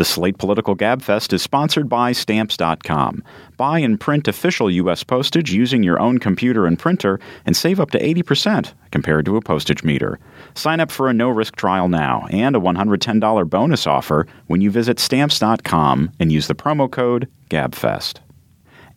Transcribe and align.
The 0.00 0.06
Slate 0.06 0.38
Political 0.38 0.76
Gabfest 0.76 1.34
is 1.34 1.42
sponsored 1.42 1.86
by 1.86 2.12
Stamps.com. 2.12 3.22
Buy 3.58 3.80
and 3.80 4.00
print 4.00 4.28
official 4.28 4.70
U.S. 4.70 5.04
postage 5.04 5.52
using 5.52 5.82
your 5.82 6.00
own 6.00 6.16
computer 6.16 6.64
and 6.64 6.78
printer 6.78 7.20
and 7.44 7.54
save 7.54 7.78
up 7.78 7.90
to 7.90 7.98
80% 7.98 8.72
compared 8.92 9.26
to 9.26 9.36
a 9.36 9.42
postage 9.42 9.84
meter. 9.84 10.18
Sign 10.54 10.80
up 10.80 10.90
for 10.90 11.10
a 11.10 11.12
no 11.12 11.28
risk 11.28 11.54
trial 11.56 11.90
now 11.90 12.26
and 12.30 12.56
a 12.56 12.60
$110 12.60 13.50
bonus 13.50 13.86
offer 13.86 14.26
when 14.46 14.62
you 14.62 14.70
visit 14.70 14.98
Stamps.com 14.98 16.12
and 16.18 16.32
use 16.32 16.46
the 16.46 16.54
promo 16.54 16.90
code 16.90 17.28
GABFEST 17.50 18.20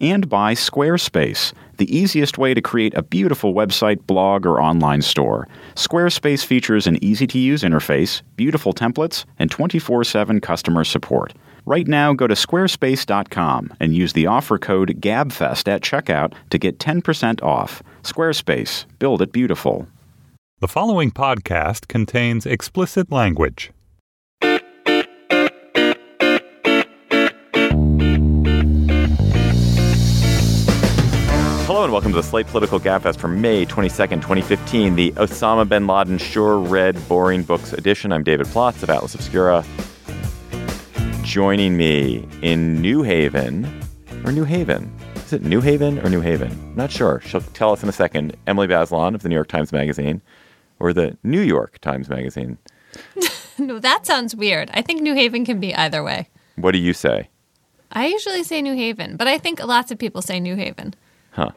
and 0.04 0.28
by 0.28 0.54
Squarespace, 0.54 1.54
the 1.84 1.98
easiest 1.98 2.38
way 2.38 2.54
to 2.54 2.62
create 2.62 2.94
a 2.94 3.04
beautiful 3.04 3.54
website, 3.54 4.08
blog, 4.08 4.46
or 4.46 4.62
online 4.62 5.02
store. 5.02 5.50
Squarespace 5.76 6.46
features 6.46 6.88
an 6.88 7.04
easy 7.04 7.28
to 7.28 7.38
use 7.38 7.62
interface, 7.62 8.22
beautiful 8.38 8.74
templates, 8.74 9.26
and 9.38 9.52
24 9.52 10.06
7 10.06 10.40
customer 10.40 10.86
support. 10.86 11.34
Right 11.66 11.86
now, 11.86 12.14
go 12.14 12.26
to 12.26 12.36
squarespace.com 12.36 13.74
and 13.82 13.94
use 13.94 14.14
the 14.14 14.28
offer 14.28 14.58
code 14.58 15.02
GABFEST 15.02 15.68
at 15.68 15.82
checkout 15.82 16.34
to 16.52 16.58
get 16.58 16.80
10% 16.80 17.44
off. 17.44 17.84
Squarespace, 18.04 18.86
build 19.00 19.22
it 19.22 19.34
beautiful. 19.34 19.86
The 20.62 20.70
following 20.70 21.12
podcast 21.12 21.90
contains 21.90 22.46
explicit 22.46 23.12
language. 23.12 23.72
Hello 31.84 31.90
and 31.90 31.94
welcome 31.96 32.12
to 32.14 32.16
the 32.16 32.24
Slate 32.24 32.48
Political 32.48 32.80
Gabfest 32.80 33.18
for 33.20 33.28
May 33.28 33.66
22nd, 33.66 34.22
2015, 34.22 34.96
the 34.96 35.12
Osama 35.18 35.68
bin 35.68 35.86
Laden 35.86 36.18
Sure 36.18 36.58
Read 36.58 36.96
Boring 37.10 37.44
Books 37.44 37.74
edition. 37.74 38.14
I'm 38.14 38.24
David 38.24 38.48
Plotz 38.48 38.82
of 38.84 38.90
Atlas 38.90 39.14
Obscura. 39.16 39.66
Joining 41.24 41.76
me 41.76 42.26
in 42.42 42.82
New 42.82 43.04
Haven, 43.04 43.66
or 44.24 44.32
New 44.32 44.46
Haven. 44.46 44.98
Is 45.16 45.34
it 45.34 45.42
New 45.42 45.60
Haven 45.60 46.00
or 46.00 46.10
New 46.10 46.22
Haven? 46.22 46.74
Not 46.74 46.90
sure. 46.90 47.20
She'll 47.20 47.42
tell 47.42 47.74
us 47.74 47.84
in 47.84 47.90
a 47.90 47.92
second. 47.92 48.38
Emily 48.48 48.68
Bazelon 48.68 49.14
of 49.14 49.22
the 49.22 49.28
New 49.28 49.36
York 49.36 49.50
Times 49.50 49.74
Magazine, 49.74 50.22
or 50.80 50.94
the 50.94 51.18
New 51.22 51.42
York 51.42 51.80
Times 51.80 52.08
Magazine. 52.08 52.58
no, 53.58 53.78
that 53.80 54.06
sounds 54.06 54.34
weird. 54.34 54.72
I 54.74 54.84
think 54.84 55.02
New 55.02 55.16
Haven 55.16 55.44
can 55.44 55.60
be 55.60 55.76
either 55.76 56.02
way. 56.02 56.30
What 56.56 56.72
do 56.72 56.78
you 56.78 56.94
say? 56.94 57.28
I 57.92 58.06
usually 58.06 58.46
say 58.46 58.62
New 58.62 58.74
Haven, 58.74 59.18
but 59.18 59.28
I 59.28 59.38
think 59.38 59.62
lots 59.62 59.92
of 59.92 60.00
people 60.00 60.22
say 60.22 60.40
New 60.40 60.56
Haven. 60.56 60.94
Huh. 61.32 61.52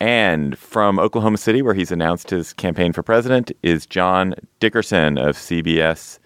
And 0.00 0.58
from 0.58 0.98
Oklahoma 0.98 1.38
City, 1.38 1.62
where 1.62 1.74
he's 1.74 1.92
announced 1.92 2.30
his 2.30 2.52
campaign 2.52 2.92
for 2.92 3.02
president, 3.02 3.52
is 3.62 3.86
John 3.86 4.34
Dickerson 4.60 5.18
of 5.18 5.36
CBS 5.36 6.18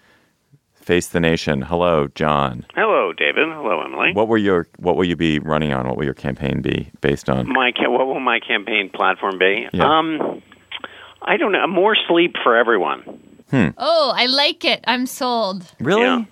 Face 0.75 1.09
the 1.09 1.21
Nation. 1.21 1.61
Hello, 1.61 2.09
John. 2.15 2.65
Hello, 2.75 3.13
David. 3.13 3.47
Hello, 3.49 3.83
Emily. 3.83 4.13
What 4.15 4.29
will 4.29 4.39
your 4.39 4.69
What 4.79 4.97
will 4.97 5.05
you 5.05 5.17
be 5.17 5.39
running 5.39 5.73
on? 5.73 5.87
What 5.87 5.99
will 5.99 6.07
your 6.07 6.15
campaign 6.15 6.63
be 6.63 6.91
based 7.03 7.29
on? 7.29 7.47
My 7.53 7.73
what 7.81 8.07
will 8.07 8.21
my 8.21 8.41
campaign 8.41 8.89
platform 8.89 9.39
be? 9.39 9.67
Yeah. 9.73 9.99
Um, 9.99 10.43
I 11.21 11.37
don't 11.37 11.53
know. 11.53 11.67
More 11.67 11.95
sleep 12.09 12.37
for 12.43 12.57
everyone. 12.57 13.03
Oh, 13.53 14.13
I 14.17 14.27
like 14.27 14.65
it. 14.65 14.83
I'm 14.87 15.07
sold. 15.07 15.65
Really? 15.79 16.03
Yeah. 16.03 16.25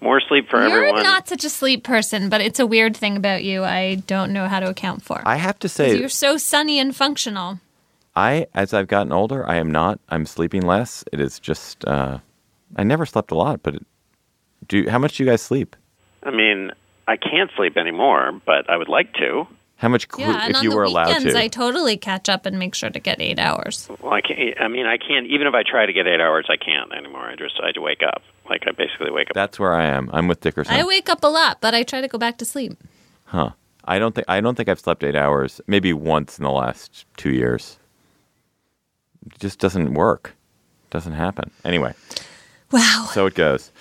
More 0.00 0.20
sleep 0.20 0.48
for 0.50 0.60
everyone. 0.60 0.96
You're 0.96 1.02
not 1.02 1.28
such 1.28 1.44
a 1.44 1.48
sleep 1.50 1.82
person, 1.82 2.28
but 2.28 2.40
it's 2.40 2.60
a 2.60 2.66
weird 2.66 2.96
thing 2.96 3.16
about 3.16 3.42
you 3.42 3.64
I 3.64 3.96
don't 4.06 4.32
know 4.32 4.48
how 4.48 4.60
to 4.60 4.68
account 4.68 5.02
for. 5.02 5.22
I 5.24 5.36
have 5.36 5.58
to 5.60 5.68
say, 5.68 5.98
you're 5.98 6.08
so 6.08 6.36
sunny 6.36 6.78
and 6.78 6.94
functional. 6.94 7.60
I 8.14 8.46
as 8.54 8.72
I've 8.74 8.86
gotten 8.88 9.12
older, 9.12 9.48
I 9.48 9.56
am 9.56 9.70
not. 9.70 9.98
I'm 10.08 10.26
sleeping 10.26 10.62
less. 10.62 11.04
It 11.12 11.20
is 11.20 11.38
just. 11.40 11.84
Uh, 11.84 12.18
I 12.76 12.82
never 12.84 13.06
slept 13.06 13.30
a 13.30 13.34
lot, 13.34 13.62
but 13.62 13.76
it, 13.76 13.86
do 14.68 14.88
how 14.88 14.98
much 14.98 15.16
do 15.16 15.24
you 15.24 15.30
guys 15.30 15.42
sleep? 15.42 15.74
I 16.22 16.30
mean, 16.30 16.70
I 17.08 17.16
can't 17.16 17.50
sleep 17.56 17.76
anymore, 17.76 18.40
but 18.46 18.68
I 18.70 18.76
would 18.76 18.88
like 18.88 19.12
to. 19.14 19.46
How 19.76 19.88
much? 19.88 20.06
Cl- 20.10 20.28
Yeah, 20.28 20.40
and 20.42 20.50
if 20.52 20.56
on 20.58 20.64
you 20.64 20.70
the 20.70 20.76
were 20.76 20.84
allowed 20.84 21.08
weekends, 21.08 21.34
to? 21.34 21.38
I 21.38 21.48
totally 21.48 21.96
catch 21.96 22.28
up 22.28 22.46
and 22.46 22.58
make 22.58 22.74
sure 22.74 22.90
to 22.90 23.00
get 23.00 23.20
eight 23.20 23.38
hours. 23.38 23.88
Well, 24.00 24.12
I 24.12 24.20
can't. 24.20 24.60
I 24.60 24.68
mean, 24.68 24.86
I 24.86 24.96
can't. 24.96 25.26
Even 25.26 25.46
if 25.46 25.54
I 25.54 25.62
try 25.62 25.86
to 25.86 25.92
get 25.92 26.06
eight 26.06 26.20
hours, 26.20 26.46
I 26.48 26.56
can't 26.56 26.92
anymore. 26.94 27.22
I 27.28 27.36
just 27.36 27.58
I 27.62 27.66
had 27.66 27.76
wake 27.78 28.02
up. 28.06 28.22
Like 28.48 28.64
I 28.66 28.72
basically 28.72 29.10
wake 29.10 29.30
up. 29.30 29.34
That's 29.34 29.58
where 29.58 29.74
I 29.74 29.86
am. 29.86 30.10
I'm 30.12 30.28
with 30.28 30.40
Dickerson. 30.40 30.74
I 30.74 30.84
wake 30.84 31.08
up 31.08 31.22
a 31.24 31.28
lot, 31.28 31.60
but 31.60 31.74
I 31.74 31.82
try 31.82 32.00
to 32.00 32.08
go 32.08 32.18
back 32.18 32.38
to 32.38 32.44
sleep. 32.44 32.72
Huh. 33.26 33.50
I 33.84 33.98
don't 33.98 34.14
think 34.14 34.26
I 34.28 34.40
don't 34.40 34.54
think 34.54 34.68
I've 34.68 34.80
slept 34.80 35.02
eight 35.04 35.16
hours. 35.16 35.60
Maybe 35.66 35.92
once 35.92 36.38
in 36.38 36.44
the 36.44 36.50
last 36.50 37.04
two 37.16 37.30
years. 37.30 37.78
It 39.26 39.38
just 39.38 39.58
doesn't 39.58 39.94
work. 39.94 40.34
Doesn't 40.90 41.12
happen. 41.14 41.50
Anyway, 41.64 41.94
Wow. 42.70 43.08
so 43.12 43.26
it 43.26 43.34
goes. 43.34 43.72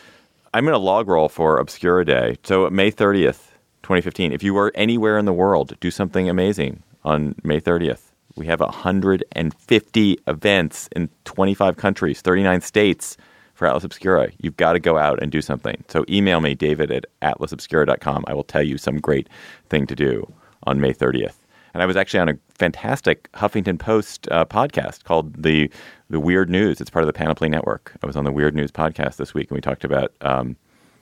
I'm 0.54 0.68
in 0.68 0.74
a 0.74 0.78
log 0.80 1.08
roll 1.08 1.30
for 1.30 1.58
Obscura 1.58 2.06
Day. 2.06 2.38
So 2.44 2.70
May 2.70 2.92
30th, 2.92 3.50
2015. 3.84 4.32
If 4.32 4.44
you 4.44 4.54
were 4.54 4.72
anywhere 4.76 5.18
in 5.18 5.26
the 5.26 5.34
world, 5.34 5.76
do 5.80 5.92
something 5.92 6.30
amazing 6.30 6.84
on 7.04 7.36
May 7.44 7.60
30th. 7.60 8.12
We 8.36 8.46
have 8.48 8.62
150 8.62 10.18
events 10.28 10.90
in 10.96 11.10
25 11.26 11.78
countries, 11.78 12.22
39 12.22 12.62
states 12.62 13.18
for 13.64 13.68
Atlas 13.68 13.86
Obscura. 13.86 14.30
You've 14.42 14.58
got 14.58 14.74
to 14.74 14.80
go 14.80 14.98
out 14.98 15.24
and 15.24 15.32
do 15.32 15.42
something. 15.42 15.86
So 15.88 16.04
email 16.10 16.42
me, 16.42 16.54
david 16.54 16.92
at 16.92 17.06
atlasobscura.com. 17.22 18.26
I 18.28 18.34
will 18.34 18.44
tell 18.44 18.62
you 18.62 18.78
some 18.78 19.00
great 19.00 19.30
thing 19.70 19.88
to 19.88 19.96
do 19.96 20.30
on 20.64 20.82
May 20.82 20.94
30th. 20.94 21.36
And 21.74 21.82
I 21.82 21.86
was 21.86 21.96
actually 21.96 22.20
on 22.20 22.28
a 22.28 22.38
fantastic 22.50 23.32
Huffington 23.32 23.80
Post 23.80 24.28
uh, 24.32 24.44
podcast 24.44 25.06
called 25.06 25.42
the 25.42 25.72
the 26.10 26.20
Weird 26.20 26.50
News. 26.50 26.82
It's 26.82 26.90
part 26.90 27.04
of 27.04 27.08
the 27.08 27.14
Panoply 27.14 27.48
Network. 27.48 27.94
I 28.04 28.06
was 28.06 28.18
on 28.18 28.26
the 28.26 28.34
Weird 28.34 28.54
News 28.54 28.70
podcast 28.70 29.16
this 29.16 29.34
week, 29.34 29.50
and 29.50 29.56
we 29.56 29.62
talked 29.62 29.86
about 29.86 30.12
um, 30.20 30.58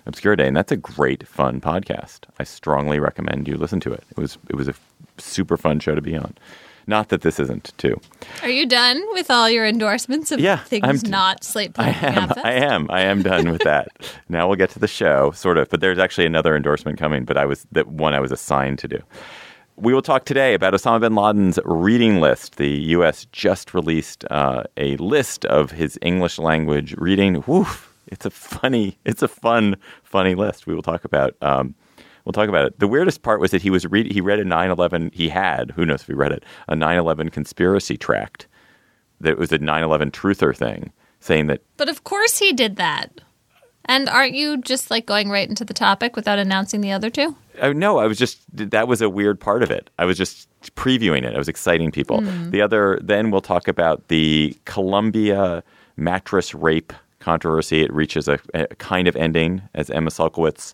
Obscura 0.05 0.38
Day, 0.38 0.47
and 0.47 0.55
that's 0.55 0.72
a 0.72 0.78
great, 0.78 1.28
fun 1.28 1.61
podcast. 1.61 2.25
I 2.38 2.43
strongly 2.43 2.99
recommend 2.99 3.47
you 3.47 3.57
listen 3.57 3.79
to 3.79 3.91
it. 3.91 4.03
It 4.11 4.17
was 4.17 4.38
it 4.49 4.55
was 4.55 4.67
a 4.67 4.75
super 5.17 5.57
fun 5.57 5.79
show 5.79 5.95
to 5.95 6.01
be 6.01 6.16
on. 6.16 6.38
Not 6.87 7.09
that 7.09 7.21
this 7.21 7.39
isn't 7.39 7.73
too. 7.77 7.99
Are 8.41 8.49
you 8.49 8.65
done 8.65 9.01
with 9.13 9.29
all 9.29 9.49
your 9.49 9.65
endorsements 9.65 10.31
of 10.31 10.39
Yeah, 10.39 10.57
things 10.57 11.03
I'm 11.03 11.09
not 11.09 11.43
Slate 11.43 11.71
I 11.77 11.89
am. 11.89 12.31
I 12.43 12.51
am. 12.53 12.87
I 12.89 13.01
am 13.01 13.21
done 13.21 13.51
with 13.51 13.61
that. 13.63 13.89
now 14.29 14.47
we'll 14.47 14.57
get 14.57 14.69
to 14.71 14.79
the 14.79 14.87
show, 14.87 15.31
sort 15.31 15.57
of. 15.57 15.69
But 15.69 15.81
there's 15.81 15.99
actually 15.99 16.25
another 16.25 16.55
endorsement 16.55 16.97
coming. 16.99 17.25
But 17.25 17.37
I 17.37 17.45
was 17.45 17.65
that 17.71 17.87
one 17.87 18.13
I 18.13 18.19
was 18.19 18.31
assigned 18.31 18.79
to 18.79 18.87
do. 18.87 18.99
We 19.77 19.93
will 19.93 20.01
talk 20.01 20.25
today 20.25 20.53
about 20.53 20.73
Osama 20.73 20.99
bin 20.99 21.15
Laden's 21.15 21.59
reading 21.65 22.19
list. 22.19 22.57
The 22.57 22.69
U.S. 22.69 23.25
just 23.31 23.73
released 23.73 24.25
uh, 24.29 24.63
a 24.77 24.95
list 24.97 25.45
of 25.45 25.71
his 25.71 25.97
English 26.01 26.37
language 26.37 26.93
reading. 26.97 27.43
Woof! 27.47 27.87
It's 28.07 28.25
a 28.25 28.29
funny. 28.29 28.97
It's 29.05 29.21
a 29.21 29.27
fun, 29.27 29.77
funny 30.03 30.35
list. 30.35 30.67
We 30.67 30.75
will 30.75 30.81
talk 30.81 31.05
about. 31.05 31.35
Um, 31.41 31.75
we'll 32.31 32.43
talk 32.43 32.49
about 32.49 32.65
it. 32.65 32.79
The 32.79 32.87
weirdest 32.87 33.21
part 33.21 33.39
was 33.39 33.51
that 33.51 33.61
he 33.61 33.69
was 33.69 33.85
read. 33.85 34.11
He 34.11 34.21
read 34.21 34.39
a 34.39 34.45
9/11. 34.45 35.13
He 35.13 35.29
had. 35.29 35.71
Who 35.71 35.85
knows 35.85 36.01
if 36.01 36.07
he 36.07 36.13
read 36.13 36.31
it? 36.31 36.43
A 36.67 36.75
9/11 36.75 37.31
conspiracy 37.31 37.97
tract. 37.97 38.47
That 39.19 39.37
was 39.37 39.51
a 39.51 39.59
9/11 39.59 40.11
truther 40.11 40.55
thing, 40.55 40.91
saying 41.19 41.47
that 41.47 41.61
But 41.77 41.89
of 41.89 42.03
course 42.03 42.39
he 42.39 42.53
did 42.53 42.77
that. 42.77 43.21
And 43.85 44.07
aren't 44.09 44.33
you 44.33 44.57
just 44.57 44.91
like 44.91 45.05
going 45.05 45.29
right 45.29 45.49
into 45.49 45.65
the 45.65 45.73
topic 45.73 46.15
without 46.15 46.39
announcing 46.39 46.81
the 46.81 46.91
other 46.91 47.09
two? 47.09 47.35
Oh, 47.61 47.73
no, 47.73 47.97
I 47.97 48.07
was 48.07 48.17
just 48.17 48.39
that 48.55 48.87
was 48.87 49.01
a 49.01 49.09
weird 49.09 49.39
part 49.39 49.63
of 49.63 49.71
it. 49.71 49.89
I 49.99 50.05
was 50.05 50.17
just 50.17 50.47
previewing 50.75 51.23
it. 51.23 51.35
I 51.35 51.37
was 51.37 51.49
exciting 51.49 51.91
people. 51.91 52.21
Hmm. 52.21 52.51
The 52.51 52.61
other, 52.61 52.99
then 53.01 53.31
we'll 53.31 53.41
talk 53.41 53.67
about 53.67 54.07
the 54.07 54.55
Columbia 54.65 55.63
mattress 55.97 56.53
rape 56.53 56.93
controversy. 57.19 57.81
It 57.81 57.93
reaches 57.93 58.27
a, 58.27 58.39
a 58.53 58.67
kind 58.75 59.07
of 59.07 59.15
ending 59.15 59.61
as 59.73 59.89
Emma 59.89 60.09
Sulkowicz, 60.09 60.73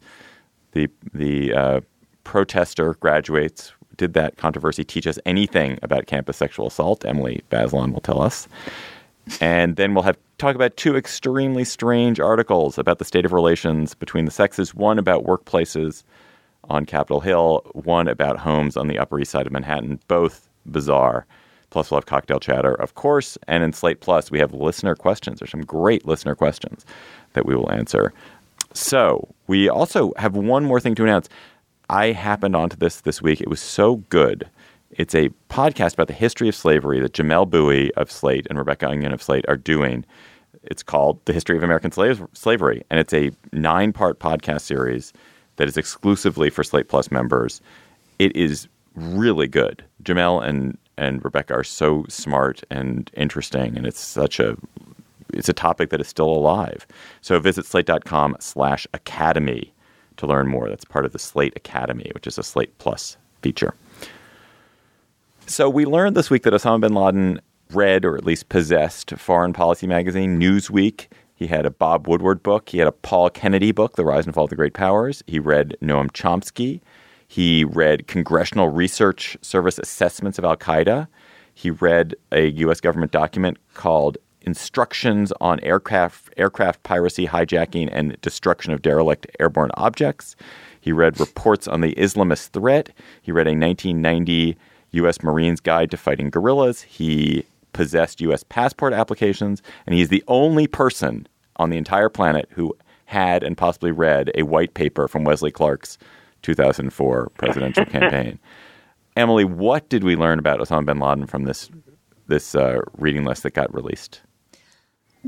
the 0.78 0.90
the 1.14 1.54
uh, 1.54 1.80
protester, 2.24 2.94
graduates. 2.96 3.74
Did 3.98 4.14
that 4.14 4.38
controversy 4.38 4.84
teach 4.84 5.08
us 5.08 5.18
anything 5.26 5.80
about 5.82 6.06
campus 6.06 6.38
sexual 6.38 6.68
assault? 6.68 7.04
Emily 7.04 7.42
Bazelon 7.50 7.94
will 7.94 8.02
tell 8.02 8.22
us. 8.22 8.48
And 9.42 9.76
then 9.76 9.94
we'll 9.94 10.04
have 10.04 10.18
talk 10.38 10.56
about 10.56 10.78
two 10.78 10.96
extremely 10.96 11.64
strange 11.64 12.20
articles 12.20 12.78
about 12.78 13.00
the 13.00 13.06
state 13.06 13.26
of 13.26 13.34
relations 13.34 13.96
between 13.96 14.26
the 14.26 14.32
sexes. 14.32 14.76
One 14.76 15.00
about 15.00 15.26
workplaces 15.26 16.04
on 16.70 16.86
Capitol 16.86 17.22
Hill, 17.22 17.64
one 17.74 18.08
about 18.08 18.38
homes 18.38 18.78
on 18.78 18.88
the 18.88 19.00
Upper 19.00 19.20
East 19.20 19.32
Side 19.32 19.48
of 19.48 19.52
Manhattan. 19.52 20.00
Both 20.08 20.48
bizarre. 20.68 21.26
Plus, 21.70 21.92
we'll 21.92 21.98
have 21.98 22.06
cocktail 22.06 22.40
chatter, 22.40 22.74
of 22.76 22.94
course. 22.94 23.38
And 23.48 23.64
in 23.64 23.74
Slate 23.74 24.00
Plus, 24.00 24.32
we 24.32 24.40
have 24.40 24.54
listener 24.54 24.96
questions. 24.96 25.40
There's 25.40 25.52
some 25.52 25.66
great 25.66 26.06
listener 26.06 26.36
questions 26.36 26.86
that 27.34 27.46
we 27.46 27.56
will 27.56 27.72
answer. 27.72 28.14
So, 28.78 29.34
we 29.48 29.68
also 29.68 30.14
have 30.18 30.36
one 30.36 30.64
more 30.64 30.80
thing 30.80 30.94
to 30.96 31.04
announce. 31.04 31.30
I 31.90 32.12
happened 32.12 32.56
onto 32.56 32.78
this 32.78 33.02
this 33.02 33.24
week. 33.24 33.42
It 33.42 33.50
was 33.50 33.60
so 33.60 33.96
good. 34.10 34.48
It's 34.92 35.16
a 35.16 35.30
podcast 35.50 35.94
about 35.94 36.08
the 36.08 36.14
history 36.14 36.48
of 36.48 36.56
slavery 36.56 37.00
that 37.00 37.14
Jamelle 37.14 37.50
Bouie 37.50 37.92
of 37.98 38.12
Slate 38.12 38.46
and 38.50 38.60
Rebecca 38.60 38.88
Onion 38.88 39.14
of 39.14 39.24
Slate 39.24 39.46
are 39.48 39.58
doing. 39.58 40.06
It's 40.62 40.84
called 40.84 41.20
The 41.26 41.34
History 41.34 41.58
of 41.58 41.64
American 41.64 41.92
Slave- 41.92 42.24
Slavery, 42.34 42.84
and 42.92 43.00
it's 43.00 43.14
a 43.14 43.32
nine 43.52 43.94
part 43.94 44.20
podcast 44.20 44.62
series 44.62 45.12
that 45.56 45.68
is 45.68 45.76
exclusively 45.76 46.52
for 46.52 46.64
Slate 46.64 46.88
Plus 46.88 47.10
members. 47.10 47.62
It 48.20 48.36
is 48.36 48.68
really 48.96 49.48
good. 49.48 49.84
Jamelle 50.04 50.48
and, 50.48 50.78
and 50.98 51.26
Rebecca 51.26 51.56
are 51.56 51.64
so 51.64 52.06
smart 52.10 52.64
and 52.70 53.10
interesting, 53.16 53.76
and 53.76 53.88
it's 53.88 54.00
such 54.00 54.40
a 54.40 54.56
it's 55.34 55.50
a 55.50 55.54
topic 55.54 55.90
that 55.90 56.02
is 56.02 56.08
still 56.08 56.30
alive. 56.30 56.86
So 57.22 57.40
visit 57.40 57.66
slate.com 57.66 58.38
slash 58.40 58.88
academy 58.94 59.74
to 60.18 60.28
learn 60.28 60.48
more. 60.48 60.70
That's 60.70 60.86
part 60.86 61.06
of 61.06 61.14
the 61.14 61.20
Slate 61.20 61.54
Academy, 61.56 62.12
which 62.14 62.28
is 62.28 62.38
a 62.38 62.44
Slate 62.44 62.78
Plus 62.80 63.18
feature. 63.42 63.74
So 65.46 65.70
we 65.70 65.86
learned 65.86 66.16
this 66.16 66.30
week 66.30 66.44
that 66.44 66.54
Osama 66.54 66.82
bin 66.82 66.94
Laden 66.94 67.40
read 67.72 68.06
or 68.06 68.18
at 68.18 68.26
least 68.26 68.50
possessed 68.50 69.12
Foreign 69.12 69.54
Policy 69.54 69.88
magazine, 69.88 70.40
Newsweek. 70.40 71.08
He 71.36 71.48
had 71.48 71.66
a 71.66 71.72
Bob 71.72 72.08
Woodward 72.08 72.42
book. 72.42 72.70
He 72.70 72.80
had 72.80 72.88
a 72.88 72.92
Paul 72.92 73.30
Kennedy 73.30 73.72
book, 73.72 73.96
The 73.96 74.06
Rise 74.06 74.26
and 74.26 74.34
Fall 74.34 74.46
of 74.46 74.50
the 74.50 74.56
Great 74.56 74.74
Powers. 74.74 75.24
He 75.28 75.40
read 75.40 75.78
Noam 75.82 76.12
Chomsky. 76.12 76.82
He 77.28 77.64
read 77.64 78.08
Congressional 78.08 78.70
Research 78.70 79.38
Service 79.42 79.78
assessments 79.78 80.38
of 80.40 80.46
Al 80.46 80.58
Qaeda. 80.58 81.08
He 81.54 81.70
read 81.72 82.16
a 82.32 82.48
U.S. 82.48 82.80
government 82.82 83.12
document 83.12 83.58
called 83.74 84.18
Instructions 84.48 85.34
on 85.42 85.60
Aircraft, 85.60 86.34
Aircraft 86.38 86.82
Piracy, 86.84 87.28
Hijacking, 87.28 87.90
and 87.92 88.16
Destruction 88.22 88.72
of 88.72 88.82
Derelict 88.82 89.28
Airborne 89.42 89.72
Objects. 89.74 90.38
He 90.80 90.94
read 90.94 91.20
reports 91.20 91.68
on 91.68 91.82
the 91.82 91.94
Islamist 91.96 92.52
threat. 92.52 92.92
He 93.22 93.34
read 93.34 93.48
a 93.48 93.52
1990 93.52 94.56
U.S. 94.92 95.22
Marines 95.22 95.60
Guide 95.60 95.92
to 95.92 95.98
Fighting 95.98 96.30
Guerrillas. 96.30 96.84
He 96.84 97.44
possessed 97.74 98.22
U.S. 98.22 98.46
passport 98.48 98.94
applications, 98.94 99.62
and 99.86 99.94
he's 99.94 100.08
the 100.08 100.24
only 100.30 100.66
person 100.66 101.28
on 101.58 101.70
the 101.70 101.78
entire 101.78 102.08
planet 102.08 102.48
who 102.52 102.74
had 103.04 103.44
and 103.44 103.58
possibly 103.58 103.92
read 103.92 104.32
a 104.34 104.44
white 104.44 104.76
paper 104.76 105.10
from 105.10 105.26
Wesley 105.26 105.52
Clark's 105.52 105.98
2004 106.44 107.32
presidential 107.38 107.84
campaign. 107.98 108.40
Emily, 109.18 109.44
what 109.44 109.90
did 109.90 110.06
we 110.06 110.16
learn 110.16 110.40
about 110.40 110.62
Osama 110.62 110.86
bin 110.86 111.00
Laden 111.00 111.28
from 111.28 111.44
this 111.44 111.70
this 112.28 112.56
uh, 112.56 112.80
reading 112.98 113.26
list 113.26 113.44
that 113.44 113.54
got 113.54 113.74
released? 113.74 114.22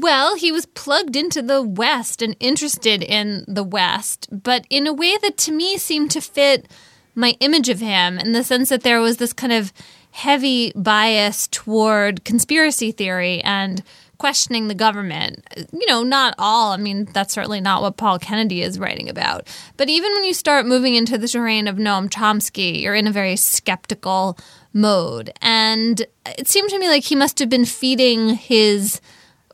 Well, 0.01 0.35
he 0.35 0.49
was 0.49 0.65
plugged 0.65 1.17
into 1.17 1.41
the 1.41 1.61
West 1.61 2.21
and 2.21 2.35
interested 2.39 3.03
in 3.03 3.43
the 3.49 3.65
West, 3.65 4.29
but 4.31 4.65
in 4.69 4.87
a 4.87 4.93
way 4.93 5.17
that 5.17 5.37
to 5.39 5.51
me 5.51 5.77
seemed 5.77 6.11
to 6.11 6.21
fit 6.21 6.69
my 7.15 7.35
image 7.41 7.67
of 7.67 7.81
him 7.81 8.17
in 8.17 8.31
the 8.31 8.45
sense 8.45 8.69
that 8.69 8.83
there 8.83 9.01
was 9.01 9.17
this 9.17 9.33
kind 9.33 9.51
of 9.51 9.73
heavy 10.11 10.71
bias 10.73 11.49
toward 11.49 12.23
conspiracy 12.23 12.93
theory 12.93 13.41
and 13.41 13.83
questioning 14.17 14.69
the 14.69 14.75
government. 14.75 15.45
You 15.73 15.85
know, 15.87 16.03
not 16.03 16.33
all. 16.37 16.71
I 16.71 16.77
mean, 16.77 17.05
that's 17.13 17.33
certainly 17.33 17.59
not 17.59 17.81
what 17.81 17.97
Paul 17.97 18.19
Kennedy 18.19 18.61
is 18.61 18.79
writing 18.79 19.09
about. 19.09 19.47
But 19.75 19.89
even 19.89 20.13
when 20.13 20.23
you 20.23 20.33
start 20.33 20.65
moving 20.65 20.95
into 20.95 21.17
the 21.17 21.27
terrain 21.27 21.67
of 21.67 21.75
Noam 21.75 22.09
Chomsky, 22.09 22.81
you're 22.81 22.95
in 22.95 23.07
a 23.07 23.11
very 23.11 23.35
skeptical 23.35 24.37
mode. 24.71 25.31
And 25.41 26.05
it 26.25 26.47
seemed 26.47 26.69
to 26.69 26.79
me 26.79 26.87
like 26.87 27.03
he 27.03 27.15
must 27.15 27.39
have 27.39 27.49
been 27.49 27.65
feeding 27.65 28.35
his 28.35 29.01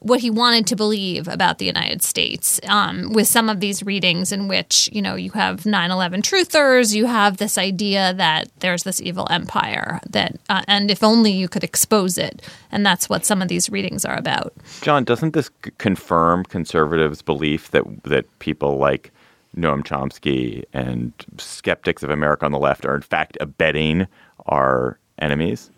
what 0.06 0.20
he 0.20 0.30
wanted 0.30 0.68
to 0.68 0.76
believe 0.76 1.28
about 1.28 1.58
the 1.58 1.66
United 1.66 2.04
States 2.04 2.62
um, 2.68 3.12
with 3.12 3.28
some 3.28 3.50
of 3.50 3.60
these 3.60 3.82
readings 3.82 4.32
in 4.32 4.48
which, 4.48 4.88
you 4.94 5.02
know, 5.02 5.16
you 5.16 5.32
have 5.32 5.62
9-11 5.62 6.22
truthers, 6.22 6.94
you 6.94 7.08
have 7.08 7.38
this 7.38 7.58
idea 7.58 8.14
that 8.14 8.48
there's 8.60 8.84
this 8.84 9.02
evil 9.02 9.26
empire 9.32 10.00
that, 10.08 10.36
uh, 10.48 10.62
and 10.68 10.92
if 10.92 11.04
only 11.04 11.32
you 11.32 11.48
could 11.50 11.64
expose 11.64 12.20
it. 12.20 12.44
And 12.72 12.86
that's 12.86 13.10
what 13.10 13.26
some 13.26 13.42
of 13.42 13.48
these 13.48 13.68
readings 13.72 14.06
are 14.06 14.16
about. 14.16 14.54
John, 14.82 15.06
doesn't 15.06 15.34
this 15.34 15.50
c- 15.66 15.72
confirm 15.80 16.44
conservatives' 16.44 17.24
belief 17.24 17.72
that, 17.72 18.04
that 18.04 18.28
people 18.38 18.78
like 18.78 19.12
Noam 19.58 19.82
Chomsky 19.82 20.66
and 20.72 21.14
skeptics 21.40 22.04
of 22.04 22.12
America 22.12 22.46
on 22.46 22.52
the 22.52 22.60
left 22.60 22.86
are 22.86 22.96
in 22.96 23.02
fact 23.02 23.40
abetting 23.42 24.06
our 24.46 25.00
enemies? 25.18 25.72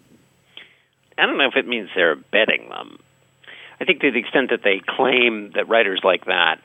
I 1.18 1.26
don't 1.26 1.38
know 1.38 1.48
if 1.48 1.56
it 1.56 1.66
means 1.66 1.88
they're 1.96 2.12
abetting 2.12 2.68
them. 2.68 3.00
I 3.80 3.86
think 3.86 4.02
to 4.02 4.12
the 4.12 4.20
extent 4.20 4.50
that 4.50 4.64
they 4.64 4.82
claim 4.86 5.52
that 5.56 5.70
writers 5.70 6.02
like 6.04 6.26
that 6.26 6.60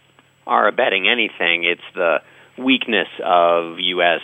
are 0.46 0.66
abetting 0.66 1.08
anything, 1.08 1.64
it's 1.64 1.82
the 1.94 2.18
weakness 2.58 3.08
of 3.24 3.78
U.S. 3.78 4.20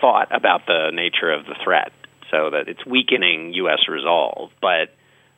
thought 0.00 0.34
about 0.34 0.66
the 0.66 0.90
nature 0.92 1.30
of 1.30 1.46
the 1.46 1.54
threat, 1.62 1.92
so 2.30 2.50
that 2.50 2.68
it's 2.68 2.84
weakening 2.84 3.52
U.S. 3.54 3.88
resolve. 3.88 4.50
But 4.60 4.94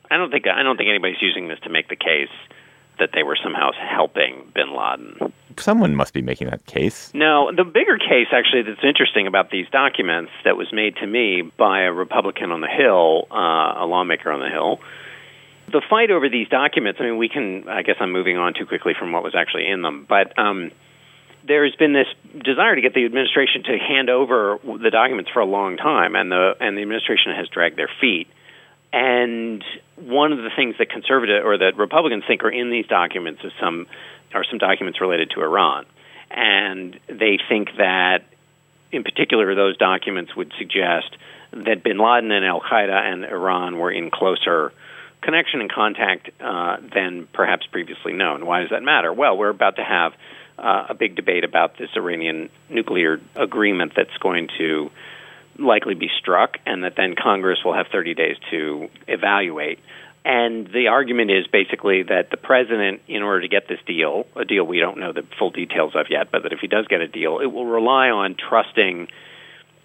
I 0.09 0.17
don't 0.17 0.31
think 0.31 0.47
I 0.47 0.63
don't 0.63 0.77
think 0.77 0.89
anybody's 0.89 1.21
using 1.21 1.47
this 1.47 1.59
to 1.61 1.69
make 1.69 1.89
the 1.89 1.95
case 1.95 2.33
that 2.99 3.11
they 3.13 3.21
were 3.21 3.37
somehow 3.41 3.69
helping 3.73 4.51
Bin 4.55 4.75
Laden. 4.75 5.31
Someone 5.57 5.95
must 5.95 6.13
be 6.13 6.23
making 6.23 6.49
that 6.49 6.65
case. 6.65 7.11
No, 7.13 7.51
the 7.55 7.63
bigger 7.63 7.97
case 7.99 8.27
actually 8.31 8.63
that's 8.63 8.83
interesting 8.83 9.27
about 9.27 9.51
these 9.51 9.67
documents 9.71 10.31
that 10.43 10.57
was 10.57 10.73
made 10.73 10.95
to 10.97 11.07
me 11.07 11.43
by 11.57 11.83
a 11.83 11.91
Republican 11.91 12.51
on 12.51 12.61
the 12.61 12.67
Hill, 12.67 13.27
uh, 13.31 13.83
a 13.83 13.85
lawmaker 13.85 14.31
on 14.31 14.39
the 14.39 14.49
Hill 14.49 14.79
the 15.67 15.81
fight 15.89 16.11
over 16.11 16.29
these 16.29 16.47
documents, 16.47 16.99
I 17.01 17.03
mean, 17.03 17.17
we 17.17 17.29
can, 17.29 17.67
I 17.67 17.81
guess 17.81 17.97
I'm 17.99 18.11
moving 18.11 18.37
on 18.37 18.53
too 18.53 18.65
quickly 18.65 18.93
from 18.97 19.11
what 19.11 19.23
was 19.23 19.35
actually 19.35 19.67
in 19.67 19.81
them, 19.81 20.05
but 20.07 20.37
um, 20.39 20.71
there's 21.43 21.75
been 21.75 21.93
this 21.93 22.07
desire 22.43 22.75
to 22.75 22.81
get 22.81 22.93
the 22.93 23.05
administration 23.05 23.63
to 23.63 23.77
hand 23.77 24.09
over 24.09 24.59
the 24.63 24.89
documents 24.89 25.29
for 25.31 25.41
a 25.41 25.45
long 25.45 25.77
time, 25.77 26.15
and 26.15 26.31
the, 26.31 26.55
and 26.59 26.77
the 26.77 26.81
administration 26.81 27.33
has 27.35 27.47
dragged 27.49 27.77
their 27.77 27.89
feet. 27.99 28.27
And 28.93 29.63
one 29.95 30.31
of 30.31 30.39
the 30.39 30.49
things 30.55 30.75
that 30.79 30.89
conservative 30.89 31.45
or 31.45 31.57
that 31.57 31.75
Republicans 31.77 32.23
think 32.25 32.43
are 32.43 32.49
in 32.49 32.69
these 32.69 32.87
documents 32.87 33.43
is 33.43 33.51
some 33.59 33.87
are 34.33 34.43
some 34.43 34.57
documents 34.59 34.99
related 35.01 35.31
to 35.31 35.41
Iran, 35.41 35.85
and 36.31 36.97
they 37.07 37.39
think 37.49 37.69
that, 37.77 38.23
in 38.91 39.03
particular, 39.03 39.55
those 39.55 39.77
documents 39.77 40.35
would 40.35 40.53
suggest 40.57 41.15
that 41.51 41.83
Bin 41.83 41.97
Laden 41.97 42.31
and 42.31 42.45
Al 42.45 42.61
Qaeda 42.61 43.11
and 43.11 43.25
Iran 43.25 43.77
were 43.77 43.91
in 43.91 44.09
closer 44.09 44.71
connection 45.27 45.59
and 45.59 45.69
contact 45.69 46.29
uh, 46.39 46.77
than 46.95 47.27
perhaps 47.33 47.67
previously 47.67 48.13
known. 48.13 48.45
Why 48.45 48.61
does 48.61 48.69
that 48.69 48.81
matter? 48.81 49.11
Well, 49.11 49.37
we're 49.37 49.49
about 49.49 49.75
to 49.75 49.83
have 49.83 50.13
uh, 50.57 50.85
a 50.91 50.93
big 50.93 51.17
debate 51.17 51.43
about 51.43 51.77
this 51.77 51.89
Iranian 51.97 52.49
nuclear 52.69 53.19
agreement 53.35 53.91
that's 53.93 54.17
going 54.21 54.47
to 54.57 54.89
likely 55.59 55.95
be 55.95 56.09
struck, 56.17 56.59
and 56.65 56.85
that 56.85 56.95
then 56.95 57.13
Congress 57.21 57.59
will 57.65 57.73
have 57.73 57.87
30 57.91 58.13
days 58.13 58.37
to 58.51 58.87
evaluate. 59.05 59.79
And 60.23 60.65
the 60.65 60.87
argument 60.87 61.29
is 61.29 61.45
basically 61.47 62.03
that 62.03 62.29
the 62.31 62.37
president, 62.37 63.01
in 63.09 63.21
order 63.21 63.41
to 63.41 63.49
get 63.49 63.67
this 63.67 63.79
deal, 63.85 64.27
a 64.33 64.45
deal 64.45 64.63
we 64.63 64.79
don't 64.79 64.97
know 64.97 65.11
the 65.11 65.25
full 65.37 65.49
details 65.49 65.91
of 65.93 66.05
yet, 66.09 66.31
but 66.31 66.43
that 66.43 66.53
if 66.53 66.59
he 66.59 66.67
does 66.67 66.87
get 66.87 67.01
a 67.01 67.07
deal, 67.07 67.39
it 67.39 67.47
will 67.47 67.65
rely 67.65 68.11
on 68.11 68.35
trusting 68.35 69.09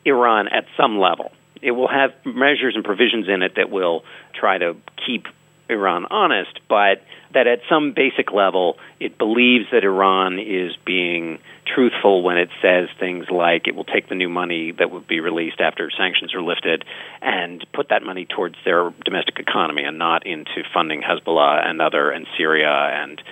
Iran 0.05 0.47
at 0.47 0.67
some 0.77 1.01
level 1.01 1.33
it 1.63 1.71
will 1.71 1.89
have 1.89 2.13
measures 2.25 2.75
and 2.75 2.85
provisions 2.85 3.29
in 3.29 3.43
it 3.43 3.55
that 3.57 3.71
will 3.71 4.05
try 4.35 4.59
to 4.59 4.77
keep 5.07 5.27
Iran 5.69 6.07
honest, 6.11 6.61
but 6.69 7.03
that 7.33 7.47
at 7.47 7.61
some 7.69 7.93
basic 7.93 8.33
level, 8.33 8.79
it 9.01 9.17
believes 9.17 9.67
that 9.73 9.85
Iran 9.85 10.39
is 10.39 10.77
being 10.85 11.39
truthful 11.65 12.23
when 12.23 12.37
it 12.37 12.51
says 12.61 12.89
things 12.99 13.31
like 13.31 13.67
it 13.67 13.75
will 13.75 13.85
take 13.85 14.09
the 14.09 14.15
new 14.15 14.29
money 14.29 14.73
that 14.73 14.91
would 14.91 15.07
be 15.07 15.21
released 15.21 15.61
after 15.61 15.91
sanctions 15.91 16.35
are 16.35 16.43
lifted 16.43 16.85
and 17.23 17.65
put 17.73 17.89
that 17.89 18.03
money 18.03 18.27
towards 18.27 18.57
their 18.65 18.93
domestic 19.05 19.39
economy 19.39 19.85
and 19.85 19.99
not 19.99 20.27
into 20.27 20.63
funding 20.75 21.01
Hezbollah 21.01 21.67
and 21.67 21.81
other 21.81 22.11
and 22.11 22.27
Syria 22.37 22.71
and 22.71 23.23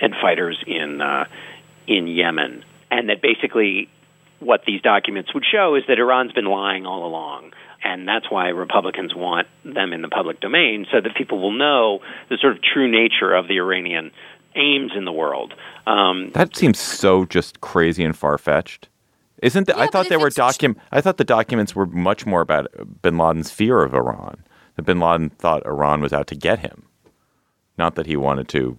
and 0.00 0.14
fighters 0.14 0.62
in 0.66 1.00
uh, 1.00 1.24
in 1.86 2.06
Yemen, 2.06 2.64
and 2.90 3.08
that 3.08 3.20
basically 3.20 3.88
what 4.40 4.62
these 4.66 4.82
documents 4.82 5.32
would 5.34 5.44
show 5.50 5.74
is 5.76 5.84
that 5.88 5.98
Iran's 5.98 6.32
been 6.32 6.46
lying 6.46 6.86
all 6.86 7.06
along 7.06 7.52
and 7.82 8.06
that's 8.06 8.30
why 8.30 8.48
Republicans 8.48 9.14
want 9.14 9.48
them 9.64 9.92
in 9.92 10.02
the 10.02 10.08
public 10.08 10.40
domain 10.40 10.86
so 10.92 11.00
that 11.00 11.14
people 11.16 11.40
will 11.40 11.52
know 11.52 12.00
the 12.28 12.36
sort 12.40 12.56
of 12.56 12.62
true 12.62 12.90
nature 12.90 13.34
of 13.34 13.48
the 13.48 13.58
Iranian 13.58 14.10
aims 14.54 14.92
in 14.94 15.04
the 15.04 15.12
world. 15.12 15.54
Um, 15.86 16.30
that 16.34 16.56
seems 16.56 16.78
so 16.78 17.24
just 17.24 17.60
crazy 17.60 18.04
and 18.04 18.16
far 18.16 18.36
fetched. 18.38 18.88
Isn't 19.42 19.66
that? 19.68 19.76
Yeah, 19.76 19.84
I 19.84 19.86
thought 19.86 20.08
they 20.08 20.18
were 20.18 20.28
docu- 20.28 20.76
I 20.92 21.00
thought 21.00 21.16
the 21.16 21.24
documents 21.24 21.74
were 21.74 21.86
much 21.86 22.26
more 22.26 22.42
about 22.42 22.66
Bin 23.00 23.16
Laden's 23.16 23.50
fear 23.50 23.82
of 23.82 23.94
Iran. 23.94 24.44
That 24.76 24.82
Bin 24.82 25.00
Laden 25.00 25.30
thought 25.30 25.64
Iran 25.64 26.02
was 26.02 26.12
out 26.12 26.26
to 26.28 26.34
get 26.34 26.58
him, 26.58 26.86
not 27.78 27.94
that 27.94 28.06
he 28.06 28.16
wanted 28.16 28.48
to. 28.48 28.76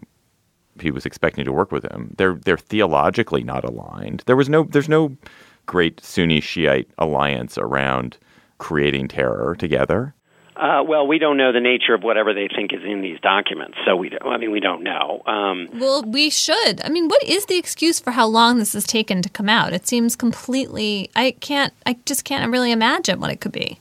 He 0.80 0.92
was 0.92 1.06
expecting 1.06 1.46
to 1.46 1.52
work 1.52 1.72
with 1.72 1.84
him. 1.84 2.14
They're 2.18 2.36
they're 2.36 2.58
theologically 2.58 3.44
not 3.44 3.64
aligned. 3.64 4.22
There 4.28 4.36
was 4.36 4.50
no 4.50 4.64
there's 4.64 4.90
no 4.90 5.18
great 5.66 6.04
Sunni 6.04 6.42
Shiite 6.42 6.90
alliance 6.98 7.58
around 7.58 8.18
creating 8.58 9.08
terror 9.08 9.56
together? 9.56 10.14
Uh, 10.56 10.84
well, 10.84 11.08
we 11.08 11.18
don't 11.18 11.38
know 11.38 11.52
the 11.52 11.60
nature 11.60 11.96
of 11.96 12.04
whatever 12.04 12.36
they 12.36 12.48
think 12.54 12.72
is 12.72 12.82
in 12.86 13.02
these 13.02 13.20
documents, 13.22 13.78
so 13.84 13.96
we. 13.96 14.10
don't. 14.10 14.22
I 14.24 14.38
mean, 14.38 14.52
we 14.52 14.60
don't 14.60 14.84
know. 14.84 15.24
Um, 15.26 15.68
well, 15.74 16.04
we 16.04 16.30
should. 16.30 16.82
I 16.84 16.90
mean, 16.90 17.08
what 17.08 17.24
is 17.24 17.48
the 17.48 17.58
excuse 17.58 18.00
for 18.00 18.12
how 18.12 18.28
long 18.28 18.60
this 18.60 18.74
has 18.74 18.86
taken 18.86 19.24
to 19.24 19.30
come 19.30 19.50
out? 19.50 19.74
It 19.74 19.88
seems 19.88 20.16
completely. 20.16 21.10
I 21.16 21.32
can't. 21.40 21.74
I 21.88 21.98
just 22.06 22.26
can't 22.26 22.52
really 22.52 22.72
imagine 22.72 23.20
what 23.20 23.32
it 23.32 23.42
could 23.42 23.52
be. 23.54 23.80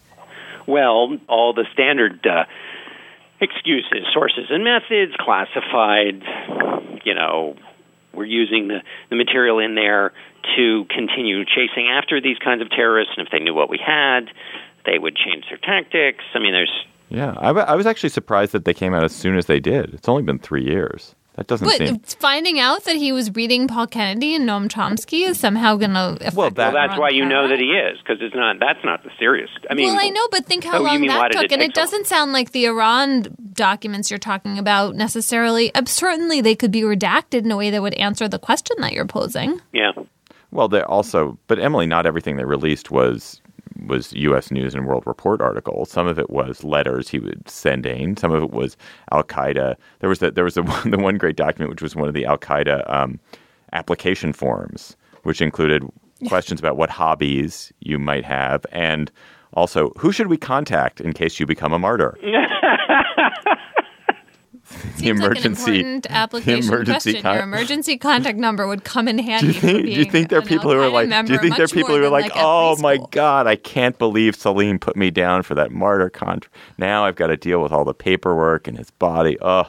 Well, 0.66 1.18
all 1.28 1.52
the 1.52 1.66
standard 1.72 2.26
uh, 2.26 2.44
excuses, 3.40 4.06
sources 4.14 4.46
and 4.48 4.64
methods, 4.64 5.12
classified. 5.18 6.22
You 7.04 7.14
know, 7.14 7.56
we're 8.12 8.24
using 8.24 8.68
the, 8.68 8.80
the 9.08 9.16
material 9.16 9.58
in 9.58 9.74
there 9.74 10.12
to 10.56 10.84
continue 10.86 11.44
chasing 11.44 11.88
after 11.88 12.20
these 12.20 12.38
kinds 12.38 12.62
of 12.62 12.70
terrorists, 12.70 13.14
and 13.16 13.26
if 13.26 13.30
they 13.30 13.38
knew 13.38 13.54
what 13.54 13.68
we 13.68 13.78
had, 13.84 14.30
they 14.86 14.98
would 14.98 15.16
change 15.16 15.44
their 15.48 15.58
tactics. 15.58 16.24
I 16.34 16.38
mean, 16.38 16.52
there's 16.52 16.72
yeah. 17.08 17.34
I, 17.38 17.50
I 17.50 17.74
was 17.74 17.86
actually 17.86 18.10
surprised 18.10 18.52
that 18.52 18.64
they 18.64 18.74
came 18.74 18.94
out 18.94 19.04
as 19.04 19.14
soon 19.14 19.36
as 19.36 19.46
they 19.46 19.60
did. 19.60 19.92
It's 19.94 20.08
only 20.08 20.22
been 20.22 20.38
three 20.38 20.64
years. 20.64 21.14
That 21.40 21.46
doesn't 21.46 21.66
But 21.66 21.78
seem. 21.78 21.98
finding 22.20 22.60
out 22.60 22.84
that 22.84 22.96
he 22.96 23.12
was 23.12 23.34
reading 23.34 23.66
Paul 23.66 23.86
Kennedy 23.86 24.34
and 24.34 24.46
Noam 24.46 24.68
Chomsky 24.68 25.26
is 25.26 25.40
somehow 25.40 25.76
going 25.76 25.94
to 25.94 26.18
affect. 26.20 26.36
Well, 26.36 26.50
that- 26.50 26.74
Well, 26.74 26.86
that's 26.86 27.00
why 27.00 27.08
you 27.08 27.24
know 27.24 27.48
that 27.48 27.58
he 27.58 27.70
is 27.72 27.96
because 27.98 28.18
it's 28.20 28.34
not. 28.34 28.56
That's 28.60 28.84
not 28.84 29.04
the 29.04 29.10
serious. 29.18 29.48
I 29.70 29.72
mean, 29.72 29.86
well, 29.86 29.98
I 29.98 30.10
know, 30.10 30.28
but 30.30 30.44
think 30.44 30.64
how 30.64 30.78
Oh, 30.78 30.82
long 30.82 31.00
that 31.06 31.32
did 31.32 31.36
it 31.38 31.42
took, 31.44 31.52
and 31.52 31.62
it 31.62 31.72
doesn't 31.72 32.06
sound 32.06 32.34
like 32.34 32.52
the 32.52 32.66
Iran 32.66 33.34
documents 33.54 34.10
you're 34.10 34.18
talking 34.18 34.58
about 34.58 34.96
necessarily. 34.96 35.74
Uh, 35.74 35.80
certainly, 35.86 36.42
they 36.42 36.54
could 36.54 36.70
be 36.70 36.82
redacted 36.82 37.44
in 37.46 37.50
a 37.50 37.56
way 37.56 37.70
that 37.70 37.80
would 37.80 37.94
answer 37.94 38.28
the 38.28 38.38
question 38.38 38.76
that 38.80 38.92
you're 38.92 39.06
posing. 39.06 39.62
Yeah. 39.72 39.92
Well, 40.50 40.68
they're 40.68 40.86
also, 40.86 41.38
but 41.46 41.58
Emily, 41.58 41.86
not 41.86 42.04
everything 42.04 42.36
they 42.36 42.44
released 42.44 42.90
was 42.90 43.40
was 43.86 44.12
U.S. 44.12 44.50
News 44.50 44.74
and 44.74 44.86
World 44.86 45.04
Report 45.06 45.40
articles. 45.40 45.90
Some 45.90 46.06
of 46.06 46.18
it 46.18 46.30
was 46.30 46.64
letters 46.64 47.08
he 47.08 47.18
was 47.18 47.34
sending. 47.46 48.16
Some 48.16 48.32
of 48.32 48.42
it 48.42 48.50
was 48.50 48.76
Al 49.12 49.22
Qaeda. 49.22 49.76
There 50.00 50.08
was 50.08 50.18
the, 50.18 50.30
there 50.30 50.44
was 50.44 50.54
the 50.54 50.62
one, 50.64 50.90
the 50.90 50.98
one 50.98 51.16
great 51.18 51.36
document 51.36 51.70
which 51.70 51.82
was 51.82 51.96
one 51.96 52.08
of 52.08 52.14
the 52.14 52.24
Al 52.24 52.38
Qaeda 52.38 52.92
um, 52.92 53.20
application 53.72 54.32
forms, 54.32 54.96
which 55.22 55.40
included 55.40 55.82
questions 56.28 56.60
about 56.60 56.76
what 56.76 56.90
hobbies 56.90 57.72
you 57.80 57.98
might 57.98 58.24
have 58.24 58.66
and 58.72 59.10
also 59.54 59.90
who 59.98 60.12
should 60.12 60.28
we 60.28 60.36
contact 60.36 61.00
in 61.00 61.12
case 61.12 61.40
you 61.40 61.46
become 61.46 61.72
a 61.72 61.78
martyr. 61.78 62.16
the 65.00 65.06
Seems 65.06 65.20
emergency 65.20 65.70
like 65.70 65.80
an 65.80 65.86
important 65.86 66.06
application 66.10 66.64
emergency 66.68 67.12
question. 67.12 67.22
con- 67.22 67.34
Your 67.34 67.42
emergency 67.44 67.96
contact 67.98 68.38
number 68.38 68.66
would 68.66 68.84
come 68.84 69.08
in 69.08 69.18
handy. 69.18 69.48
do 69.48 69.52
you 69.54 69.60
think, 69.60 69.84
do 69.86 69.90
you 69.92 70.04
think 70.04 70.28
there 70.28 70.38
are 70.38 70.42
people 70.42 70.70
who 70.72 70.78
are 70.80 70.88
like 70.88 71.08
do 71.26 71.32
you 71.32 71.38
think 71.38 71.56
there 71.56 71.64
are 71.64 71.68
people 71.68 71.96
who 71.96 72.04
are 72.04 72.08
like, 72.08 72.30
oh 72.34 72.74
preschool." 72.76 72.80
my 72.82 72.98
god 73.10 73.46
i 73.46 73.56
can't 73.56 73.98
believe 73.98 74.34
salim 74.36 74.78
put 74.78 74.96
me 74.96 75.10
down 75.10 75.42
for 75.42 75.54
that 75.54 75.70
martyr 75.70 76.10
contract 76.10 76.54
now 76.78 77.04
i've 77.04 77.16
got 77.16 77.28
to 77.28 77.36
deal 77.36 77.60
with 77.62 77.72
all 77.72 77.84
the 77.84 77.94
paperwork 77.94 78.68
and 78.68 78.76
his 78.78 78.90
body 78.92 79.36
oh 79.42 79.64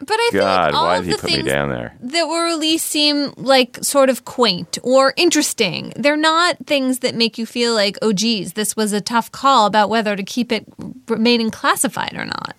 But 0.00 0.14
I 0.18 0.30
god 0.32 0.72
like 0.72 0.74
all 0.74 0.84
why 0.86 0.96
of 0.98 1.04
did 1.04 1.10
he 1.10 1.16
the 1.16 1.20
put 1.20 1.30
me 1.30 1.36
things 1.36 1.48
down 1.48 1.68
there 1.68 1.94
that 2.00 2.26
were 2.26 2.44
released 2.44 2.86
seem 2.86 3.32
like 3.36 3.78
sort 3.82 4.08
of 4.08 4.24
quaint 4.24 4.78
or 4.82 5.12
interesting. 5.16 5.92
They're 5.94 6.16
not 6.16 6.56
things 6.66 7.00
that 7.00 7.14
make 7.14 7.36
you 7.36 7.44
feel 7.44 7.74
like, 7.74 7.98
oh, 8.00 8.12
geez, 8.14 8.54
this 8.54 8.74
was 8.76 8.92
a 8.94 9.00
tough 9.02 9.30
call 9.30 9.66
about 9.66 9.90
whether 9.90 10.16
to 10.16 10.22
keep 10.22 10.50
it 10.52 10.64
remaining 11.06 11.50
classified 11.50 12.14
or 12.16 12.24
not. 12.24 12.56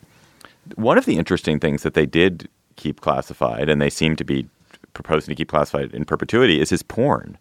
One 0.76 0.98
of 0.98 1.06
the 1.06 1.18
interesting 1.18 1.60
things 1.60 1.84
that 1.84 1.94
they 1.94 2.06
did 2.06 2.48
keep 2.76 3.02
classified 3.02 3.70
and 3.70 3.82
they 3.82 3.90
seem 3.90 4.16
to 4.16 4.24
be 4.24 4.48
proposing 4.94 5.32
to 5.32 5.36
keep 5.36 5.50
classified 5.50 5.94
in 5.94 6.06
perpetuity 6.06 6.60
is 6.60 6.70
his 6.70 6.84
porn 6.84 7.38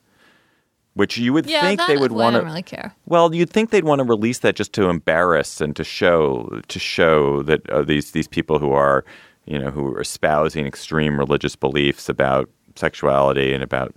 which 0.95 1.17
you 1.17 1.33
would 1.33 1.47
Yeah, 1.47 1.63
think 1.63 1.81
they 1.87 1.97
would 1.97 2.13
want 2.13 2.37
to 2.37 2.43
really 2.43 2.63
care. 2.63 2.95
Well, 3.07 3.35
you'd 3.35 3.51
think 3.51 3.71
they'd 3.71 3.85
want 3.85 4.01
to 4.01 4.05
release 4.05 4.41
that 4.41 4.57
just 4.57 4.73
to 4.75 4.89
embarrass 4.89 5.61
and 5.61 5.75
to 5.77 5.85
show 5.85 6.61
to 6.67 6.79
show 6.79 7.43
that 7.45 7.69
uh, 7.71 7.83
these 7.83 8.11
these 8.11 8.29
people 8.29 8.59
who 8.59 8.73
are 8.73 9.05
you 9.47 9.59
know 9.59 9.71
who 9.71 9.95
are 9.95 10.01
espousing 10.01 10.67
extreme 10.67 11.19
religious 11.19 11.57
beliefs 11.57 12.09
about 12.09 12.51
sexuality 12.75 13.53
and 13.55 13.63
about 13.63 13.95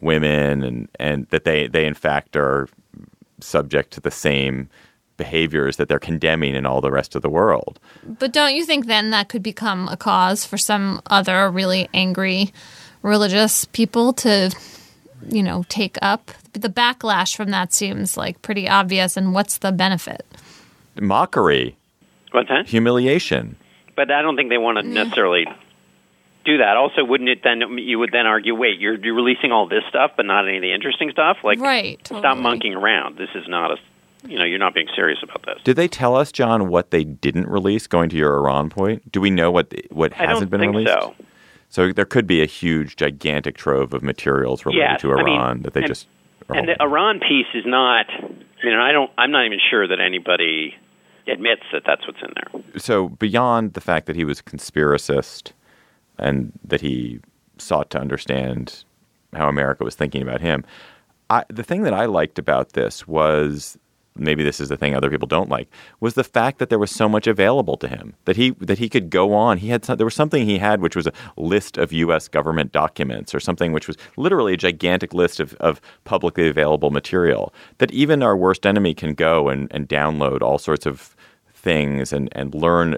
women 0.00 0.62
and 0.62 0.88
and 0.98 1.26
that 1.28 1.44
they 1.44 1.68
they 1.68 1.86
in 1.86 1.94
fact 1.94 2.36
are 2.36 2.68
subject 3.40 3.92
to 3.92 4.00
the 4.00 4.10
same 4.10 4.68
behaviors 5.16 5.76
that 5.76 5.88
they're 5.88 5.98
condemning 5.98 6.54
in 6.54 6.66
all 6.66 6.80
the 6.80 6.90
rest 6.90 7.14
of 7.14 7.22
the 7.22 7.28
world. 7.30 7.78
But 8.04 8.32
don't 8.32 8.54
you 8.54 8.64
think 8.64 8.86
then 8.86 9.10
that 9.10 9.28
could 9.28 9.42
become 9.42 9.88
a 9.88 9.96
cause 9.96 10.44
for 10.44 10.56
some 10.58 11.00
other 11.06 11.50
really 11.50 11.88
angry 11.94 12.52
religious 13.02 13.64
people 13.66 14.12
to, 14.14 14.54
you 15.28 15.42
know, 15.42 15.64
take 15.68 15.96
up? 16.02 16.30
The 16.52 16.68
backlash 16.68 17.36
from 17.36 17.50
that 17.50 17.72
seems 17.72 18.16
like 18.16 18.40
pretty 18.42 18.68
obvious. 18.68 19.16
And 19.16 19.32
what's 19.34 19.58
the 19.58 19.72
benefit? 19.72 20.24
Mockery, 21.00 21.76
What's 22.32 22.48
that? 22.48 22.66
humiliation. 22.66 23.56
But 23.94 24.10
I 24.10 24.22
don't 24.22 24.36
think 24.36 24.50
they 24.50 24.58
want 24.58 24.78
to 24.78 24.82
necessarily 24.82 25.46
do 26.44 26.58
that. 26.58 26.76
Also, 26.76 27.04
wouldn't 27.04 27.28
it 27.30 27.42
then? 27.42 27.60
You 27.78 27.98
would 27.98 28.12
then 28.12 28.26
argue, 28.26 28.54
wait, 28.54 28.78
you're, 28.78 28.94
you're 28.94 29.14
releasing 29.14 29.52
all 29.52 29.68
this 29.68 29.84
stuff, 29.88 30.12
but 30.16 30.26
not 30.26 30.46
any 30.46 30.58
of 30.58 30.62
the 30.62 30.72
interesting 30.72 31.10
stuff. 31.10 31.38
Like, 31.44 31.58
Right, 31.58 32.00
Stop 32.06 32.38
monkeying 32.38 32.74
around. 32.74 33.16
This 33.18 33.30
is 33.34 33.48
not 33.48 33.72
a. 33.72 33.76
You 34.28 34.38
know, 34.38 34.44
you're 34.44 34.58
not 34.58 34.74
being 34.74 34.88
serious 34.94 35.18
about 35.22 35.44
this. 35.46 35.58
Did 35.64 35.76
they 35.76 35.88
tell 35.88 36.16
us, 36.16 36.32
John, 36.32 36.68
what 36.68 36.90
they 36.90 37.04
didn't 37.04 37.48
release? 37.48 37.86
Going 37.86 38.08
to 38.10 38.16
your 38.16 38.34
Iran 38.36 38.70
point, 38.70 39.10
do 39.12 39.20
we 39.20 39.30
know 39.30 39.50
what 39.50 39.72
what 39.90 40.12
I 40.14 40.26
hasn't 40.26 40.50
don't 40.50 40.60
been 40.60 40.60
think 40.60 40.72
released? 40.88 40.92
so. 40.92 41.14
So 41.68 41.92
there 41.92 42.04
could 42.04 42.26
be 42.26 42.42
a 42.42 42.46
huge, 42.46 42.96
gigantic 42.96 43.56
trove 43.56 43.92
of 43.92 44.02
materials 44.02 44.64
related 44.64 44.82
Yeah, 44.82 44.96
to 44.98 45.12
I 45.12 45.22
mean, 45.24 45.34
Iran 45.34 45.62
that 45.62 45.74
they 45.74 45.80
and- 45.80 45.88
just. 45.88 46.06
And 46.48 46.68
the. 46.68 46.80
Iran 46.80 47.18
piece 47.20 47.46
is 47.54 47.64
not. 47.66 48.06
I 48.08 48.64
mean, 48.64 48.74
I 48.78 48.92
don't. 48.92 49.10
I'm 49.18 49.30
not 49.32 49.46
even 49.46 49.58
sure 49.70 49.86
that 49.88 49.98
anybody 50.00 50.74
admits 51.28 51.62
that 51.72 51.82
that's 51.84 52.06
what's 52.06 52.20
in 52.22 52.32
there. 52.34 52.80
so 52.80 53.08
beyond 53.08 53.72
the 53.72 53.80
fact 53.80 54.06
that 54.06 54.14
he 54.14 54.24
was 54.24 54.38
a 54.38 54.42
conspiracist 54.44 55.50
and 56.18 56.52
that 56.64 56.80
he 56.80 57.18
sought 57.58 57.90
to 57.90 57.98
understand 58.00 58.84
how 59.34 59.48
America 59.48 59.82
was 59.82 59.96
thinking 59.96 60.22
about 60.22 60.40
him, 60.40 60.64
I, 61.28 61.42
the 61.48 61.64
thing 61.64 61.82
that 61.82 61.92
I 61.92 62.04
liked 62.06 62.38
about 62.38 62.74
this 62.74 63.08
was 63.08 63.76
maybe 64.18 64.42
this 64.42 64.60
is 64.60 64.68
the 64.68 64.76
thing 64.76 64.94
other 64.94 65.10
people 65.10 65.26
don't 65.26 65.48
like 65.48 65.68
was 66.00 66.14
the 66.14 66.24
fact 66.24 66.58
that 66.58 66.70
there 66.70 66.78
was 66.78 66.90
so 66.90 67.08
much 67.08 67.26
available 67.26 67.76
to 67.76 67.88
him 67.88 68.14
that 68.24 68.36
he 68.36 68.50
that 68.60 68.78
he 68.78 68.88
could 68.88 69.10
go 69.10 69.34
on. 69.34 69.58
He 69.58 69.68
had 69.68 69.84
some, 69.84 69.96
there 69.96 70.06
was 70.06 70.14
something 70.14 70.44
he 70.44 70.58
had 70.58 70.80
which 70.80 70.96
was 70.96 71.06
a 71.06 71.12
list 71.36 71.78
of 71.78 71.92
US 71.92 72.28
government 72.28 72.72
documents 72.72 73.34
or 73.34 73.40
something 73.40 73.72
which 73.72 73.86
was 73.86 73.96
literally 74.16 74.54
a 74.54 74.56
gigantic 74.56 75.14
list 75.14 75.40
of, 75.40 75.54
of 75.54 75.80
publicly 76.04 76.48
available 76.48 76.90
material 76.90 77.52
that 77.78 77.90
even 77.92 78.22
our 78.22 78.36
worst 78.36 78.66
enemy 78.66 78.94
can 78.94 79.14
go 79.14 79.48
and, 79.48 79.68
and 79.72 79.88
download 79.88 80.42
all 80.42 80.58
sorts 80.58 80.86
of 80.86 81.16
things 81.54 82.12
and, 82.12 82.28
and 82.32 82.54
learn 82.54 82.96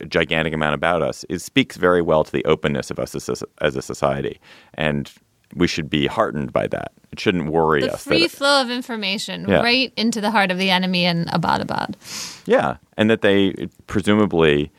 a 0.00 0.06
gigantic 0.06 0.54
amount 0.54 0.74
about 0.74 1.02
us. 1.02 1.24
It 1.28 1.40
speaks 1.40 1.76
very 1.76 2.02
well 2.02 2.24
to 2.24 2.32
the 2.32 2.44
openness 2.44 2.90
of 2.90 2.98
us 2.98 3.14
as 3.14 3.28
a, 3.28 3.46
as 3.60 3.76
a 3.76 3.82
society. 3.82 4.40
And 4.74 5.12
we 5.54 5.66
should 5.66 5.88
be 5.90 6.06
heartened 6.06 6.52
by 6.52 6.66
that 6.68 6.92
it 7.12 7.20
shouldn't 7.20 7.50
worry 7.50 7.82
The 7.82 7.92
us 7.94 8.04
free 8.04 8.24
it- 8.24 8.30
flow 8.30 8.62
of 8.62 8.70
information 8.70 9.46
Yeah. 9.48 9.60
right 9.62 9.92
into 9.96 10.20
the 10.20 10.30
heart 10.30 10.50
of 10.50 10.58
the 10.58 10.70
enemy 10.70 11.04
in 11.04 11.26
Abbottabad. 11.26 11.94
Yeah, 12.46 12.76
and 12.96 13.10
that 13.10 13.20
they 13.20 13.68
presumably 13.86 14.70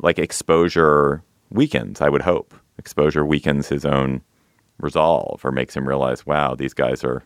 like 0.00 0.18
exposure 0.18 1.22
weakens. 1.50 2.00
I 2.00 2.08
would 2.08 2.22
hope 2.22 2.54
exposure 2.78 3.24
weakens 3.26 3.68
his 3.68 3.84
own 3.84 4.22
resolve 4.78 5.40
or 5.44 5.52
makes 5.52 5.76
him 5.76 5.86
realize, 5.86 6.24
wow, 6.26 6.54
these 6.54 6.74
guys 6.74 7.02
are 7.04 7.24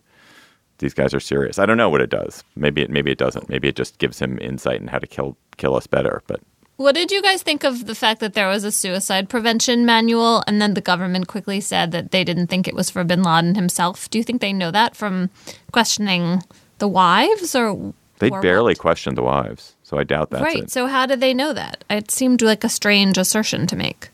these 0.78 0.94
guys 0.94 1.12
are 1.12 1.20
serious. 1.20 1.58
I 1.58 1.66
don't 1.66 1.76
know 1.76 1.88
what 1.90 2.00
it 2.00 2.08
does. 2.10 2.44
Maybe 2.56 2.82
it 2.82 2.90
maybe 2.90 3.10
it 3.10 3.18
doesn't. 3.18 3.48
Maybe 3.48 3.68
it 3.68 3.76
just 3.76 3.98
gives 3.98 4.18
him 4.20 4.38
insight 4.40 4.80
in 4.80 4.86
how 4.88 4.98
to 4.98 5.06
kill 5.06 5.36
kill 5.56 5.74
us 5.74 5.86
better. 5.86 6.22
But 6.26 6.40
What 6.78 6.94
did 6.94 7.10
you 7.10 7.20
guys 7.20 7.42
think 7.42 7.64
of 7.64 7.86
the 7.86 7.94
fact 7.96 8.20
that 8.20 8.34
there 8.34 8.46
was 8.46 8.62
a 8.62 8.70
suicide 8.70 9.28
prevention 9.28 9.84
manual 9.84 10.44
and 10.46 10.62
then 10.62 10.74
the 10.74 10.80
government 10.80 11.26
quickly 11.26 11.60
said 11.60 11.90
that 11.90 12.12
they 12.12 12.22
didn't 12.22 12.46
think 12.46 12.68
it 12.68 12.74
was 12.74 12.88
for 12.88 13.02
bin 13.02 13.24
Laden 13.24 13.56
himself? 13.56 14.08
Do 14.08 14.16
you 14.16 14.22
think 14.22 14.40
they 14.40 14.52
know 14.52 14.70
that 14.70 14.94
from 14.94 15.28
questioning 15.72 16.44
the 16.78 16.86
wives 16.86 17.56
or 17.56 17.92
they 18.20 18.30
or 18.30 18.40
barely 18.40 18.74
what? 18.74 18.78
questioned 18.78 19.16
the 19.16 19.24
wives, 19.24 19.74
so 19.82 19.98
I 19.98 20.04
doubt 20.04 20.30
that. 20.30 20.40
right. 20.40 20.62
it. 20.62 20.70
So 20.70 20.86
how 20.86 21.04
did 21.04 21.18
they 21.18 21.34
know 21.34 21.52
that? 21.52 21.82
It 21.90 22.12
seemed 22.12 22.42
like 22.42 22.62
a 22.62 22.68
strange 22.68 23.18
assertion 23.18 23.66
to 23.66 23.74
make. 23.74 24.10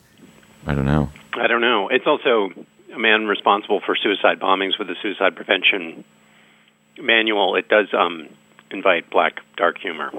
I 0.67 0.73
don't 0.73 0.87
know. 0.87 1.11
I 1.35 1.47
don't 1.47 1.61
know. 1.61 1.89
It's 1.89 2.07
also 2.07 2.49
a 2.95 2.99
man 2.99 3.27
responsible 3.27 3.83
for 3.85 3.95
suicide 3.95 4.41
bombings 4.41 4.79
with 4.79 4.89
the 4.89 4.97
suicide 5.03 5.37
prevention 5.37 6.03
manual. 6.99 7.57
It 7.57 7.69
does 7.69 7.89
um, 7.93 8.31
invite 8.75 9.09
black 9.11 9.41
dark 9.57 9.79
humor. 9.79 10.11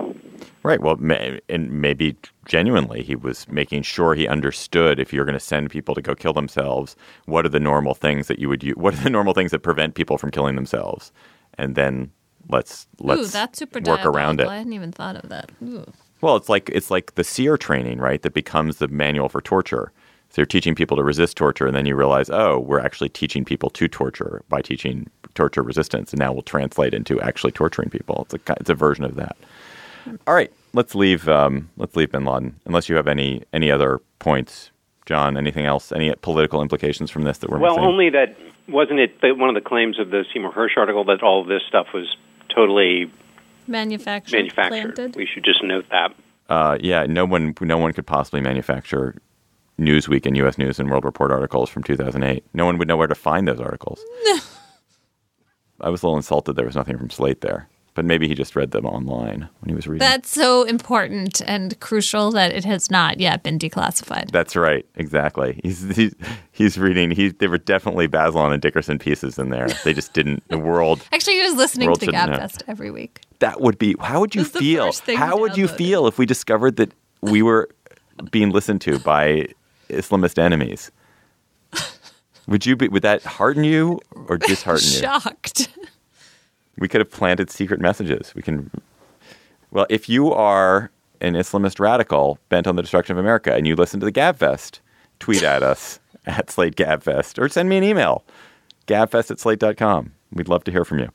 Right. 0.63 0.81
Well, 0.81 0.95
may, 0.95 1.39
and 1.47 1.81
maybe 1.81 2.15
genuinely 2.45 3.03
he 3.03 3.15
was 3.15 3.47
making 3.47 3.83
sure 3.83 4.15
he 4.15 4.27
understood 4.27 4.99
if 4.99 5.13
you're 5.13 5.25
going 5.25 5.33
to 5.33 5.39
send 5.39 5.69
people 5.69 5.93
to 5.93 6.01
go 6.01 6.15
kill 6.15 6.33
themselves, 6.33 6.95
what 7.25 7.45
are 7.45 7.49
the 7.49 7.59
normal 7.59 7.93
things 7.93 8.27
that 8.27 8.39
you 8.39 8.49
would 8.49 8.63
use? 8.63 8.75
What 8.75 8.95
are 8.95 9.03
the 9.03 9.09
normal 9.09 9.33
things 9.33 9.51
that 9.51 9.59
prevent 9.59 9.93
people 9.93 10.17
from 10.17 10.31
killing 10.31 10.55
themselves? 10.55 11.11
And 11.57 11.75
then 11.75 12.11
let's 12.49 12.87
let's 12.99 13.21
Ooh, 13.21 13.27
that's 13.27 13.59
super 13.59 13.79
work 13.79 14.05
around 14.05 14.39
it. 14.41 14.47
I 14.47 14.57
hadn't 14.57 14.73
even 14.73 14.91
thought 14.91 15.17
of 15.17 15.29
that. 15.29 15.51
Ooh. 15.63 15.85
Well, 16.21 16.35
it's 16.35 16.49
like 16.49 16.69
it's 16.73 16.89
like 16.89 17.15
the 17.15 17.23
SERE 17.23 17.57
training, 17.57 17.99
right? 17.99 18.21
That 18.21 18.33
becomes 18.33 18.77
the 18.77 18.87
manual 18.87 19.29
for 19.29 19.41
torture. 19.41 19.91
So 20.29 20.41
you're 20.41 20.47
teaching 20.47 20.75
people 20.75 20.97
to 20.97 21.03
resist 21.03 21.37
torture, 21.37 21.67
and 21.67 21.75
then 21.75 21.85
you 21.85 21.95
realize, 21.95 22.29
oh, 22.29 22.59
we're 22.59 22.79
actually 22.79 23.09
teaching 23.09 23.45
people 23.45 23.69
to 23.69 23.87
torture 23.87 24.41
by 24.49 24.61
teaching 24.61 25.09
torture 25.35 25.61
resistance, 25.61 26.11
and 26.11 26.19
now 26.19 26.33
we'll 26.33 26.41
translate 26.41 26.93
into 26.93 27.21
actually 27.21 27.51
torturing 27.51 27.89
people. 27.89 28.23
It's 28.25 28.33
a 28.33 28.53
it's 28.59 28.69
a 28.69 28.75
version 28.75 29.03
of 29.03 29.15
that. 29.15 29.37
All 30.27 30.33
right, 30.35 30.51
let's 30.73 30.95
leave 30.95 31.27
um, 31.29 31.69
let's 31.77 31.95
leave 31.95 32.11
Bin 32.11 32.25
Laden. 32.25 32.59
Unless 32.65 32.89
you 32.89 32.95
have 32.95 33.07
any 33.07 33.43
any 33.53 33.69
other 33.71 33.99
points, 34.19 34.71
John. 35.05 35.37
Anything 35.37 35.65
else? 35.65 35.91
Any 35.91 36.13
political 36.21 36.61
implications 36.61 37.11
from 37.11 37.23
this 37.23 37.37
that 37.39 37.49
we're 37.49 37.59
Well, 37.59 37.75
missing? 37.75 37.87
only 37.87 38.09
that 38.11 38.35
wasn't 38.67 38.99
it 38.99 39.21
that 39.21 39.37
one 39.37 39.49
of 39.49 39.55
the 39.55 39.61
claims 39.67 39.99
of 39.99 40.09
the 40.09 40.25
Seymour 40.33 40.51
Hersh 40.53 40.77
article 40.77 41.03
that 41.05 41.21
all 41.21 41.41
of 41.41 41.47
this 41.47 41.61
stuff 41.67 41.87
was 41.93 42.15
totally 42.49 43.11
Manufactured, 43.67 44.37
manufactured. 44.37 44.95
planted. 44.95 45.15
We 45.15 45.25
should 45.25 45.43
just 45.43 45.63
note 45.63 45.85
that. 45.89 46.13
uh, 46.49 46.77
yeah, 46.79 47.05
no 47.07 47.25
one 47.25 47.53
no 47.61 47.77
one 47.77 47.91
could 47.93 48.05
possibly 48.05 48.41
manufacture 48.41 49.15
Newsweek 49.79 50.25
and 50.25 50.37
U.S. 50.37 50.57
News 50.57 50.79
and 50.79 50.89
World 50.89 51.03
Report 51.03 51.31
articles 51.31 51.69
from 51.69 51.83
2008. 51.83 52.43
No 52.53 52.65
one 52.65 52.77
would 52.77 52.87
know 52.87 52.95
where 52.95 53.07
to 53.07 53.15
find 53.15 53.47
those 53.47 53.59
articles. 53.59 53.99
I 55.81 55.89
was 55.89 56.03
a 56.03 56.07
little 56.07 56.17
insulted 56.17 56.55
there 56.55 56.65
was 56.65 56.75
nothing 56.75 56.97
from 56.97 57.09
Slate 57.09 57.41
there. 57.41 57.67
but 57.95 58.03
maybe 58.03 58.27
he 58.27 58.35
just 58.35 58.57
read 58.57 58.71
them 58.71 58.85
online 58.85 59.47
when 59.61 59.69
he 59.69 59.73
was 59.73 59.87
reading. 59.87 59.99
That's 60.05 60.29
so 60.29 60.63
important 60.63 61.41
and 61.47 61.79
crucial 61.79 62.29
that 62.31 62.51
it 62.51 62.65
has 62.65 62.91
not 62.91 63.21
yet 63.21 63.41
been 63.41 63.57
declassified. 63.57 64.31
That's 64.31 64.55
right, 64.57 64.85
exactly. 64.95 65.61
He's 65.63 65.95
he's, 65.95 66.13
he's 66.51 66.77
reading. 66.77 67.11
He 67.11 67.29
there 67.29 67.49
were 67.49 67.57
definitely 67.57 68.07
Bazelon 68.09 68.51
and 68.51 68.61
Dickerson 68.61 68.99
pieces 68.99 69.39
in 69.39 69.49
there. 69.49 69.67
They 69.85 69.93
just 69.93 70.11
didn't. 70.13 70.43
The 70.49 70.57
world. 70.57 71.03
Actually, 71.13 71.35
he 71.35 71.43
was 71.43 71.55
listening 71.55 71.93
to. 71.93 72.05
Gabfest 72.07 72.63
every 72.67 72.91
week. 72.91 73.21
That 73.39 73.61
would 73.61 73.77
be. 73.77 73.95
How 74.01 74.19
would 74.19 74.35
you 74.35 74.43
feel? 74.43 74.91
How 75.15 75.37
would 75.39 75.55
you 75.57 75.67
feel 75.69 76.05
if 76.07 76.17
we 76.17 76.25
discovered 76.25 76.75
that 76.77 76.91
we 77.21 77.41
were 77.41 77.69
being 78.29 78.49
listened 78.49 78.81
to 78.81 78.99
by 78.99 79.47
Islamist 79.89 80.37
enemies? 80.37 80.91
Would 82.47 82.65
you 82.65 82.75
be? 82.75 82.87
Would 82.87 83.01
that 83.03 83.23
hearten 83.23 83.63
you 83.63 83.99
or 84.27 84.37
dishearten 84.37 84.87
you? 84.87 84.99
Shocked. 84.99 85.69
We 86.77 86.89
could 86.89 86.99
have 86.99 87.09
planted 87.09 87.49
secret 87.49 87.79
messages. 87.79 88.35
We 88.35 88.41
can. 88.41 88.69
Well, 89.71 89.87
if 89.89 90.09
you 90.09 90.33
are 90.33 90.91
an 91.21 91.33
Islamist 91.33 91.79
radical 91.79 92.37
bent 92.49 92.67
on 92.67 92.75
the 92.75 92.81
destruction 92.81 93.13
of 93.13 93.17
America 93.17 93.53
and 93.53 93.65
you 93.65 93.77
listen 93.77 94.01
to 94.01 94.05
the 94.05 94.11
Gabfest, 94.11 94.79
tweet 95.19 95.41
at 95.41 95.63
us 95.63 96.01
at 96.25 96.49
Slate 96.51 96.75
Gabfest 96.75 97.41
or 97.41 97.47
send 97.47 97.69
me 97.69 97.77
an 97.77 97.83
email, 97.85 98.25
gabfest 98.87 99.31
at 99.31 99.39
slate.com. 99.39 100.11
We'd 100.33 100.49
love 100.49 100.65
to 100.65 100.71
hear 100.71 100.83
from 100.83 100.99
you. 100.99 101.09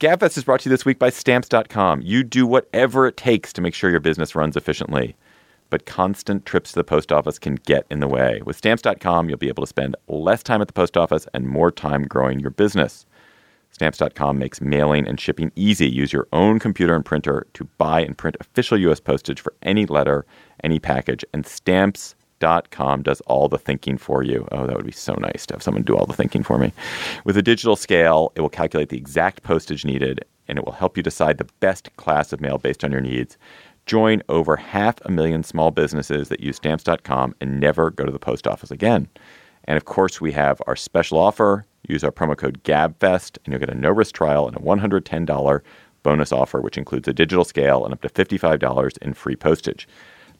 Gabfest 0.00 0.36
is 0.36 0.44
brought 0.44 0.60
to 0.60 0.68
you 0.68 0.74
this 0.74 0.84
week 0.84 0.98
by 0.98 1.08
Stamps.com. 1.08 2.02
You 2.02 2.22
do 2.22 2.46
whatever 2.46 3.06
it 3.06 3.16
takes 3.16 3.52
to 3.54 3.62
make 3.62 3.74
sure 3.74 3.90
your 3.90 4.00
business 4.00 4.34
runs 4.34 4.56
efficiently, 4.56 5.16
but 5.74 5.86
constant 5.86 6.46
trips 6.46 6.70
to 6.70 6.76
the 6.76 6.84
post 6.84 7.10
office 7.10 7.36
can 7.36 7.56
get 7.56 7.84
in 7.90 7.98
the 7.98 8.06
way. 8.06 8.40
With 8.46 8.56
Stamps.com, 8.56 9.28
you'll 9.28 9.38
be 9.38 9.48
able 9.48 9.64
to 9.64 9.68
spend 9.68 9.96
less 10.06 10.40
time 10.40 10.60
at 10.60 10.68
the 10.68 10.72
post 10.72 10.96
office 10.96 11.26
and 11.34 11.48
more 11.48 11.72
time 11.72 12.04
growing 12.04 12.38
your 12.38 12.50
business. 12.50 13.06
Stamps.com 13.72 14.38
makes 14.38 14.60
mailing 14.60 15.04
and 15.08 15.18
shipping 15.18 15.50
easy. 15.56 15.90
Use 15.90 16.12
your 16.12 16.28
own 16.32 16.60
computer 16.60 16.94
and 16.94 17.04
printer 17.04 17.48
to 17.54 17.64
buy 17.76 18.02
and 18.02 18.16
print 18.16 18.36
official 18.38 18.78
U.S. 18.82 19.00
postage 19.00 19.40
for 19.40 19.52
any 19.62 19.84
letter, 19.84 20.24
any 20.62 20.78
package, 20.78 21.24
and 21.34 21.44
stamps 21.44 22.14
Stamps.com 22.44 23.02
does 23.02 23.20
all 23.22 23.48
the 23.48 23.58
thinking 23.58 23.96
for 23.96 24.22
you. 24.22 24.46
Oh, 24.52 24.66
that 24.66 24.76
would 24.76 24.84
be 24.84 24.92
so 24.92 25.14
nice 25.14 25.46
to 25.46 25.54
have 25.54 25.62
someone 25.62 25.82
do 25.82 25.96
all 25.96 26.04
the 26.04 26.12
thinking 26.12 26.42
for 26.42 26.58
me. 26.58 26.72
With 27.24 27.36
a 27.36 27.42
digital 27.42 27.74
scale, 27.74 28.32
it 28.34 28.42
will 28.42 28.48
calculate 28.48 28.90
the 28.90 28.98
exact 28.98 29.42
postage 29.42 29.84
needed, 29.84 30.24
and 30.46 30.58
it 30.58 30.64
will 30.64 30.72
help 30.72 30.96
you 30.96 31.02
decide 31.02 31.38
the 31.38 31.48
best 31.60 31.94
class 31.96 32.32
of 32.32 32.40
mail 32.40 32.58
based 32.58 32.84
on 32.84 32.92
your 32.92 33.00
needs. 33.00 33.38
Join 33.86 34.22
over 34.28 34.56
half 34.56 34.96
a 35.04 35.10
million 35.10 35.42
small 35.42 35.70
businesses 35.70 36.28
that 36.28 36.40
use 36.40 36.56
Stamps.com 36.56 37.34
and 37.40 37.60
never 37.60 37.90
go 37.90 38.04
to 38.04 38.12
the 38.12 38.18
post 38.18 38.46
office 38.46 38.70
again. 38.70 39.08
And 39.64 39.76
of 39.76 39.84
course, 39.84 40.20
we 40.20 40.32
have 40.32 40.60
our 40.66 40.76
special 40.76 41.18
offer. 41.18 41.66
Use 41.86 42.02
our 42.02 42.10
promo 42.10 42.36
code 42.36 42.62
GABFEST, 42.64 43.38
and 43.44 43.52
you'll 43.52 43.60
get 43.60 43.70
a 43.70 43.74
no 43.74 43.90
risk 43.90 44.14
trial 44.14 44.46
and 44.48 44.56
a 44.56 44.60
$110 44.60 45.60
bonus 46.02 46.32
offer, 46.32 46.60
which 46.60 46.78
includes 46.78 47.08
a 47.08 47.12
digital 47.12 47.44
scale 47.44 47.84
and 47.84 47.92
up 47.92 48.00
to 48.02 48.08
$55 48.08 48.98
in 48.98 49.14
free 49.14 49.36
postage. 49.36 49.86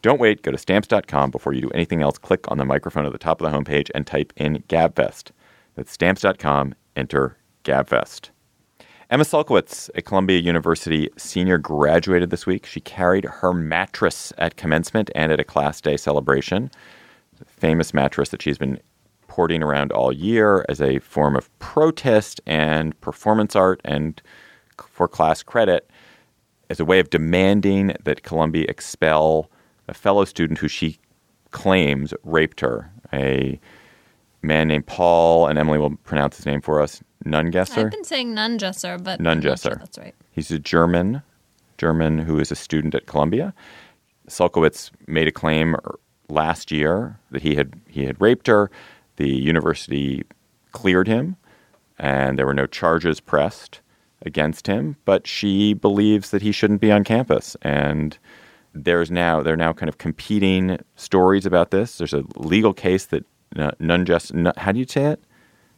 Don't 0.02 0.20
wait. 0.20 0.42
Go 0.42 0.50
to 0.50 0.58
stamps.com 0.58 1.30
before 1.30 1.54
you 1.54 1.62
do 1.62 1.70
anything 1.70 2.02
else. 2.02 2.18
Click 2.18 2.50
on 2.50 2.58
the 2.58 2.64
microphone 2.64 3.06
at 3.06 3.12
the 3.12 3.18
top 3.18 3.40
of 3.40 3.50
the 3.50 3.56
homepage 3.56 3.90
and 3.94 4.06
type 4.06 4.32
in 4.36 4.62
GABFEST. 4.68 5.30
That's 5.76 5.92
stamps.com. 5.92 6.74
Enter 6.94 7.36
GABFEST. 7.64 8.30
Emma 9.10 9.22
Sulkowicz, 9.22 9.90
a 9.94 10.02
Columbia 10.02 10.38
University 10.38 11.10
senior, 11.18 11.58
graduated 11.58 12.30
this 12.30 12.46
week. 12.46 12.64
She 12.64 12.80
carried 12.80 13.24
her 13.24 13.52
mattress 13.52 14.32
at 14.38 14.56
commencement 14.56 15.10
and 15.14 15.30
at 15.30 15.38
a 15.38 15.44
class 15.44 15.80
day 15.80 15.98
celebration. 15.98 16.70
Famous 17.46 17.92
mattress 17.92 18.30
that 18.30 18.40
she's 18.40 18.56
been 18.56 18.80
porting 19.28 19.62
around 19.62 19.92
all 19.92 20.10
year 20.10 20.64
as 20.70 20.80
a 20.80 21.00
form 21.00 21.36
of 21.36 21.56
protest 21.58 22.40
and 22.46 22.98
performance 23.02 23.54
art 23.54 23.80
and 23.84 24.22
for 24.78 25.06
class 25.06 25.42
credit 25.42 25.90
as 26.70 26.80
a 26.80 26.84
way 26.84 26.98
of 26.98 27.10
demanding 27.10 27.94
that 28.04 28.22
Columbia 28.22 28.64
expel 28.68 29.50
a 29.86 29.92
fellow 29.92 30.24
student 30.24 30.60
who 30.60 30.68
she 30.68 30.98
claims 31.50 32.14
raped 32.22 32.60
her, 32.60 32.90
a 33.12 33.60
man 34.44 34.68
named 34.68 34.86
Paul, 34.86 35.46
and 35.46 35.58
Emily 35.58 35.78
will 35.78 35.96
pronounce 35.96 36.36
his 36.36 36.46
name 36.46 36.60
for 36.60 36.80
us, 36.80 37.02
Nungesser. 37.24 37.84
I've 37.84 37.90
been 37.90 38.04
saying 38.04 38.34
Nungesser, 38.34 39.02
but 39.02 39.20
I'm 39.20 39.40
sure 39.40 39.52
Nungesser. 39.52 39.78
that's 39.78 39.98
right. 39.98 40.14
He's 40.30 40.50
a 40.50 40.58
German, 40.58 41.22
German 41.78 42.18
who 42.18 42.38
is 42.38 42.52
a 42.52 42.56
student 42.56 42.94
at 42.94 43.06
Columbia. 43.06 43.54
Sulkowicz 44.28 44.90
made 45.06 45.28
a 45.28 45.32
claim 45.32 45.74
er, 45.76 45.98
last 46.28 46.70
year 46.70 47.18
that 47.30 47.42
he 47.42 47.54
had 47.54 47.80
he 47.88 48.04
had 48.04 48.20
raped 48.20 48.46
her. 48.46 48.70
The 49.16 49.28
university 49.28 50.24
cleared 50.72 51.08
him, 51.08 51.36
and 51.98 52.38
there 52.38 52.46
were 52.46 52.54
no 52.54 52.66
charges 52.66 53.20
pressed 53.20 53.80
against 54.22 54.66
him. 54.66 54.96
But 55.04 55.26
she 55.26 55.74
believes 55.74 56.30
that 56.30 56.42
he 56.42 56.52
shouldn't 56.52 56.80
be 56.80 56.90
on 56.90 57.04
campus, 57.04 57.56
and 57.62 58.18
there's 58.74 59.10
now 59.10 59.42
there 59.42 59.54
are 59.54 59.58
now 59.58 59.72
kind 59.72 59.88
of 59.88 59.98
competing 59.98 60.78
stories 60.96 61.46
about 61.46 61.70
this. 61.70 61.98
There's 61.98 62.14
a 62.14 62.24
legal 62.36 62.74
case 62.74 63.06
that 63.06 63.24
Nungesser. 63.54 64.34
Nun, 64.34 64.52
how 64.56 64.72
do 64.72 64.78
you 64.78 64.86
say 64.86 65.04
it? 65.06 65.24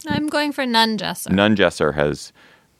I'm 0.07 0.27
going 0.27 0.51
for 0.51 0.63
Nungesser. 0.63 1.27
Nungesser 1.27 1.93
has 1.93 2.31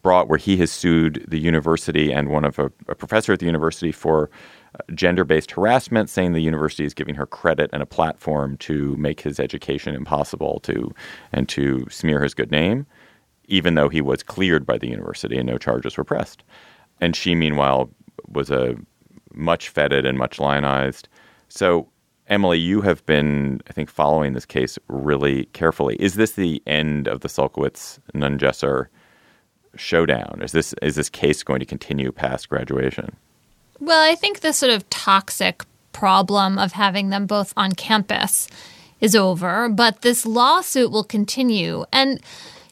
brought 0.02 0.28
where 0.30 0.38
he 0.38 0.58
has 0.58 0.72
sued 0.72 1.26
the 1.28 1.40
university 1.40 2.14
and 2.14 2.30
one 2.30 2.46
of 2.46 2.60
a, 2.60 2.72
a 2.88 2.96
professor 2.96 3.34
at 3.34 3.40
the 3.40 3.46
university 3.46 3.92
for 3.92 4.30
uh, 4.76 4.78
gender-based 4.94 5.52
harassment, 5.52 6.10
saying 6.10 6.34
the 6.34 6.40
university 6.40 6.86
is 6.86 6.94
giving 6.94 7.16
her 7.16 7.26
credit 7.26 7.70
and 7.74 7.82
a 7.82 7.86
platform 7.86 8.56
to 8.58 8.96
make 8.98 9.20
his 9.20 9.40
education 9.40 9.96
impossible 9.96 10.60
to 10.62 10.94
and 11.34 11.50
to 11.50 11.86
smear 11.90 12.22
his 12.24 12.34
good 12.34 12.52
name, 12.52 12.86
even 13.46 13.76
though 13.76 13.90
he 13.90 14.02
was 14.02 14.24
cleared 14.24 14.66
by 14.66 14.78
the 14.78 14.88
university 14.88 15.38
and 15.38 15.48
no 15.48 15.58
charges 15.58 15.98
were 15.98 16.04
pressed. 16.04 16.44
And 17.02 17.16
she, 17.16 17.36
meanwhile, 17.36 17.90
was 18.30 18.50
a 18.50 18.76
much 19.34 19.70
feted 19.70 20.06
and 20.06 20.18
much 20.18 20.40
lionized. 20.40 21.10
So, 21.50 21.90
Emily, 22.28 22.60
you 22.60 22.82
have 22.82 23.06
been, 23.06 23.62
I 23.70 23.74
think, 23.74 23.90
following 23.90 24.34
this 24.34 24.46
case 24.46 24.78
really 24.88 25.46
carefully. 25.54 25.96
Is 25.96 26.16
this 26.16 26.32
the 26.32 26.62
end 26.68 27.08
of 27.08 27.22
the 27.22 27.30
Sulkowicz 27.30 28.00
Nungesser 28.14 28.88
showdown? 29.76 30.42
Is 30.42 30.52
this 30.52 30.74
is 30.82 30.96
this 30.96 31.10
case 31.10 31.44
going 31.44 31.60
to 31.60 31.66
continue 31.66 32.12
past 32.12 32.50
graduation? 32.50 33.16
Well, 33.80 34.02
I 34.10 34.16
think 34.16 34.40
the 34.40 34.54
sort 34.54 34.72
of 34.72 34.90
toxic 34.90 35.64
problem 35.94 36.58
of 36.58 36.74
having 36.74 37.10
them 37.10 37.26
both 37.26 37.54
on 37.56 37.74
campus 37.74 38.48
is 39.00 39.16
over, 39.16 39.70
but 39.70 40.02
this 40.02 40.26
lawsuit 40.26 40.92
will 40.92 41.04
continue. 41.04 41.86
And, 41.94 42.20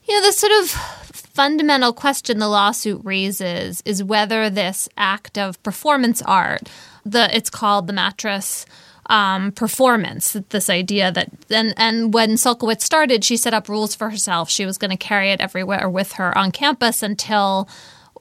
you 0.07 0.13
know, 0.15 0.27
the 0.27 0.33
sort 0.33 0.51
of 0.53 0.69
fundamental 1.11 1.93
question 1.93 2.39
the 2.39 2.47
lawsuit 2.47 3.01
raises 3.03 3.81
is 3.85 4.03
whether 4.03 4.49
this 4.49 4.89
act 4.97 5.37
of 5.37 5.61
performance 5.63 6.21
art, 6.23 6.69
the 7.05 7.35
it's 7.35 7.49
called 7.49 7.87
the 7.87 7.93
mattress 7.93 8.65
um, 9.07 9.51
performance. 9.51 10.33
This 10.49 10.69
idea 10.69 11.11
that 11.11 11.29
and 11.49 11.73
and 11.77 12.13
when 12.13 12.31
Sulkowicz 12.31 12.81
started, 12.81 13.23
she 13.23 13.37
set 13.37 13.53
up 13.53 13.69
rules 13.69 13.95
for 13.95 14.09
herself. 14.09 14.49
She 14.49 14.65
was 14.65 14.77
going 14.77 14.91
to 14.91 14.97
carry 14.97 15.31
it 15.31 15.41
everywhere 15.41 15.89
with 15.89 16.13
her 16.13 16.37
on 16.37 16.51
campus 16.51 17.03
until 17.03 17.69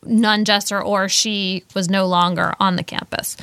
Nungesser 0.04 0.84
or 0.84 1.08
she 1.08 1.64
was 1.74 1.88
no 1.88 2.06
longer 2.06 2.54
on 2.60 2.76
the 2.76 2.84
campus. 2.84 3.36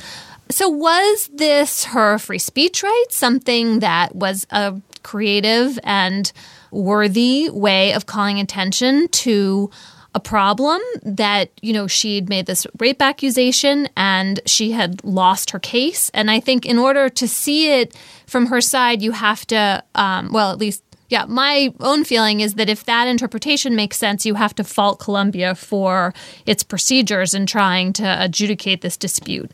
So 0.50 0.68
was 0.68 1.30
this 1.32 1.84
her 1.84 2.18
free 2.18 2.38
speech 2.38 2.82
right? 2.82 3.06
Something 3.10 3.80
that 3.80 4.14
was 4.14 4.46
a 4.50 4.80
creative 5.02 5.78
and 5.82 6.30
worthy 6.70 7.50
way 7.50 7.92
of 7.92 8.06
calling 8.06 8.38
attention 8.38 9.08
to 9.08 9.70
a 10.14 10.20
problem 10.20 10.80
that 11.02 11.50
you 11.62 11.72
know 11.72 11.86
she'd 11.86 12.28
made 12.28 12.46
this 12.46 12.66
rape 12.78 13.00
accusation 13.00 13.88
and 13.96 14.40
she 14.46 14.72
had 14.72 15.02
lost 15.04 15.50
her 15.50 15.58
case. 15.58 16.10
And 16.14 16.30
i 16.30 16.40
think 16.40 16.66
in 16.66 16.78
order 16.78 17.08
to 17.08 17.28
see 17.28 17.72
it 17.72 17.96
from 18.26 18.46
her 18.46 18.60
side 18.60 19.02
you 19.02 19.12
have 19.12 19.46
to 19.48 19.82
um, 19.94 20.32
well 20.32 20.52
at 20.52 20.58
least 20.58 20.82
yeah 21.08 21.24
my 21.26 21.72
own 21.80 22.04
feeling 22.04 22.40
is 22.40 22.54
that 22.54 22.68
if 22.68 22.84
that 22.84 23.08
interpretation 23.08 23.74
makes 23.74 23.96
sense 23.96 24.26
you 24.26 24.34
have 24.34 24.54
to 24.54 24.64
fault 24.64 24.98
columbia 24.98 25.54
for 25.54 26.12
its 26.46 26.62
procedures 26.62 27.34
in 27.34 27.46
trying 27.46 27.92
to 27.92 28.24
adjudicate 28.24 28.82
this 28.82 28.96
dispute. 28.96 29.50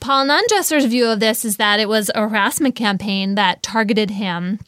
Paul 0.00 0.26
nungesser's 0.26 0.86
view 0.86 1.08
of 1.08 1.20
this 1.20 1.44
is 1.44 1.58
that 1.58 1.78
it 1.78 1.86
was 1.86 2.10
a 2.14 2.26
harassment 2.26 2.74
campaign 2.74 3.34
that 3.34 3.62
targeted 3.62 4.10
him 4.10 4.58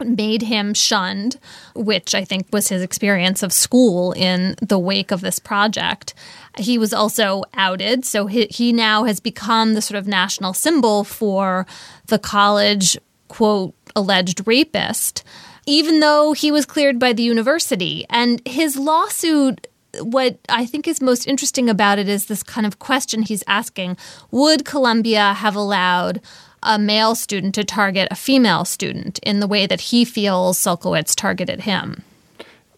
made 0.00 0.42
him 0.42 0.74
shunned, 0.74 1.38
which 1.74 2.14
I 2.14 2.24
think 2.24 2.46
was 2.52 2.68
his 2.68 2.82
experience 2.82 3.42
of 3.42 3.52
school 3.52 4.12
in 4.12 4.56
the 4.60 4.78
wake 4.78 5.10
of 5.10 5.20
this 5.20 5.38
project. 5.38 6.14
He 6.58 6.78
was 6.78 6.92
also 6.92 7.44
outed, 7.54 8.04
so 8.04 8.26
he, 8.26 8.46
he 8.46 8.72
now 8.72 9.04
has 9.04 9.20
become 9.20 9.74
the 9.74 9.82
sort 9.82 9.98
of 9.98 10.08
national 10.08 10.52
symbol 10.52 11.04
for 11.04 11.66
the 12.06 12.18
college, 12.18 12.98
quote, 13.28 13.74
alleged 13.94 14.46
rapist, 14.46 15.22
even 15.66 16.00
though 16.00 16.32
he 16.32 16.50
was 16.50 16.66
cleared 16.66 16.98
by 16.98 17.12
the 17.12 17.22
university. 17.22 18.04
And 18.10 18.42
his 18.46 18.76
lawsuit 18.76 19.68
what 20.00 20.38
I 20.48 20.66
think 20.66 20.88
is 20.88 21.00
most 21.00 21.26
interesting 21.26 21.70
about 21.70 21.98
it 21.98 22.08
is 22.08 22.26
this 22.26 22.42
kind 22.42 22.66
of 22.66 22.78
question 22.78 23.22
he's 23.22 23.44
asking 23.46 23.96
Would 24.30 24.64
Columbia 24.64 25.34
have 25.34 25.54
allowed 25.54 26.20
a 26.64 26.78
male 26.78 27.14
student 27.14 27.54
to 27.54 27.64
target 27.64 28.08
a 28.10 28.16
female 28.16 28.64
student 28.64 29.18
in 29.20 29.40
the 29.40 29.46
way 29.46 29.66
that 29.66 29.80
he 29.80 30.04
feels 30.04 30.58
Sulkowicz 30.58 31.14
targeted 31.14 31.60
him? 31.60 32.02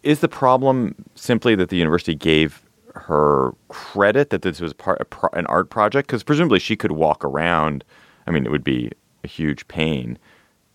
Is 0.03 0.19
the 0.19 0.27
problem 0.27 0.95
simply 1.15 1.55
that 1.55 1.69
the 1.69 1.77
university 1.77 2.15
gave 2.15 2.61
her 2.97 3.53
credit 3.69 4.29
that 4.29 4.41
this 4.41 4.59
was 4.59 4.73
part 4.73 5.01
an 5.33 5.45
art 5.47 5.69
project 5.69 6.07
because 6.07 6.23
presumably 6.23 6.59
she 6.59 6.75
could 6.75 6.91
walk 6.91 7.23
around. 7.23 7.83
I 8.25 8.31
mean, 8.31 8.45
it 8.45 8.51
would 8.51 8.63
be 8.63 8.91
a 9.23 9.27
huge 9.27 9.67
pain 9.67 10.17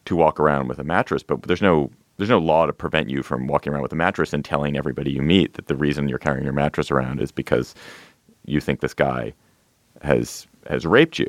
to 0.05 0.16
walk 0.16 0.40
around 0.40 0.68
with 0.68 0.79
a 0.79 0.85
mattress, 0.85 1.22
but 1.22 1.42
there's 1.42 1.62
no 1.62 1.90
there's 2.16 2.31
no 2.31 2.38
law 2.38 2.66
to 2.66 2.72
prevent 2.72 3.11
you 3.11 3.22
from 3.22 3.46
walking 3.46 3.72
around 3.72 3.83
with 3.83 3.92
a 3.92 3.96
mattress 3.96 4.33
and 4.33 4.44
telling 4.44 4.77
everybody 4.77 5.11
you 5.11 5.22
meet 5.22 5.55
that 5.55 5.66
the 5.66 5.77
reason 5.77 6.09
you're 6.09 6.18
carrying 6.18 6.44
your 6.44 6.53
mattress 6.53 6.90
around 6.90 7.20
is 7.20 7.33
because 7.33 7.75
you 8.44 8.61
think 8.61 8.81
this 8.81 8.94
guy 8.94 9.33
has 10.03 10.46
has 10.68 10.87
raped 10.87 11.18
you. 11.18 11.29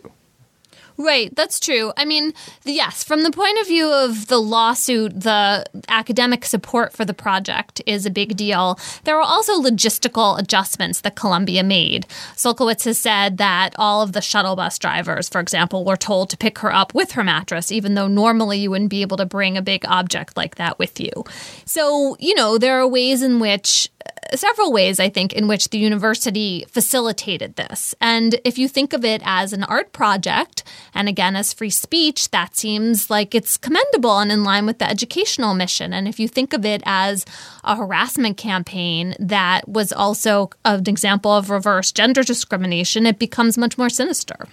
Right, 0.98 1.36
that's 1.36 1.60
true. 1.60 1.92
I 1.98 2.06
mean, 2.06 2.34
yes, 2.66 3.04
from 3.04 3.24
the 3.24 3.32
point 3.32 3.60
of 3.60 3.68
view 3.68 3.92
of 3.92 4.28
the 4.28 4.40
lawsuit, 4.40 5.22
the 5.22 5.66
academic 5.88 6.46
support 6.46 6.94
for 6.94 7.04
the 7.04 7.14
project 7.14 7.82
is 7.86 8.06
a 8.06 8.12
big 8.12 8.38
deal. 8.38 8.80
There 9.04 9.16
were 9.16 9.22
also 9.22 9.62
logistical 9.62 10.38
adjustments 10.40 11.02
that 11.02 11.16
Columbia 11.16 11.64
made. 11.64 12.06
Sulkowicz 12.36 12.86
has 12.86 13.00
said 13.00 13.38
that 13.38 13.74
all 13.78 14.02
of 14.02 14.14
the 14.14 14.22
shuttle 14.22 14.56
bus 14.56 14.78
drivers, 14.78 15.30
for 15.30 15.42
example, 15.42 15.84
were 15.84 15.98
told 15.98 16.30
to 16.30 16.38
pick 16.38 16.60
her 16.60 16.74
up 16.74 16.94
with 16.94 17.14
her 17.14 17.24
mattress, 17.24 17.72
even 17.72 17.96
though 17.96 18.08
normally 18.08 18.60
you 18.60 18.70
wouldn't 18.70 18.92
be 18.92 19.02
able 19.02 19.18
to 19.18 19.26
bring 19.26 19.58
a 19.58 19.62
big 19.62 19.86
object 19.88 20.38
like 20.38 20.56
that 20.56 20.78
with 20.78 21.00
you. 21.00 21.12
So, 21.66 22.16
you 22.20 22.36
know, 22.36 22.58
there 22.58 22.80
are 22.80 22.88
ways 22.88 23.24
in 23.24 23.40
which 23.40 23.90
several 24.36 24.72
ways, 24.72 25.00
I 25.00 25.10
think, 25.10 25.34
in 25.34 25.48
which 25.48 25.70
the 25.70 25.78
university 25.78 26.66
facilitated 26.70 27.56
this. 27.56 27.96
And 28.02 28.40
if 28.44 28.58
you 28.58 28.68
think 28.68 28.94
of 28.94 29.06
it 29.06 29.22
as 29.26 29.54
an 29.54 29.64
art 29.64 29.94
project, 29.94 30.64
and 30.94 31.08
again 31.08 31.36
as 31.36 31.54
free 31.54 31.70
speech, 31.70 32.32
that 32.32 32.56
seems 32.56 33.10
like 33.10 33.36
it's 33.36 33.58
commendable 33.58 34.20
and 34.20 34.32
in 34.32 34.44
line 34.44 34.66
with 34.66 34.80
the 34.80 34.90
educational 34.90 35.54
mission. 35.54 35.94
And 35.94 36.08
if 36.08 36.20
you 36.20 36.28
think 36.28 36.54
of 36.54 36.66
it 36.66 36.82
as 36.86 37.26
a 37.64 37.76
harassment 37.76 38.38
campaign 38.38 39.16
that 39.20 39.68
was 39.68 39.92
also 39.92 40.50
an 40.66 40.84
example 40.88 41.32
of 41.32 41.50
reverse 41.50 41.92
gender 41.92 42.24
discrimination, 42.24 43.06
it 43.06 43.20
becomes 43.20 43.58
much 43.58 43.78
more 43.78 43.90
sinister. 43.90 44.48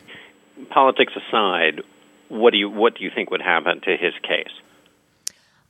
Politics 0.71 1.13
aside, 1.17 1.83
what 2.29 2.53
do 2.53 2.59
you 2.59 2.71
what 2.71 2.97
do 2.97 3.05
you 3.05 3.11
think 3.15 3.31
would 3.31 3.43
happen 3.43 3.81
to 3.83 3.97
his 3.97 4.15
case? 4.23 4.53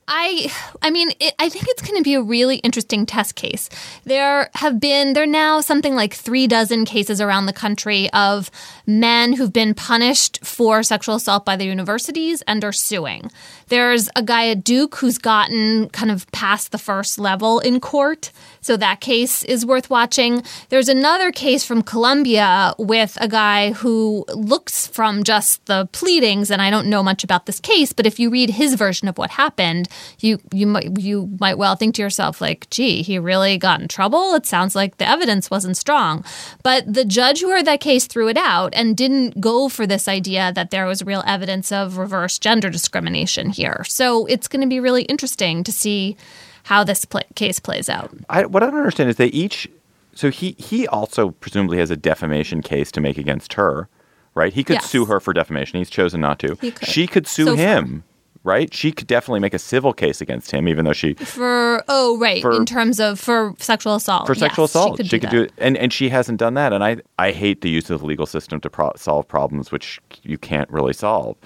I 0.07 0.51
I 0.81 0.89
mean 0.89 1.11
it, 1.19 1.33
I 1.39 1.49
think 1.49 1.65
it's 1.67 1.81
going 1.81 1.97
to 1.97 2.03
be 2.03 2.15
a 2.15 2.21
really 2.21 2.57
interesting 2.57 3.05
test 3.05 3.35
case. 3.35 3.69
There 4.03 4.49
have 4.55 4.79
been 4.79 5.13
there 5.13 5.23
are 5.23 5.27
now 5.27 5.61
something 5.61 5.95
like 5.95 6.13
3 6.13 6.47
dozen 6.47 6.85
cases 6.85 7.21
around 7.21 7.45
the 7.45 7.53
country 7.53 8.11
of 8.11 8.51
men 8.85 9.33
who've 9.33 9.53
been 9.53 9.73
punished 9.73 10.43
for 10.43 10.83
sexual 10.83 11.15
assault 11.15 11.45
by 11.45 11.55
the 11.55 11.65
universities 11.65 12.41
and 12.47 12.63
are 12.63 12.71
suing. 12.71 13.31
There's 13.71 14.09
a 14.17 14.21
guy 14.21 14.49
at 14.49 14.65
Duke 14.65 14.97
who's 14.97 15.17
gotten 15.17 15.87
kind 15.91 16.11
of 16.11 16.29
past 16.33 16.73
the 16.73 16.77
first 16.77 17.17
level 17.17 17.59
in 17.59 17.79
court. 17.79 18.33
So 18.59 18.75
that 18.75 18.99
case 18.99 19.45
is 19.45 19.65
worth 19.65 19.89
watching. 19.89 20.43
There's 20.67 20.89
another 20.89 21.31
case 21.31 21.65
from 21.65 21.81
Columbia 21.81 22.75
with 22.77 23.17
a 23.21 23.29
guy 23.29 23.71
who 23.71 24.25
looks 24.35 24.87
from 24.87 25.23
just 25.23 25.65
the 25.67 25.87
pleadings, 25.93 26.51
and 26.51 26.61
I 26.61 26.69
don't 26.69 26.87
know 26.87 27.01
much 27.01 27.23
about 27.23 27.45
this 27.45 27.61
case, 27.61 27.93
but 27.93 28.05
if 28.05 28.19
you 28.19 28.29
read 28.29 28.49
his 28.49 28.73
version 28.73 29.07
of 29.07 29.17
what 29.17 29.31
happened, 29.31 29.87
you 30.19 30.39
you 30.51 30.67
might 30.67 30.99
you 30.99 31.29
might 31.39 31.57
well 31.57 31.77
think 31.77 31.95
to 31.95 32.01
yourself 32.01 32.41
like, 32.41 32.69
"Gee, 32.69 33.01
he 33.01 33.17
really 33.17 33.57
got 33.57 33.79
in 33.79 33.87
trouble." 33.87 34.35
It 34.35 34.45
sounds 34.45 34.75
like 34.75 34.97
the 34.97 35.07
evidence 35.07 35.49
wasn't 35.49 35.77
strong. 35.77 36.25
But 36.61 36.93
the 36.93 37.05
judge 37.05 37.39
who 37.39 37.49
heard 37.49 37.65
that 37.65 37.79
case 37.79 38.05
threw 38.05 38.27
it 38.27 38.37
out 38.37 38.73
and 38.75 38.97
didn't 38.97 39.39
go 39.39 39.69
for 39.69 39.87
this 39.87 40.09
idea 40.09 40.51
that 40.53 40.71
there 40.71 40.85
was 40.85 41.03
real 41.03 41.23
evidence 41.25 41.71
of 41.71 41.97
reverse 41.97 42.37
gender 42.37 42.69
discrimination. 42.69 43.53
So 43.87 44.25
it's 44.27 44.47
going 44.47 44.61
to 44.61 44.67
be 44.67 44.79
really 44.79 45.03
interesting 45.03 45.63
to 45.63 45.71
see 45.71 46.17
how 46.63 46.83
this 46.83 47.05
play- 47.05 47.23
case 47.35 47.59
plays 47.59 47.89
out. 47.89 48.11
I, 48.29 48.45
what 48.45 48.63
I 48.63 48.67
don't 48.67 48.77
understand 48.77 49.09
is 49.09 49.15
they 49.15 49.27
each. 49.27 49.67
So 50.13 50.29
he 50.29 50.55
he 50.57 50.87
also 50.87 51.31
presumably 51.31 51.77
has 51.77 51.89
a 51.89 51.95
defamation 51.97 52.61
case 52.61 52.91
to 52.91 53.01
make 53.01 53.17
against 53.17 53.53
her, 53.53 53.87
right? 54.35 54.51
He 54.53 54.63
could 54.63 54.75
Yes. 54.75 54.89
sue 54.89 55.05
her 55.05 55.19
for 55.21 55.33
defamation. 55.33 55.79
He's 55.79 55.89
chosen 55.89 56.19
not 56.21 56.37
to. 56.39 56.55
Could. 56.57 56.85
She 56.85 57.07
could 57.07 57.25
sue 57.27 57.45
So 57.45 57.55
far. 57.55 57.65
him, 57.65 58.03
right? 58.43 58.73
She 58.73 58.91
could 58.91 59.07
definitely 59.07 59.39
make 59.39 59.53
a 59.53 59.59
civil 59.59 59.93
case 59.93 60.19
against 60.19 60.51
him, 60.51 60.67
even 60.67 60.83
though 60.83 60.91
she 60.93 61.13
For 61.13 61.81
oh 61.87 62.17
right, 62.19 62.41
For- 62.41 62.51
in 62.51 62.65
terms 62.65 62.99
of 62.99 63.21
for 63.21 63.55
sexual 63.59 63.95
assault. 63.95 64.27
for 64.27 64.35
sexual 64.35 64.63
Yes, 64.63 64.71
assault. 64.71 64.97
she 64.97 65.03
could, 65.07 65.09
do, 65.09 65.17
do 65.19 65.39
that. 65.39 65.45
it, 65.45 65.53
and 65.57 65.77
and 65.77 65.93
she 65.93 66.09
hasn't 66.09 66.39
done 66.39 66.55
that. 66.55 66.73
And 66.73 66.83
I 66.83 66.97
I 67.17 67.31
hate 67.31 67.61
the 67.61 67.69
use 67.69 67.89
of 67.89 68.01
the 68.01 68.05
legal 68.05 68.25
system 68.25 68.59
to 68.61 68.69
pro- 68.69 68.91
solve 68.97 69.27
problems 69.29 69.71
which 69.71 69.99
you 70.23 70.37
can't 70.37 70.69
really 70.69 70.93
solve. 70.93 71.37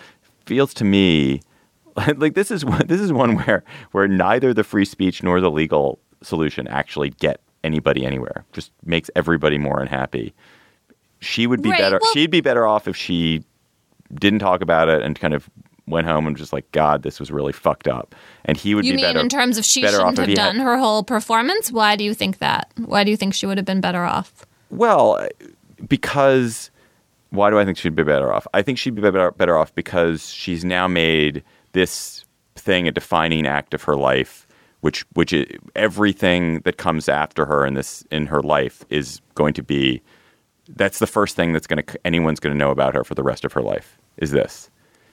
Feels 0.48 0.74
to 0.76 0.84
me 0.84 1.42
like 2.18 2.34
this 2.36 2.52
is 2.52 2.66
one 2.66 2.86
this 2.88 3.00
is 3.02 3.12
one 3.14 3.36
where 3.36 3.64
where 3.92 4.08
neither 4.08 4.54
the 4.54 4.64
free 4.64 4.86
speech 4.86 5.24
nor 5.24 5.40
the 5.42 5.52
legal 5.52 6.00
solution 6.22 6.68
actually 6.68 7.12
get 7.12 7.40
anybody 7.64 8.06
anywhere. 8.06 8.46
Just 8.54 8.72
makes 8.86 9.10
everybody 9.16 9.58
more 9.58 9.80
unhappy. 9.82 10.34
She 11.20 11.48
would 11.48 11.62
be 11.62 11.70
Right, 11.72 11.80
better. 11.80 12.00
well- 12.02 12.12
she'd 12.14 12.30
be 12.32 12.42
better 12.42 12.68
off 12.68 12.88
if 12.88 12.96
she 12.96 13.44
didn't 14.14 14.40
talk 14.40 14.62
about 14.62 14.88
it 14.90 15.02
and 15.02 15.20
kind 15.20 15.34
of 15.34 15.50
went 15.88 16.08
home 16.08 16.26
and 16.28 16.36
just 16.36 16.52
like 16.54 16.70
God, 16.72 17.04
this 17.04 17.20
was 17.20 17.32
really 17.32 17.54
fucked 17.54 17.88
up. 17.88 18.14
And 18.46 18.58
he 18.58 18.76
would 18.76 18.86
You 18.86 18.94
be 18.94 18.98
mean 18.98 19.06
better 19.06 19.20
in 19.20 19.30
terms 19.30 19.58
of 19.58 19.66
she 19.66 19.82
shouldn't 19.82 20.18
have 20.18 20.28
he 20.28 20.34
had- 20.34 20.36
done 20.38 20.56
her 20.58 20.78
whole 20.78 21.04
performance? 21.04 21.72
Why 21.72 21.96
do 21.96 22.04
you 22.04 22.14
think 22.14 22.40
that? 22.40 22.72
Why 22.86 23.04
do 23.04 23.12
you 23.12 23.18
think 23.18 23.34
she 23.34 23.46
would 23.46 23.58
have 23.58 23.66
been 23.66 23.82
better 23.82 24.04
off? 24.04 24.46
Well, 24.70 25.16
uh, 25.18 25.28
because 25.88 26.72
why 27.30 27.50
do 27.50 27.60
I 27.60 27.66
think 27.66 27.78
she'd 27.78 27.96
be 27.96 28.04
better 28.04 28.32
off? 28.34 28.48
I 28.54 28.62
think 28.62 28.78
she'd 28.78 28.96
be 28.96 29.02
better, 29.02 29.32
better 29.32 29.58
off 29.58 29.74
because 29.76 30.30
she's 30.32 30.64
now 30.66 30.88
made 30.88 31.44
this 31.76 32.26
thing 32.56 32.88
a 32.88 32.92
defining 32.92 33.46
act 33.46 33.74
of 33.76 33.84
her 33.84 33.96
life, 33.96 34.48
which 34.82 35.06
which 35.14 35.32
is, 35.32 35.46
everything 35.76 36.62
that 36.62 36.78
comes 36.78 37.08
after 37.08 37.46
her 37.46 37.66
in 37.66 37.76
this 37.76 38.04
in 38.12 38.26
her 38.28 38.42
life 38.42 38.84
is 38.90 39.22
going 39.36 39.54
to 39.54 39.62
be. 39.64 40.02
That's 40.68 40.98
the 40.98 41.06
first 41.08 41.36
thing 41.36 41.54
that's 41.54 41.68
going 41.68 41.84
to 41.84 42.00
anyone's 42.06 42.40
going 42.40 42.54
to 42.56 42.58
know 42.58 42.72
about 42.72 42.96
her 42.96 43.04
for 43.04 43.14
the 43.14 43.22
rest 43.22 43.46
of 43.46 43.54
her 43.54 43.62
life. 43.62 44.00
Is 44.18 44.32
this? 44.32 44.72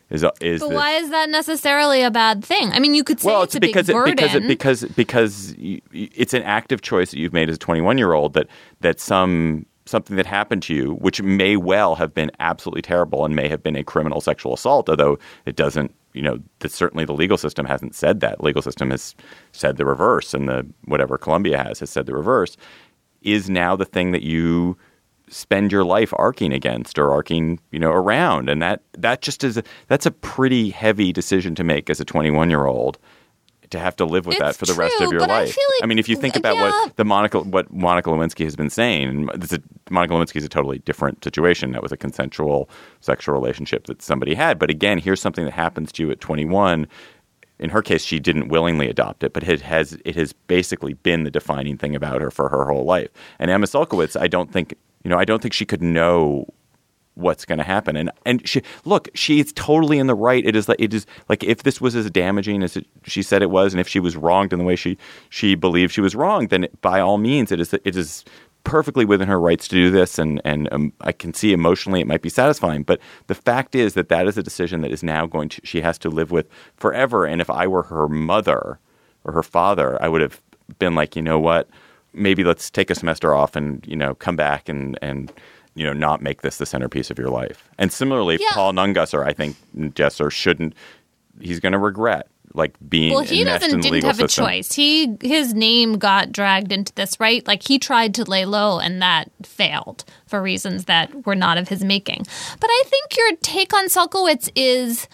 Is 0.08 0.22
is 0.40 0.60
But 0.60 0.68
this, 0.68 0.76
why 0.76 0.90
is 0.92 1.10
that 1.10 1.30
necessarily 1.30 2.02
a 2.02 2.10
bad 2.10 2.44
thing? 2.44 2.70
I 2.72 2.78
mean, 2.78 2.94
you 2.94 3.02
could 3.04 3.20
say 3.20 3.28
well, 3.28 3.42
it's, 3.42 3.54
it's 3.54 3.64
a 3.64 3.66
because 3.66 3.86
big 3.86 3.96
it, 3.96 3.98
burden. 3.98 4.14
because 4.14 4.82
it, 4.82 4.96
because 4.96 5.54
because 5.54 5.56
you- 5.56 5.80
it's 5.92 6.34
an 6.34 6.42
active 6.42 6.80
choice 6.82 7.10
that 7.10 7.18
you've 7.18 7.32
made 7.32 7.48
as 7.48 7.56
a 7.56 7.58
21 7.58 7.98
year 7.98 8.12
old 8.12 8.34
that 8.34 8.46
that 8.80 9.00
some 9.00 9.66
something 9.86 10.16
that 10.16 10.26
happened 10.26 10.62
to 10.64 10.74
you, 10.74 10.94
which 10.94 11.20
may 11.22 11.56
well 11.56 11.94
have 11.96 12.14
been 12.14 12.30
absolutely 12.40 12.82
terrible 12.82 13.24
and 13.24 13.34
may 13.34 13.48
have 13.48 13.62
been 13.62 13.74
a 13.76 13.82
criminal 13.82 14.20
sexual 14.20 14.54
assault, 14.54 14.88
although 14.88 15.18
it 15.44 15.56
doesn't. 15.56 15.92
You 16.14 16.22
know, 16.22 16.38
that 16.60 16.70
certainly 16.70 17.04
the 17.04 17.12
legal 17.12 17.38
system 17.38 17.66
hasn't 17.66 17.94
said 17.94 18.20
that. 18.20 18.38
The 18.38 18.44
legal 18.44 18.62
system 18.62 18.90
has 18.90 19.14
said 19.52 19.76
the 19.76 19.86
reverse, 19.86 20.34
and 20.34 20.48
the 20.48 20.66
whatever 20.84 21.18
Columbia 21.18 21.62
has 21.62 21.80
has 21.80 21.90
said 21.90 22.06
the 22.06 22.14
reverse. 22.14 22.56
Is 23.22 23.48
now 23.48 23.76
the 23.76 23.84
thing 23.84 24.10
that 24.12 24.22
you 24.22 24.76
spend 25.28 25.72
your 25.72 25.84
life 25.84 26.12
arcing 26.16 26.52
against 26.52 26.98
or 26.98 27.10
arcing 27.10 27.58
you 27.70 27.78
know 27.78 27.90
around 27.90 28.50
and 28.50 28.60
that 28.60 28.82
that 28.98 29.22
just 29.22 29.42
is 29.42 29.56
a, 29.56 29.62
that's 29.86 30.04
a 30.04 30.10
pretty 30.10 30.68
heavy 30.68 31.12
decision 31.12 31.54
to 31.54 31.64
make 31.64 31.88
as 31.88 32.00
a 32.00 32.04
21 32.04 32.50
year 32.50 32.66
old 32.66 32.98
to 33.72 33.78
have 33.78 33.96
to 33.96 34.04
live 34.04 34.26
with 34.26 34.38
that 34.38 34.56
for 34.56 34.66
the 34.66 34.74
rest 34.74 35.00
of 35.00 35.10
your 35.10 35.20
life. 35.20 35.56
I 35.58 35.80
like- 35.80 35.88
mean, 35.88 35.98
if 35.98 36.08
you 36.08 36.16
think 36.16 36.36
about 36.36 36.56
yeah. 36.56 36.62
what 36.62 36.96
the 36.96 37.04
Monica 37.04 37.40
what 37.40 37.72
Monica 37.72 38.10
Lewinsky 38.10 38.44
has 38.44 38.56
been 38.56 38.70
saying, 38.70 39.08
and 39.08 39.30
this 39.42 39.52
is, 39.52 39.58
Monica 39.90 40.14
Lewinsky 40.14 40.36
is 40.36 40.44
a 40.44 40.48
totally 40.48 40.78
different 40.78 41.22
situation. 41.24 41.72
That 41.72 41.82
was 41.82 41.92
a 41.92 41.96
consensual 41.96 42.70
sexual 43.00 43.34
relationship 43.34 43.86
that 43.86 44.00
somebody 44.00 44.34
had. 44.34 44.58
But 44.58 44.70
again, 44.70 44.98
here's 44.98 45.20
something 45.20 45.44
that 45.44 45.52
happens 45.52 45.92
to 45.92 46.02
you 46.04 46.10
at 46.10 46.20
21. 46.20 46.86
In 47.58 47.70
her 47.70 47.82
case, 47.82 48.04
she 48.04 48.18
didn't 48.18 48.48
willingly 48.48 48.88
adopt 48.88 49.22
it, 49.22 49.32
but 49.32 49.42
it 49.42 49.60
has 49.60 49.98
it 50.04 50.16
has 50.16 50.32
basically 50.32 50.94
been 50.94 51.24
the 51.24 51.30
defining 51.30 51.76
thing 51.76 51.94
about 51.94 52.20
her 52.20 52.30
for 52.30 52.48
her 52.48 52.66
whole 52.66 52.84
life. 52.84 53.10
And 53.38 53.50
Emma 53.50 53.66
Sulkowicz, 53.66 54.20
I 54.20 54.28
don't 54.28 54.52
think 54.52 54.74
you 55.04 55.10
know, 55.10 55.18
I 55.18 55.24
don't 55.24 55.42
think 55.42 55.54
she 55.54 55.64
could 55.64 55.82
know 55.82 56.46
what's 57.14 57.44
going 57.44 57.58
to 57.58 57.64
happen. 57.64 57.96
And 57.96 58.10
and 58.24 58.46
she 58.48 58.62
look, 58.84 59.08
she 59.14 59.32
she's 59.42 59.52
totally 59.52 59.98
in 59.98 60.06
the 60.06 60.14
right. 60.14 60.44
It 60.44 60.56
is 60.56 60.68
like 60.68 60.80
it 60.80 60.94
is 60.94 61.06
like 61.28 61.42
if 61.44 61.62
this 61.62 61.80
was 61.80 61.94
as 61.96 62.10
damaging 62.10 62.62
as 62.62 62.76
it, 62.76 62.86
she 63.04 63.22
said 63.22 63.42
it 63.42 63.50
was, 63.50 63.72
and 63.72 63.80
if 63.80 63.88
she 63.88 64.00
was 64.00 64.16
wronged 64.16 64.52
in 64.52 64.58
the 64.58 64.64
way 64.64 64.76
she 64.76 64.98
she 65.30 65.54
believed 65.54 65.92
she 65.92 66.00
was 66.00 66.14
wronged, 66.14 66.50
then 66.50 66.68
by 66.80 67.00
all 67.00 67.18
means, 67.18 67.52
it 67.52 67.60
is 67.60 67.72
it 67.72 67.96
is 67.96 68.24
perfectly 68.64 69.04
within 69.04 69.26
her 69.28 69.40
rights 69.40 69.66
to 69.68 69.74
do 69.74 69.90
this. 69.90 70.18
And 70.18 70.40
and 70.44 70.68
um, 70.72 70.92
I 71.00 71.12
can 71.12 71.34
see 71.34 71.52
emotionally 71.52 72.00
it 72.00 72.06
might 72.06 72.22
be 72.22 72.28
satisfying, 72.28 72.82
but 72.82 73.00
the 73.26 73.34
fact 73.34 73.74
is 73.74 73.94
that 73.94 74.08
that 74.08 74.26
is 74.26 74.36
a 74.36 74.42
decision 74.42 74.82
that 74.82 74.90
is 74.90 75.02
now 75.02 75.26
going 75.26 75.48
to 75.50 75.60
she 75.64 75.80
has 75.80 75.98
to 75.98 76.10
live 76.10 76.30
with 76.30 76.48
forever. 76.76 77.24
And 77.24 77.40
if 77.40 77.50
I 77.50 77.66
were 77.66 77.84
her 77.84 78.08
mother 78.08 78.78
or 79.24 79.32
her 79.32 79.42
father, 79.42 80.00
I 80.02 80.08
would 80.08 80.20
have 80.20 80.40
been 80.78 80.94
like, 80.94 81.16
you 81.16 81.22
know 81.22 81.38
what, 81.38 81.68
maybe 82.12 82.44
let's 82.44 82.70
take 82.70 82.90
a 82.90 82.94
semester 82.94 83.34
off 83.34 83.56
and 83.56 83.84
you 83.86 83.96
know 83.96 84.14
come 84.14 84.36
back 84.36 84.68
and 84.68 84.98
and 85.02 85.32
you 85.74 85.84
know 85.84 85.92
not 85.92 86.22
make 86.22 86.42
this 86.42 86.58
the 86.58 86.66
centerpiece 86.66 87.10
of 87.10 87.18
your 87.18 87.30
life. 87.30 87.68
And 87.78 87.92
similarly, 87.92 88.38
Yeah. 88.40 88.48
Paul 88.52 88.72
Nungesser, 88.72 89.26
I 89.26 89.32
think 89.32 89.56
Jesser 89.76 90.30
shouldn't. 90.30 90.74
He's 91.40 91.60
going 91.60 91.72
to 91.72 91.78
regret 91.78 92.28
like 92.54 92.74
being 92.88 93.14
well, 93.14 93.22
he 93.24 93.44
doesn't 93.44 93.80
didn't 93.80 94.04
have 94.04 94.16
system. 94.16 94.44
a 94.44 94.48
choice. 94.48 94.72
He 94.74 95.16
his 95.22 95.54
name 95.54 95.98
got 95.98 96.32
dragged 96.32 96.72
into 96.72 96.92
this, 96.94 97.18
right? 97.18 97.46
Like 97.46 97.66
he 97.66 97.78
tried 97.78 98.14
to 98.16 98.24
lay 98.24 98.44
low, 98.44 98.78
and 98.78 99.00
that 99.00 99.30
failed 99.42 100.04
for 100.26 100.42
reasons 100.42 100.84
that 100.84 101.24
were 101.26 101.34
not 101.34 101.56
of 101.58 101.68
his 101.68 101.82
making. 101.82 102.26
But 102.60 102.68
I 102.70 102.82
think 102.86 103.16
your 103.16 103.36
take 103.36 103.72
on 103.74 103.86
Sulkowicz 103.88 104.50
is. 104.54 105.08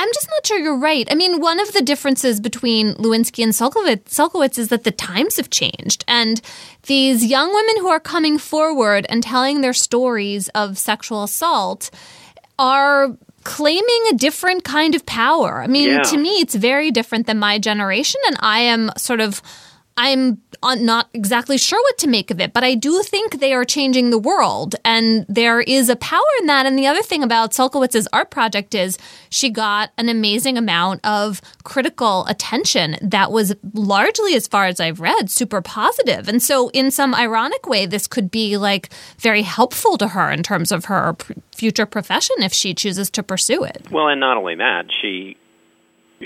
I'm 0.00 0.08
just 0.14 0.28
not 0.30 0.46
sure 0.46 0.58
you're 0.58 0.78
right. 0.78 1.06
I 1.10 1.14
mean, 1.14 1.40
one 1.40 1.60
of 1.60 1.72
the 1.72 1.82
differences 1.82 2.40
between 2.40 2.94
Lewinsky 2.94 3.42
and 3.44 3.52
Sulkowicz, 3.52 4.58
is 4.58 4.68
that 4.68 4.84
the 4.84 4.90
times 4.90 5.36
have 5.36 5.50
changed. 5.50 6.04
And 6.08 6.40
these 6.84 7.24
young 7.26 7.52
women 7.54 7.76
who 7.80 7.88
are 7.88 8.00
coming 8.00 8.38
forward 8.38 9.04
and 9.10 9.22
telling 9.22 9.60
their 9.60 9.74
stories 9.74 10.48
of 10.54 10.78
sexual 10.78 11.22
assault 11.22 11.90
are 12.58 13.14
claiming 13.44 14.02
a 14.10 14.14
different 14.14 14.64
kind 14.64 14.94
of 14.94 15.04
power. 15.04 15.60
I 15.62 15.66
mean, 15.66 15.90
Yeah. 15.90 16.02
to 16.02 16.16
me, 16.16 16.40
it's 16.40 16.54
very 16.54 16.90
different 16.90 17.26
than 17.26 17.38
my 17.38 17.58
generation. 17.58 18.20
And 18.26 18.38
I 18.40 18.60
am 18.60 18.90
sort 18.96 19.20
of. 19.20 19.42
I'm 19.96 20.38
not 20.62 21.08
exactly 21.14 21.58
sure 21.58 21.80
what 21.80 21.98
to 21.98 22.06
make 22.06 22.30
of 22.30 22.40
it, 22.40 22.52
but 22.52 22.64
I 22.64 22.74
do 22.74 23.02
think 23.02 23.40
they 23.40 23.52
are 23.52 23.64
changing 23.64 24.10
the 24.10 24.18
world, 24.18 24.76
and 24.84 25.24
there 25.28 25.60
is 25.60 25.88
a 25.88 25.96
power 25.96 26.20
in 26.40 26.46
that. 26.46 26.66
And 26.66 26.78
the 26.78 26.86
other 26.86 27.02
thing 27.02 27.22
about 27.22 27.52
Sulkowicz's 27.52 28.08
art 28.12 28.30
project 28.30 28.74
is 28.74 28.98
she 29.30 29.50
got 29.50 29.90
an 29.96 30.08
amazing 30.08 30.58
amount 30.58 31.04
of 31.04 31.40
critical 31.64 32.26
attention 32.26 32.96
that 33.02 33.32
was 33.32 33.54
largely, 33.72 34.34
as 34.34 34.46
far 34.46 34.66
as 34.66 34.80
I've 34.80 35.00
read, 35.00 35.30
super 35.30 35.62
positive. 35.62 36.28
And 36.28 36.42
so, 36.42 36.68
in 36.70 36.90
some 36.90 37.14
ironic 37.14 37.66
way, 37.66 37.86
this 37.86 38.06
could 38.06 38.30
be 38.30 38.56
like 38.56 38.90
very 39.18 39.42
helpful 39.42 39.96
to 39.98 40.08
her 40.08 40.30
in 40.30 40.42
terms 40.42 40.72
of 40.72 40.86
her 40.86 41.16
future 41.54 41.86
profession 41.86 42.36
if 42.40 42.52
she 42.52 42.74
chooses 42.74 43.10
to 43.10 43.22
pursue 43.22 43.64
it. 43.64 43.86
Well, 43.90 44.08
and 44.08 44.20
not 44.20 44.36
only 44.36 44.56
that, 44.56 44.86
she 45.00 45.36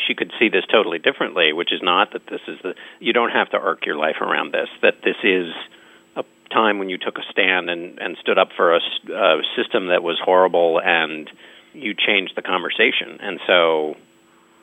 she 0.06 0.14
could 0.14 0.32
see 0.38 0.48
this 0.48 0.64
totally 0.70 0.98
differently, 0.98 1.52
which 1.52 1.72
is 1.72 1.80
not 1.82 2.12
that 2.12 2.26
this 2.26 2.40
is 2.48 2.58
the 2.62 2.74
you 2.98 3.12
don't 3.12 3.30
have 3.30 3.50
to 3.50 3.58
arc 3.58 3.86
your 3.86 3.96
life 3.96 4.16
around 4.20 4.52
this. 4.52 4.68
That 4.82 5.02
this 5.02 5.16
is 5.22 5.52
a 6.16 6.24
time 6.50 6.78
when 6.78 6.88
you 6.88 6.98
took 6.98 7.18
a 7.18 7.22
stand 7.30 7.70
and 7.70 7.98
and 7.98 8.16
stood 8.20 8.38
up 8.38 8.50
for 8.56 8.74
a, 8.74 8.80
a 9.12 9.42
system 9.56 9.88
that 9.88 10.02
was 10.02 10.18
horrible, 10.22 10.80
and 10.80 11.30
you 11.72 11.94
changed 11.94 12.34
the 12.36 12.42
conversation. 12.42 13.18
And 13.20 13.40
so, 13.46 13.96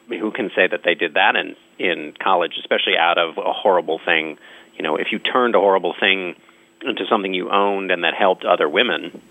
who 0.10 0.32
can 0.32 0.52
say 0.56 0.68
that 0.68 0.82
they 0.84 0.96
did 0.96 1.14
that 1.14 1.36
in 1.36 1.56
in 1.80 2.14
college, 2.22 2.54
especially 2.60 2.98
out 2.98 3.18
of 3.18 3.38
a 3.38 3.54
horrible 3.54 4.00
thing? 4.04 4.38
You 4.76 4.84
know, 4.84 4.98
if 4.98 5.12
you 5.12 5.20
turned 5.20 5.56
a 5.56 5.60
horrible 5.60 5.96
thing 5.98 6.36
into 6.82 7.06
something 7.10 7.34
you 7.34 7.52
owned 7.52 7.92
and 7.92 8.04
that 8.04 8.16
helped 8.16 8.44
other 8.44 8.68
women, 8.68 9.22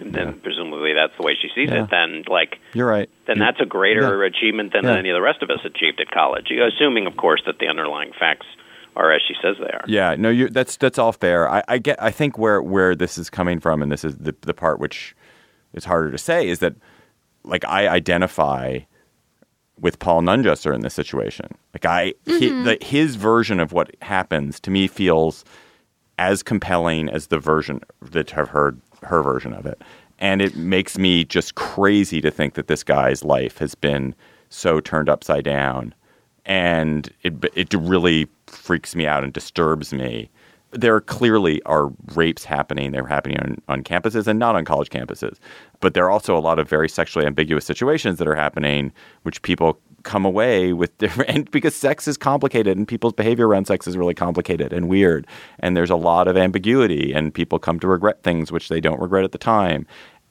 then 0.00 0.40
presumably 0.40 0.92
that's 0.94 1.12
the 1.16 1.22
way 1.24 1.34
she 1.40 1.48
sees 1.54 1.70
Yeah. 1.70 1.84
it. 1.84 1.90
Then, 1.90 2.24
like, 2.28 2.58
You're 2.72 2.88
right. 2.88 3.08
then 3.26 3.38
that's 3.38 3.60
a 3.60 3.66
greater 3.66 4.24
achievement 4.24 4.72
than 4.72 4.84
Yeah. 4.84 4.96
any 4.96 5.10
of 5.10 5.14
the 5.14 5.22
rest 5.22 5.42
of 5.42 5.50
us 5.50 5.60
achieved 5.64 6.00
at 6.00 6.10
college. 6.10 6.50
Assuming, 6.50 7.06
of 7.06 7.16
course, 7.16 7.42
that 7.46 7.58
the 7.58 7.66
underlying 7.68 8.12
facts 8.18 8.46
are 8.96 9.12
as 9.12 9.20
she 9.26 9.34
says 9.42 9.56
they 9.58 9.66
are. 9.72 9.84
Yeah, 9.86 10.14
no, 10.16 10.30
you 10.30 10.48
that's 10.48 10.76
that's 10.76 10.98
all 10.98 11.12
fair. 11.12 11.48
I, 11.48 11.62
I 11.66 11.78
get. 11.78 12.00
I 12.02 12.10
think 12.10 12.38
where 12.38 12.62
where 12.62 12.94
this 12.94 13.18
is 13.18 13.28
coming 13.28 13.58
from, 13.60 13.82
and 13.82 13.90
this 13.90 14.04
is 14.04 14.18
the 14.18 14.34
the 14.42 14.54
part 14.54 14.78
which 14.78 15.16
is 15.72 15.84
harder 15.84 16.10
to 16.12 16.18
say, 16.18 16.48
is 16.48 16.60
that 16.60 16.74
like 17.42 17.64
I 17.64 17.88
identify 17.88 18.80
with 19.80 19.98
Paul 19.98 20.22
Nungesser 20.22 20.72
in 20.74 20.82
this 20.82 20.94
situation. 20.94 21.48
Like 21.74 21.84
I, 21.84 22.04
hi, 22.04 22.14
mm-hmm. 22.26 22.64
the, 22.64 22.78
his 22.80 23.16
version 23.16 23.58
of 23.58 23.72
what 23.72 23.90
happens 24.02 24.60
to 24.60 24.70
me 24.70 24.86
feels 24.86 25.44
as 26.16 26.44
compelling 26.44 27.08
as 27.08 27.26
the 27.26 27.38
version 27.40 27.80
that 28.00 28.38
I've 28.38 28.50
heard 28.50 28.80
her 29.04 29.22
version 29.22 29.52
of 29.52 29.66
it, 29.66 29.80
and 30.18 30.40
it 30.40 30.56
makes 30.56 30.98
me 30.98 31.24
just 31.24 31.54
crazy 31.54 32.20
to 32.20 32.30
think 32.30 32.54
that 32.54 32.68
this 32.68 32.82
guy's 32.82 33.24
life 33.24 33.58
has 33.58 33.74
been 33.74 34.14
so 34.48 34.80
turned 34.80 35.08
upside 35.08 35.44
down, 35.44 35.94
and 36.44 37.10
it 37.22 37.34
it 37.54 37.72
really 37.74 38.28
freaks 38.46 38.94
me 38.94 39.06
out 39.06 39.24
and 39.24 39.32
disturbs 39.32 39.92
me. 39.92 40.30
There 40.70 41.00
clearly 41.00 41.62
are 41.62 41.92
rapes 42.14 42.44
happening. 42.44 42.90
They're 42.90 43.06
happening 43.06 43.38
on, 43.38 43.62
on 43.68 43.84
campuses 43.84 44.26
and 44.26 44.40
not 44.40 44.56
on 44.56 44.64
college 44.64 44.90
campuses. 44.90 45.36
But 45.78 45.94
there 45.94 46.04
are 46.04 46.10
also 46.10 46.36
a 46.36 46.40
lot 46.40 46.58
of 46.58 46.68
very 46.68 46.88
sexually 46.88 47.26
ambiguous 47.26 47.64
situations 47.64 48.18
that 48.18 48.26
are 48.26 48.34
happening, 48.34 48.92
which 49.22 49.40
people 49.42 49.78
come 50.04 50.24
away 50.24 50.72
with 50.72 50.96
different 50.98 51.50
because 51.50 51.74
sex 51.74 52.06
is 52.06 52.16
complicated 52.16 52.76
and 52.76 52.86
people's 52.86 53.12
behavior 53.12 53.48
around 53.48 53.66
sex 53.66 53.86
is 53.86 53.96
really 53.96 54.14
complicated 54.14 54.72
and 54.72 54.88
weird. 54.88 55.26
And 55.58 55.76
there's 55.76 55.90
a 55.90 55.96
lot 55.96 56.28
of 56.28 56.36
ambiguity 56.36 57.12
and 57.12 57.34
people 57.34 57.58
come 57.58 57.80
to 57.80 57.88
regret 57.88 58.22
things 58.22 58.52
which 58.52 58.68
they 58.68 58.80
don't 58.80 59.00
regret 59.00 59.24
at 59.24 59.32
the 59.32 59.38
time. 59.38 59.86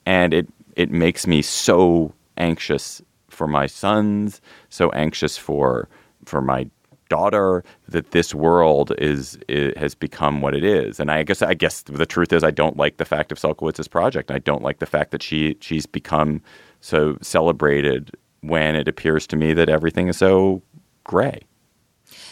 And 0.06 0.34
it 0.34 0.48
it 0.76 0.90
makes 0.90 1.28
me 1.28 1.42
so 1.42 2.14
anxious 2.38 3.02
for 3.30 3.48
my 3.48 3.66
sons 3.68 4.42
so 4.70 4.90
anxious 4.92 5.38
for 5.38 5.88
for 6.26 6.42
my 6.42 6.70
daughter 7.10 7.64
that 7.90 8.10
this 8.12 8.34
world 8.34 8.92
is, 8.98 9.38
has 9.78 9.94
become 9.94 10.42
what 10.42 10.56
it 10.56 10.64
is. 10.64 11.00
And 11.00 11.12
i 11.12 11.22
guess 11.24 11.42
i 11.42 11.54
guess 11.54 11.84
the 11.84 12.06
truth 12.06 12.34
is 12.34 12.44
i 12.44 12.52
don't 12.52 12.78
like 12.78 12.98
the 12.98 13.06
fact 13.06 13.32
of 13.32 13.38
Sulkowicz's 13.38 13.88
project. 13.88 14.32
I 14.32 14.40
don't 14.40 14.64
like 14.64 14.80
the 14.80 14.86
fact 14.86 15.12
that 15.12 15.22
she 15.22 15.58
she's 15.60 15.86
become 15.86 16.42
so 16.82 17.18
celebrated 17.22 18.12
when 18.44 18.76
it 18.76 18.88
appears 18.88 19.26
to 19.28 19.36
me 19.36 19.54
that 19.54 19.70
everything 19.70 20.08
is 20.08 20.18
so 20.18 20.62
gray 21.04 21.40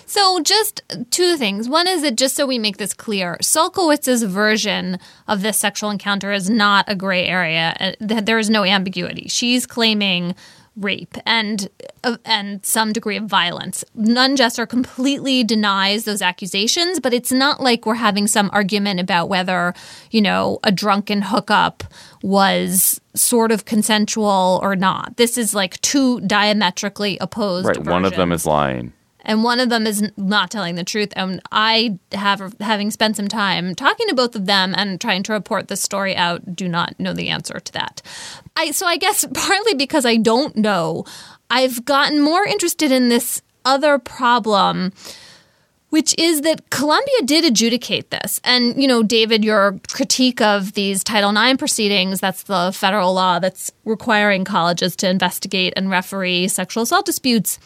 So, 0.05 0.41
just 0.41 0.81
two 1.09 1.37
things. 1.37 1.69
One 1.69 1.87
is 1.87 2.01
that 2.01 2.17
just 2.17 2.35
so 2.35 2.45
we 2.45 2.59
make 2.59 2.77
this 2.77 2.93
clear, 2.93 3.37
Sulkowicz's 3.41 4.23
version 4.23 4.99
of 5.27 5.41
this 5.41 5.57
sexual 5.57 5.89
encounter 5.89 6.33
is 6.33 6.49
not 6.49 6.83
a 6.87 6.95
gray 6.95 7.25
area. 7.25 7.75
Uh, 7.79 8.21
There 8.21 8.37
is 8.39 8.49
no 8.49 8.63
ambiguity. 8.65 9.27
She's 9.29 9.65
claiming 9.65 10.35
rape 10.75 11.15
and 11.25 11.69
uh, 12.03 12.17
and 12.25 12.65
some 12.65 12.91
degree 12.93 13.17
of 13.17 13.25
violence. 13.25 13.83
Nungesser 13.97 14.67
completely 14.67 15.43
denies 15.43 16.03
those 16.05 16.21
accusations, 16.21 16.99
but 16.99 17.13
it's 17.13 17.31
not 17.31 17.61
like 17.61 17.85
we're 17.85 17.95
having 17.95 18.27
some 18.27 18.49
argument 18.53 18.99
about 18.99 19.29
whether, 19.29 19.73
you 20.11 20.21
know, 20.21 20.59
a 20.63 20.71
drunken 20.71 21.21
hookup 21.21 21.83
was 22.21 23.01
sort 23.15 23.51
of 23.51 23.65
consensual 23.65 24.59
or 24.61 24.75
not. 24.75 25.17
This 25.17 25.37
is 25.37 25.53
like 25.53 25.79
two 25.81 26.21
diametrically 26.21 27.17
opposed 27.19 27.67
right 27.67 27.83
one 27.85 28.05
of 28.05 28.15
them 28.15 28.31
is 28.31 28.45
lying 28.45 28.93
and 29.23 29.43
one 29.43 29.59
of 29.59 29.69
them 29.69 29.85
is 29.85 30.09
not 30.17 30.49
telling 30.49 30.75
the 30.75 30.83
truth. 30.83 31.13
And 31.15 31.41
I 31.51 31.99
have, 32.11 32.55
having 32.59 32.91
spent 32.91 33.15
some 33.15 33.27
time 33.27 33.75
talking 33.75 34.07
to 34.07 34.15
both 34.15 34.35
of 34.35 34.45
them 34.45 34.73
and 34.75 34.99
trying 34.99 35.23
to 35.23 35.33
report 35.33 35.67
the 35.67 35.75
story 35.75 36.15
out, 36.15 36.55
do 36.55 36.67
not 36.67 36.99
know 36.99 37.13
the 37.13 37.29
answer 37.29 37.59
to 37.59 37.73
that. 37.73 38.01
I 38.55 38.71
so 38.71 38.85
I 38.85 38.97
guess 38.97 39.25
partly 39.33 39.73
because 39.75 40.05
I 40.05 40.17
don't 40.17 40.55
know, 40.55 41.05
I've 41.49 41.85
gotten 41.85 42.21
more 42.21 42.43
interested 42.45 42.91
in 42.91 43.09
this 43.09 43.41
other 43.63 43.99
problem. 43.99 44.93
Which 45.91 46.17
is 46.17 46.41
that 46.41 46.69
Columbia 46.71 47.21
did 47.25 47.45
adjudicate 47.45 48.09
this. 48.09 48.41
And, 48.43 48.81
you 48.81 48.87
know, 48.87 49.03
David, 49.03 49.45
your 49.45 49.79
critique 49.89 50.41
of 50.41 50.73
these 50.73 51.03
Title 51.03 51.29
IX 51.37 51.57
proceedings, 51.57 52.19
that's 52.19 52.43
the 52.43 52.71
federal 52.73 53.13
law 53.13 53.39
that's 53.39 53.71
requiring 53.85 54.43
colleges 54.43 54.95
to 54.97 55.09
investigate 55.09 55.73
and 55.75 55.89
referee 55.89 56.47
sexual 56.47 56.83
assault 56.83 57.05
disputes 57.05 57.59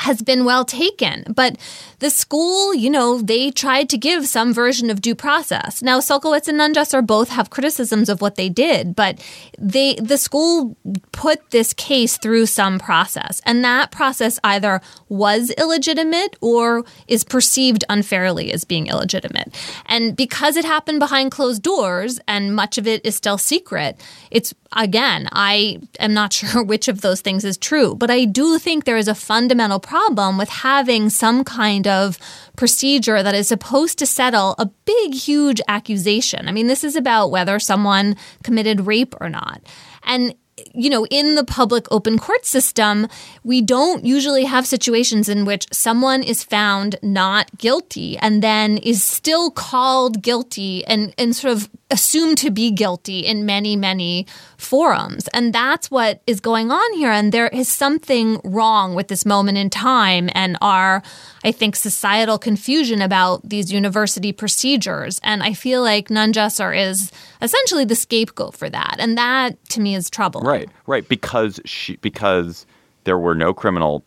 has 0.00 0.22
been 0.22 0.44
well 0.44 0.64
taken. 0.64 1.24
But 1.34 1.56
the 1.98 2.08
school, 2.08 2.74
you 2.74 2.88
know, 2.88 3.20
they 3.20 3.50
tried 3.50 3.90
to 3.90 3.98
give 3.98 4.26
some 4.26 4.54
version 4.54 4.88
of 4.88 5.02
due 5.02 5.14
process. 5.14 5.82
Now, 5.82 6.00
Sulkowicz 6.00 6.48
and 6.48 6.58
Nungesser 6.58 7.06
both 7.06 7.28
have 7.28 7.50
criticisms 7.50 8.08
of 8.08 8.22
what 8.22 8.36
they 8.36 8.48
did, 8.48 8.96
but 8.96 9.20
they 9.58 9.96
the 9.96 10.16
school 10.16 10.76
put 11.12 11.50
this 11.50 11.74
case 11.74 12.16
through 12.16 12.46
some 12.46 12.78
process. 12.78 13.42
And 13.44 13.62
that 13.62 13.90
process 13.90 14.40
either 14.42 14.80
was 15.10 15.50
illegitimate 15.50 16.36
or 16.40 16.84
is 17.06 17.22
perceived 17.22 17.84
unfairly 17.90 18.52
as 18.52 18.64
being 18.64 18.86
illegitimate. 18.86 19.54
And 19.84 20.16
because 20.16 20.56
it 20.56 20.64
happened 20.64 20.98
behind 20.98 21.30
closed 21.30 21.62
doors 21.62 22.18
and 22.26 22.56
much 22.56 22.78
of 22.78 22.86
it 22.86 23.04
is 23.04 23.14
still 23.16 23.36
secret, 23.36 24.00
it's 24.30 24.54
again, 24.76 25.28
I 25.32 25.80
am 25.98 26.14
not 26.14 26.32
sure 26.40 26.62
which 26.62 26.88
of 26.88 27.02
those 27.02 27.20
things 27.20 27.44
is 27.44 27.58
true, 27.58 27.94
but 27.94 28.10
I 28.10 28.24
do 28.24 28.58
think 28.58 28.84
there 28.84 28.96
is 28.96 29.08
a 29.08 29.14
fundamental 29.14 29.80
problem 29.90 30.38
with 30.38 30.48
having 30.48 31.10
some 31.10 31.42
kind 31.42 31.88
of 31.88 32.16
procedure 32.54 33.24
that 33.24 33.34
is 33.34 33.48
supposed 33.48 33.98
to 33.98 34.06
settle 34.06 34.54
a 34.56 34.66
big, 34.84 35.12
huge 35.12 35.60
accusation. 35.66 36.46
I 36.46 36.52
mean, 36.52 36.68
this 36.68 36.84
is 36.84 36.94
about 36.94 37.32
whether 37.32 37.58
someone 37.58 38.14
committed 38.44 38.86
rape 38.86 39.16
or 39.20 39.28
not. 39.28 39.60
And 40.04 40.36
you 40.74 40.90
know, 40.90 41.06
in 41.06 41.34
the 41.34 41.44
public 41.44 41.86
open 41.90 42.18
court 42.18 42.44
system, 42.44 43.08
we 43.44 43.60
don't 43.60 44.04
usually 44.04 44.44
have 44.44 44.66
situations 44.66 45.28
in 45.28 45.44
which 45.44 45.66
someone 45.72 46.22
is 46.22 46.42
found 46.42 46.96
not 47.02 47.56
guilty 47.58 48.16
and 48.18 48.42
then 48.42 48.78
is 48.78 49.02
still 49.02 49.50
called 49.50 50.22
guilty 50.22 50.84
and, 50.86 51.14
and 51.18 51.34
sort 51.34 51.52
of 51.52 51.70
assumed 51.90 52.38
to 52.38 52.50
be 52.50 52.70
guilty 52.70 53.20
in 53.20 53.44
many, 53.44 53.76
many 53.76 54.26
forums. 54.56 55.28
And 55.28 55.52
that's 55.52 55.90
what 55.90 56.22
is 56.26 56.40
going 56.40 56.70
on 56.70 56.92
here. 56.94 57.10
And 57.10 57.32
there 57.32 57.48
is 57.48 57.68
something 57.68 58.40
wrong 58.44 58.94
with 58.94 59.08
this 59.08 59.26
moment 59.26 59.58
in 59.58 59.70
time 59.70 60.30
and 60.34 60.56
our, 60.60 61.02
I 61.42 61.52
think, 61.52 61.76
societal 61.76 62.38
confusion 62.38 63.00
about 63.00 63.48
these 63.48 63.72
university 63.72 64.32
procedures. 64.32 65.20
And 65.22 65.42
I 65.42 65.54
feel 65.54 65.82
like 65.82 66.08
Nungesser 66.08 66.76
is 66.76 67.10
essentially 67.40 67.84
the 67.84 67.94
scapegoat 67.94 68.54
for 68.54 68.68
that. 68.68 68.96
And 68.98 69.16
that 69.16 69.62
to 69.70 69.80
me 69.80 69.94
is 69.94 70.10
troubling. 70.10 70.44
Right, 70.44 70.68
right. 70.86 71.08
Because 71.08 71.60
she 71.64 71.96
because 71.96 72.66
there 73.04 73.18
were 73.18 73.34
no 73.34 73.54
criminal 73.54 74.04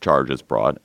charges 0.00 0.42
brought, 0.42 0.78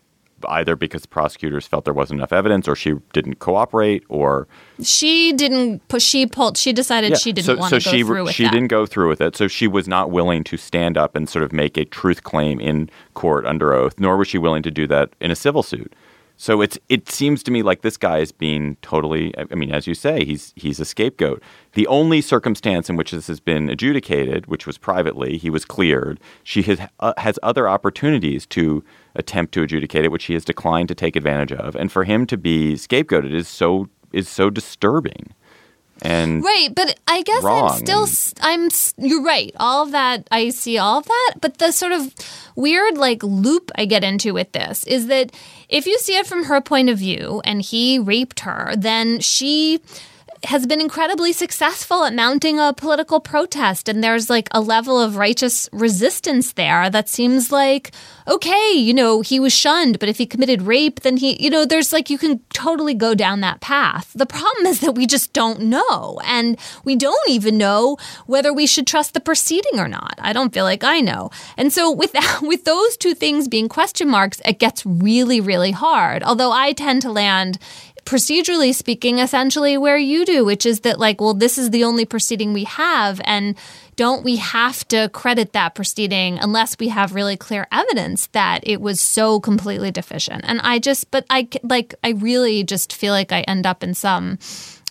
either 0.50 0.76
because 0.76 1.06
prosecutors 1.06 1.68
felt 1.68 1.86
there 1.86 1.94
wasn't 1.94 2.20
enough 2.20 2.34
evidence 2.34 2.68
or 2.68 2.76
she 2.76 2.94
didn't 3.14 3.40
cooperate 3.40 4.04
or 4.10 4.48
she 4.82 5.34
didn't 5.34 5.88
push. 5.88 6.04
She 6.04 6.26
pulled. 6.26 6.58
She 6.58 6.74
decided 6.74 7.12
Yeah, 7.12 7.18
she 7.18 7.32
didn't 7.34 7.46
so, 7.46 7.56
want 7.56 7.70
so 7.72 7.80
to 7.80 7.86
go 7.86 7.92
she 7.92 8.04
through 8.04 8.24
with 8.26 8.34
she 8.36 8.44
that. 8.44 8.52
didn't 8.52 8.68
go 8.70 8.86
through 8.86 9.10
with 9.10 9.22
it 9.22 9.36
so 9.36 9.48
she 9.48 9.68
was 9.68 9.88
not 9.88 10.12
willing 10.12 10.44
to 10.46 10.58
stand 10.58 10.98
up 10.98 11.16
and 11.16 11.28
sort 11.30 11.44
of 11.44 11.54
make 11.54 11.78
a 11.78 11.86
truth 11.86 12.24
claim 12.24 12.60
in 12.60 12.90
court 13.14 13.46
under 13.46 13.74
oath 13.74 13.96
nor 14.00 14.18
was 14.18 14.28
she 14.28 14.38
willing 14.38 14.64
to 14.64 14.72
do 14.72 14.88
that 14.88 15.10
in 15.20 15.32
a 15.32 15.36
civil 15.36 15.64
suit 15.64 15.94
so 16.44 16.60
it's 16.60 16.78
it 16.90 17.10
seems 17.10 17.42
to 17.44 17.52
me 17.52 17.64
like 17.64 17.84
this 17.84 17.96
guy 17.96 18.18
is 18.18 18.34
being 18.34 18.76
totally 18.82 19.34
I 19.38 19.56
mean 19.56 19.72
as 19.72 19.88
you 19.88 19.94
say 19.94 20.26
he's 20.26 20.52
he's 20.58 20.78
a 20.78 20.84
scapegoat. 20.84 21.42
The 21.72 21.88
only 21.88 22.20
circumstance 22.20 22.90
in 22.90 22.98
which 22.98 23.12
this 23.12 23.28
has 23.28 23.40
been 23.40 23.70
adjudicated 23.70 24.48
which 24.48 24.68
was 24.68 24.78
privately 24.78 25.38
he 25.38 25.50
was 25.50 25.64
cleared. 25.64 26.20
She 26.44 26.62
has 26.64 26.82
uh, 27.00 27.14
has 27.16 27.40
other 27.44 27.70
opportunities 27.70 28.46
to 28.48 28.84
attempt 29.16 29.54
to 29.54 29.64
adjudicate 29.64 30.04
it 30.04 30.12
which 30.12 30.26
he 30.26 30.34
has 30.34 30.44
declined 30.44 30.90
to 30.90 30.96
take 30.96 31.16
advantage 31.16 31.54
of. 31.54 31.78
And 31.78 31.90
for 31.90 32.04
him 32.04 32.26
to 32.26 32.36
be 32.36 32.74
scapegoated 32.74 33.34
is 33.34 33.48
so 33.48 33.88
is 34.12 34.28
so 34.28 34.50
disturbing 34.50 35.34
and 36.02 36.44
Right, 36.44 36.70
but 36.74 37.00
I 37.08 37.22
guess 37.22 37.44
I'm 37.44 37.70
still 37.78 38.08
I'm 38.42 38.70
you're 38.98 39.24
right. 39.24 39.54
All 39.60 39.84
of 39.84 39.92
that 39.92 40.28
I 40.32 40.50
see 40.50 40.78
all 40.78 41.00
of 41.00 41.06
that, 41.06 41.34
but 41.42 41.58
the 41.58 41.72
sort 41.72 41.92
of 41.92 42.14
weird 42.56 42.98
like 42.98 43.24
loop 43.24 43.72
I 43.76 43.86
get 43.86 44.04
into 44.04 44.34
with 44.34 44.52
this 44.52 44.84
is 44.86 45.08
that 45.08 45.32
if 45.70 45.88
you 45.88 45.98
see 46.00 46.18
it 46.18 46.28
from 46.28 46.46
her 46.46 46.62
point 46.62 46.90
of 46.90 46.98
view 46.98 47.42
and 47.46 47.62
he 47.62 48.00
raped 48.00 48.42
her, 48.42 48.74
then 48.76 49.20
she 49.20 49.80
has 50.46 50.66
been 50.66 50.82
incredibly 50.82 51.34
successful 51.34 52.04
at 52.04 52.14
mounting 52.14 52.60
a 52.60 52.74
political 52.74 53.20
protest 53.20 53.88
and 53.88 54.04
there's 54.04 54.30
like 54.30 54.48
a 54.52 54.62
level 54.62 55.00
of 55.00 55.18
righteous 55.18 55.70
resistance 55.72 56.54
there 56.54 56.90
that 56.90 57.10
seems 57.10 57.52
like 57.52 57.92
okay 58.28 58.72
you 58.74 58.94
know 58.94 59.22
he 59.22 59.40
was 59.40 59.54
shunned 59.54 60.00
but 60.00 60.10
if 60.10 60.18
he 60.18 60.26
committed 60.26 60.62
rape 60.62 61.02
then 61.02 61.18
he 61.18 61.42
you 61.42 61.50
know 61.50 61.66
there's 61.66 61.94
like 61.94 62.10
you 62.10 62.18
can 62.18 62.40
totally 62.54 62.94
go 62.94 63.14
down 63.14 63.42
that 63.42 63.62
path. 63.62 64.12
The 64.16 64.26
problem 64.26 64.66
is 64.66 64.80
that 64.80 64.96
we 64.96 65.06
just 65.06 65.34
don't 65.34 65.62
know 65.62 66.20
and 66.24 66.58
we 66.84 66.96
don't 66.96 67.30
even 67.30 67.58
know 67.58 67.98
whether 68.26 68.54
we 68.54 68.68
should 68.68 68.88
trust 68.88 69.14
the 69.14 69.20
proceeding 69.20 69.80
or 69.80 69.88
not. 69.88 70.16
I 70.20 70.34
don't 70.34 70.54
feel 70.54 70.64
like 70.64 70.84
i 70.84 71.00
know. 71.00 71.30
And 71.58 71.74
so 71.74 71.92
with 71.92 72.12
that, 72.18 72.40
with 72.42 72.66
those 72.66 72.98
two 72.98 73.14
things 73.14 73.48
being 73.48 73.70
question 73.70 74.10
marks 74.10 74.42
it 74.46 74.60
gets 74.60 74.86
really 74.86 75.42
really 75.42 75.72
hard. 75.72 76.24
Although 76.24 76.52
i 76.52 76.74
tend 76.74 77.02
to 77.04 77.12
land 77.12 77.60
procedurally 78.06 78.74
speaking, 78.74 79.20
essentially 79.20 79.78
where 79.78 79.98
you 79.98 80.26
do, 80.26 80.44
which 80.44 80.66
is 80.66 80.82
that, 80.82 81.00
like, 81.00 81.22
well, 81.22 81.34
this 81.34 81.58
is 81.58 81.70
the 81.70 81.84
only 81.84 82.06
proceeding 82.06 82.54
we 82.54 82.66
have. 82.66 83.22
And 83.24 83.56
don't 83.96 84.24
we 84.24 84.38
have 84.38 84.88
to 84.90 85.10
credit 85.10 85.54
that 85.54 85.76
proceeding 85.76 86.38
unless 86.40 86.78
we 86.80 86.90
have 86.90 87.14
really 87.16 87.38
clear 87.38 87.68
evidence 87.72 88.28
that 88.28 88.62
it 88.64 88.82
was 88.82 89.00
so 89.00 89.40
completely 89.40 89.92
deficient? 89.92 90.44
And 90.46 90.60
I 90.62 90.80
just, 90.80 91.12
but 91.12 91.26
I, 91.30 91.48
like, 91.64 91.96
I 92.04 92.10
really 92.12 92.64
just 92.64 92.94
feel 92.94 93.14
like 93.14 93.32
I 93.32 93.42
end 93.42 93.66
up 93.66 93.84
in 93.84 93.94
some 93.94 94.40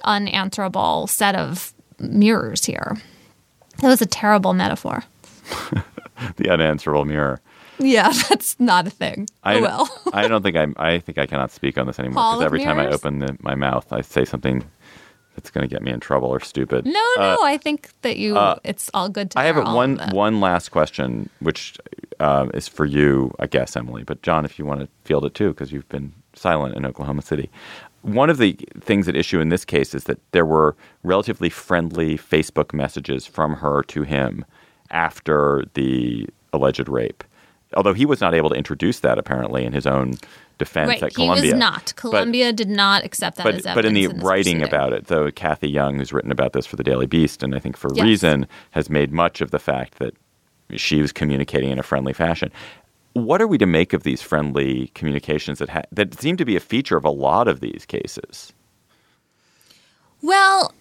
unanswerable 0.05 1.07
set 1.07 1.35
of 1.35 1.75
mirrors 1.99 2.65
here. 2.65 2.97
That 3.79 3.89
was 3.89 4.03
a 4.03 4.07
terrible 4.07 4.53
metaphor. 4.53 5.05
the 6.37 6.51
unanswerable 6.51 7.05
mirror. 7.05 7.41
Yeah, 7.83 8.13
that's 8.29 8.59
not 8.61 8.87
a 8.87 8.91
thing. 8.91 9.29
I, 9.43 9.57
oh, 9.57 9.61
well. 9.63 10.01
I 10.13 10.29
don't 10.29 10.43
think 10.43 10.57
I'm. 10.57 10.75
I 10.79 10.99
think 10.99 11.19
I 11.19 11.27
cannot 11.27 11.51
speak 11.51 11.79
on 11.79 11.87
this 11.87 11.99
anymore 11.99 12.15
because 12.35 12.43
every 12.45 12.61
time 12.65 12.79
I 12.79 12.89
open 12.89 13.19
the, 13.19 13.37
my 13.41 13.55
mouth, 13.55 13.93
I 13.93 14.01
say 14.03 14.25
something 14.25 14.65
that's 15.35 15.51
going 15.51 15.67
to 15.67 15.75
get 15.75 15.83
me 15.83 15.91
in 15.91 15.99
trouble 16.01 16.29
or 16.29 16.41
stupid. 16.41 16.85
No, 16.85 16.93
no, 17.17 17.39
I 17.43 17.57
think 17.57 17.91
that 18.03 18.19
you, 18.19 18.37
it's 18.65 18.91
all 18.93 19.09
good 19.09 19.31
to 19.31 19.39
Uh, 19.39 19.43
I 19.43 19.45
have 19.47 19.57
hear 19.57 19.65
a- 19.65 19.67
all 19.67 19.77
one 19.77 19.99
one 20.11 20.41
last 20.41 20.71
question, 20.71 21.29
which 21.41 21.79
uh, 22.21 22.49
is 22.55 22.69
for 22.69 22.85
you, 22.85 23.35
I 23.39 23.47
guess, 23.47 23.75
Emily. 23.77 24.05
But 24.05 24.23
John, 24.23 24.45
if 24.45 24.59
you 24.59 24.65
want 24.67 24.81
to 24.81 24.89
field 25.05 25.25
it 25.25 25.35
too, 25.35 25.49
because 25.49 25.73
you've 25.73 25.89
been 25.89 26.13
silent 26.35 26.77
in 26.77 26.87
Oklahoma 26.87 27.23
City. 27.23 27.51
One 28.03 28.31
of 28.31 28.39
the 28.39 28.59
things 28.81 29.09
at 29.09 29.15
issue 29.17 29.39
in 29.41 29.49
this 29.49 29.65
case 29.65 29.95
is 29.95 30.05
that 30.05 30.19
there 30.33 30.45
were 30.45 30.75
relatively 31.05 31.49
friendly 31.49 32.19
Facebook 32.19 32.75
messages 32.75 33.27
from 33.27 33.55
her 33.57 33.83
to 33.85 34.03
him 34.03 34.45
after 34.91 35.65
the 35.75 36.29
alleged 36.53 36.89
rape. 36.89 37.23
Although 37.77 37.95
he 37.95 38.07
was 38.07 38.21
not 38.21 38.35
able 38.35 38.51
to 38.51 38.55
introduce 38.57 39.01
that 39.01 39.19
apparently 39.19 39.65
in 39.65 39.73
his 39.73 39.87
own 39.87 40.15
defense 40.59 40.89
Right, 40.89 41.03
at 41.03 41.11
he 41.11 41.15
Columbia. 41.17 41.53
was 41.53 41.59
not. 41.59 41.85
But- 41.87 41.97
Columbia 41.97 42.53
did 42.53 42.69
not 42.69 43.05
accept 43.05 43.37
that 43.39 43.45
but, 43.45 43.55
as 43.55 43.67
evidence. 43.67 43.75
but 43.75 43.85
in 43.85 43.95
the 43.95 44.07
this 44.07 44.23
writing 44.23 44.59
proceeding. 44.59 44.63
about 44.63 44.93
it, 44.93 45.07
though, 45.07 45.31
Cathy 45.31 45.69
Young, 45.69 45.99
who's 45.99 46.13
written 46.13 46.31
about 46.31 46.53
this 46.53 46.67
for 46.67 46.77
the 46.77 46.85
Daily 46.85 47.07
Beast, 47.07 47.43
and 47.43 47.55
I 47.55 47.59
think 47.59 47.77
for 47.77 47.91
Yes. 47.95 48.05
reason, 48.05 48.47
has 48.73 48.89
made 48.91 49.13
much 49.13 49.41
of 49.41 49.51
the 49.51 49.59
fact 49.59 49.99
that 49.99 50.15
she 50.77 51.01
was 51.03 51.13
communicating 51.13 51.71
in 51.71 51.79
a 51.79 51.83
friendly 51.83 52.13
fashion. 52.13 52.51
What 53.15 53.43
are 53.43 53.47
we 53.47 53.59
to 53.59 53.67
make 53.67 53.93
of 53.93 54.05
these 54.05 54.23
friendly 54.23 54.91
communications 54.95 55.59
that 55.59 55.69
ha- 55.69 55.83
that 55.93 56.19
seem 56.19 56.37
to 56.39 56.45
be 56.47 56.57
a 56.57 56.61
feature 56.61 56.97
of 56.97 57.05
a 57.05 57.11
lot 57.11 57.47
of 57.49 57.61
these 57.61 57.85
cases? 57.87 58.53
Well, 60.23 60.73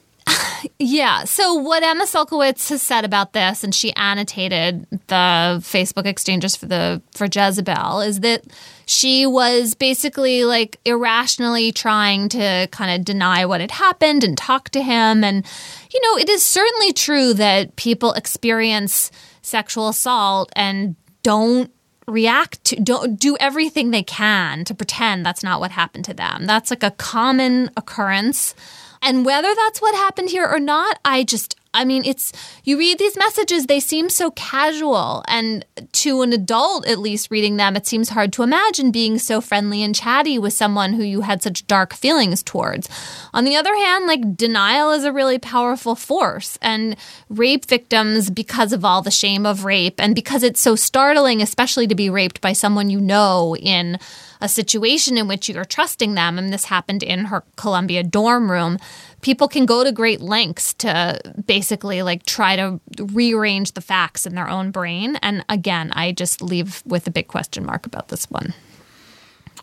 yeah. 0.80 1.24
So 1.24 1.56
what 1.56 1.84
Emma 1.84 2.06
Sulkowicz 2.06 2.70
has 2.70 2.82
said 2.82 3.06
about 3.06 3.34
this, 3.34 3.64
and 3.64 3.74
she 3.74 3.94
annotated 3.96 4.86
the 5.08 5.60
Facebook 5.62 6.06
exchanges 6.06 6.56
for 6.56 6.66
the 6.66 7.02
for 7.12 7.28
Jezebel, 7.32 8.02
is 8.02 8.22
that 8.22 8.44
she 8.86 9.26
was 9.26 9.74
basically 9.74 10.44
like 10.44 10.80
irrationally 10.86 11.72
trying 11.72 12.30
to 12.30 12.68
kind 12.72 13.00
of 13.00 13.06
deny 13.06 13.46
what 13.46 13.62
had 13.62 13.72
happened 13.72 14.24
and 14.24 14.38
talk 14.38 14.70
to 14.70 14.82
him. 14.82 15.24
And 15.24 15.46
you 15.94 16.02
know, 16.02 16.18
it 16.18 16.30
is 16.30 16.46
certainly 16.46 16.94
true 16.94 17.34
that 17.34 17.76
people 17.76 18.14
experience 18.14 19.12
sexual 19.42 19.90
assault 19.90 20.52
and 20.56 20.96
don't 21.24 21.72
react 22.08 22.64
to 22.66 22.76
don't 22.76 23.20
do 23.20 23.38
everything 23.40 23.92
they 23.92 24.04
can 24.04 24.66
to 24.66 24.74
pretend 24.74 25.26
that's 25.26 25.44
not 25.44 25.60
what 25.60 25.72
happened 25.72 26.06
to 26.06 26.14
them. 26.14 26.46
That's 26.46 26.70
like 26.70 26.84
a 26.84 26.92
common 26.92 27.72
occurrence. 27.78 28.54
And 29.02 29.26
whether 29.26 29.54
that's 29.56 29.82
what 29.82 29.96
happened 29.96 30.30
here 30.30 30.48
or 30.48 30.60
not, 30.60 31.00
I 31.04 31.24
just 31.24 31.56
I 31.74 31.86
mean, 31.86 32.04
it's 32.04 32.34
you 32.66 32.78
read 32.78 33.00
these 33.00 33.16
messages, 33.16 33.66
they 33.66 33.80
seem 33.80 34.10
so 34.10 34.32
casual. 34.32 35.24
And 35.28 35.66
to 35.94 36.22
an 36.22 36.34
adult, 36.34 36.86
at 36.86 37.00
least 37.00 37.32
reading 37.32 37.56
them, 37.56 37.78
it 37.78 37.88
seems 37.88 38.10
hard 38.10 38.34
to 38.34 38.44
imagine 38.44 38.92
being 38.92 39.18
so 39.18 39.40
friendly 39.40 39.82
and 39.82 39.96
chatty 39.96 40.38
with 40.38 40.54
someone 40.54 40.94
who 40.94 41.04
you 41.04 41.22
had 41.22 41.42
such 41.42 41.66
dark 41.68 41.94
feelings 41.94 42.44
towards. 42.44 42.90
On 43.34 43.46
the 43.46 43.56
other 43.56 43.74
hand, 43.74 44.06
like 44.06 44.36
denial 44.36 44.92
is 44.92 45.06
a 45.06 45.14
really 45.14 45.40
powerful 45.40 45.96
force. 45.96 46.58
And 46.62 46.98
rape 47.30 47.66
victims, 47.66 48.30
because 48.30 48.74
of 48.74 48.84
all 48.84 49.02
the 49.02 49.12
shame 49.12 49.46
of 49.46 49.64
rape 49.64 49.96
and 49.98 50.14
because 50.14 50.44
it's 50.44 50.60
so 50.60 50.76
startling, 50.76 51.42
especially 51.42 51.88
to 51.88 51.96
be 51.96 52.10
raped 52.10 52.42
by 52.42 52.52
someone 52.52 52.90
you 52.90 53.00
know 53.00 53.56
in 53.56 53.98
a 54.42 54.50
situation 54.50 55.18
in 55.18 55.28
which 55.28 55.48
you're 55.48 55.66
trusting 55.66 56.16
them, 56.16 56.38
and 56.38 56.52
this 56.52 56.66
happened 56.66 57.04
in 57.04 57.26
her 57.26 57.44
Columbia 57.56 58.04
dorm 58.04 58.52
room, 58.52 58.78
people 59.22 59.48
can 59.48 59.66
go 59.66 59.84
to 59.84 59.92
great 59.92 60.20
lengths 60.20 60.74
to 60.76 61.20
basically 61.46 62.02
like 62.02 62.26
try 62.26 62.56
to 62.56 62.80
rearrange 63.00 63.74
the 63.74 63.82
facts 63.82 64.26
in 64.26 64.36
their 64.36 64.50
own 64.50 64.72
brain. 64.72 65.18
And 65.18 65.46
again, 65.48 65.92
I 65.94 66.12
just 66.12 66.42
leave 66.42 66.82
with 66.86 67.08
a 67.08 67.12
big 67.12 67.28
question 67.28 67.66
mark 67.66 67.86
about 67.86 68.08
this 68.10 68.30
one. 68.30 68.54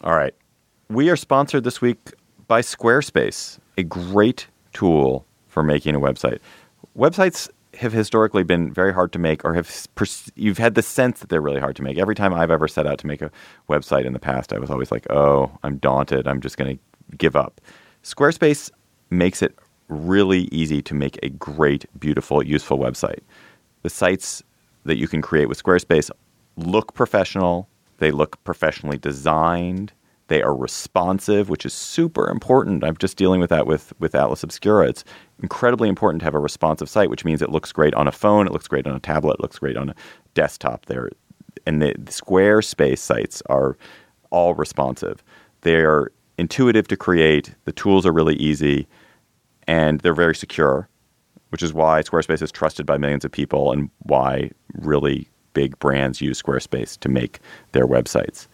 All 0.03 0.15
right. 0.15 0.35
We 0.89 1.11
are 1.11 1.17
sponsored 1.17 1.65
this 1.65 1.81
week 1.81 1.99
by 2.47 2.63
Squarespace, 2.63 3.59
a 3.77 3.83
great 3.83 4.47
tool 4.73 5.27
for 5.49 5.63
making 5.63 5.95
a 5.95 6.01
website. 6.01 6.39
Websites 6.97 7.51
have 7.79 7.93
historically 7.93 8.43
been 8.43 8.73
very 8.73 8.93
hard 8.93 9.13
to 9.13 9.19
make 9.19 9.45
or 9.45 9.55
have 9.55 9.87
pers- 9.95 10.31
you've 10.35 10.59
had 10.59 10.75
the 10.75 10.83
sense 10.83 11.21
that 11.21 11.29
they're 11.29 11.41
really 11.41 11.61
hard 11.61 11.77
to 11.77 11.83
make. 11.83 11.99
Every 11.99 12.15
time 12.15 12.35
I've 12.35 12.51
ever 12.51 12.69
set 12.69 12.87
out 12.87 12.99
to 12.99 13.07
make 13.07 13.23
a 13.23 13.31
website 13.69 14.05
in 14.05 14.13
the 14.13 14.19
past, 14.19 14.53
I 14.53 14.59
was 14.59 14.71
always 14.71 14.91
like, 14.91 15.07
"Oh, 15.11 15.51
I'm 15.63 15.77
daunted. 15.79 16.27
I'm 16.27 16.41
just 16.41 16.57
going 16.57 16.77
to 16.77 17.17
give 17.17 17.37
up." 17.37 17.61
Squarespace 18.03 18.71
makes 19.11 19.43
it 19.43 19.57
really 19.89 20.49
easy 20.53 20.83
to 20.83 20.95
make 20.95 21.19
a 21.23 21.29
great, 21.31 21.87
beautiful, 21.99 22.43
useful 22.43 22.79
website. 22.79 23.21
The 23.83 23.91
sites 23.91 24.43
that 24.85 24.99
you 24.99 25.09
can 25.09 25.23
create 25.23 25.49
with 25.49 25.63
Squarespace 25.63 26.11
look 26.57 26.95
professional, 26.95 27.69
they 27.99 28.11
look 28.11 28.43
professionally 28.45 28.99
designed, 28.99 29.93
they 30.29 30.43
are 30.43 30.55
responsive, 30.55 31.49
which 31.49 31.67
is 31.67 31.75
super 31.75 32.29
important. 32.29 32.85
I'm 32.85 32.97
just 32.97 33.17
dealing 33.17 33.41
with 33.41 33.51
that 33.51 33.67
with, 33.67 33.93
with 33.99 34.15
Atlas 34.15 34.43
Obscura. 34.43 34.89
It's 34.89 35.05
incredibly 35.43 35.89
important 35.89 36.21
to 36.21 36.25
have 36.25 36.35
a 36.35 36.39
responsive 36.39 36.89
site, 36.89 37.11
which 37.11 37.25
means 37.25 37.43
it 37.43 37.51
looks 37.51 37.73
great 37.73 37.95
on 37.95 38.07
a 38.07 38.13
phone, 38.13 38.47
it 38.47 38.53
looks 38.53 38.69
great 38.69 38.87
on 38.87 38.95
a 38.95 39.01
tablet, 39.01 39.35
it 39.35 39.41
looks 39.41 39.59
great 39.59 39.77
on 39.77 39.91
a 39.91 39.95
desktop. 40.35 40.87
There, 40.87 41.11
and 41.67 41.83
the, 41.83 41.95
the 41.99 42.13
Squarespace 42.13 42.99
sites 42.99 43.43
are 43.47 43.77
all 44.31 44.55
responsive. 44.55 45.25
They 45.63 45.77
are 45.77 46.13
intuitive 46.37 46.87
to 46.89 46.97
create. 46.97 47.55
The 47.65 47.73
tools 47.73 48.05
are 48.07 48.13
really 48.13 48.37
easy, 48.37 48.87
and 49.67 50.01
they're 50.01 50.15
very 50.15 50.35
secure, 50.35 50.89
which 51.49 51.63
is 51.63 51.73
why 51.73 52.03
Squarespace 52.03 52.43
is 52.43 52.53
trusted 52.53 52.85
by 52.85 52.99
millions 52.99 53.25
of 53.25 53.33
people, 53.33 53.73
and 53.73 53.91
why 54.01 54.51
really 54.75 55.29
big 55.55 55.79
brands 55.79 56.21
use 56.21 56.41
Squarespace 56.41 56.99
to 57.01 57.09
make 57.09 57.41
their 57.73 57.87
websites. 57.87 58.47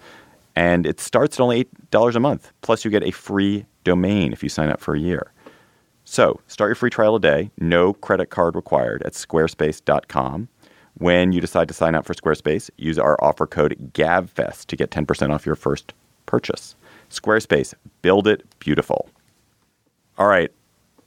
And 0.57 0.87
it 0.87 1.01
starts 1.01 1.39
at 1.39 1.43
only 1.43 1.65
$8 1.91 2.15
a 2.15 2.21
month. 2.21 2.53
Plus, 2.63 2.85
you 2.85 2.91
get 2.91 3.03
a 3.03 3.11
free 3.11 3.67
domain 3.83 4.33
if 4.33 4.43
you 4.43 4.49
sign 4.49 4.71
up 4.71 4.81
for 4.81 4.95
a 4.95 5.01
year. 5.01 5.33
So, 6.05 6.41
start 6.47 6.69
your 6.69 6.75
free 6.77 6.91
trial 6.91 7.19
today. 7.19 7.51
No 7.59 7.95
credit 7.95 8.31
card 8.31 8.55
required 8.55 9.03
at 9.03 9.15
squarespace.com. 9.15 10.49
When 10.99 11.33
you 11.33 11.41
decide 11.41 11.67
to 11.69 11.75
sign 11.75 11.97
up 11.97 12.05
for 12.05 12.15
Squarespace, 12.15 12.71
use 12.77 12.99
our 13.01 13.23
offer 13.23 13.47
code 13.47 13.93
GABFEST 13.95 14.67
to 14.67 14.77
get 14.77 14.91
10% 14.91 15.35
off 15.35 15.45
your 15.45 15.57
first 15.57 15.93
purchase. 16.27 16.77
Squarespace, 17.11 17.75
build 18.03 18.29
it 18.29 18.45
beautiful. 18.61 19.09
All 20.19 20.29
right. 20.29 20.53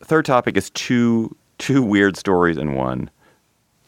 Third 0.04 0.26
topic 0.26 0.58
is 0.58 0.70
two 0.72 1.36
two 1.58 1.82
weird 1.82 2.18
stories 2.18 2.58
in 2.58 2.74
one. 2.74 3.10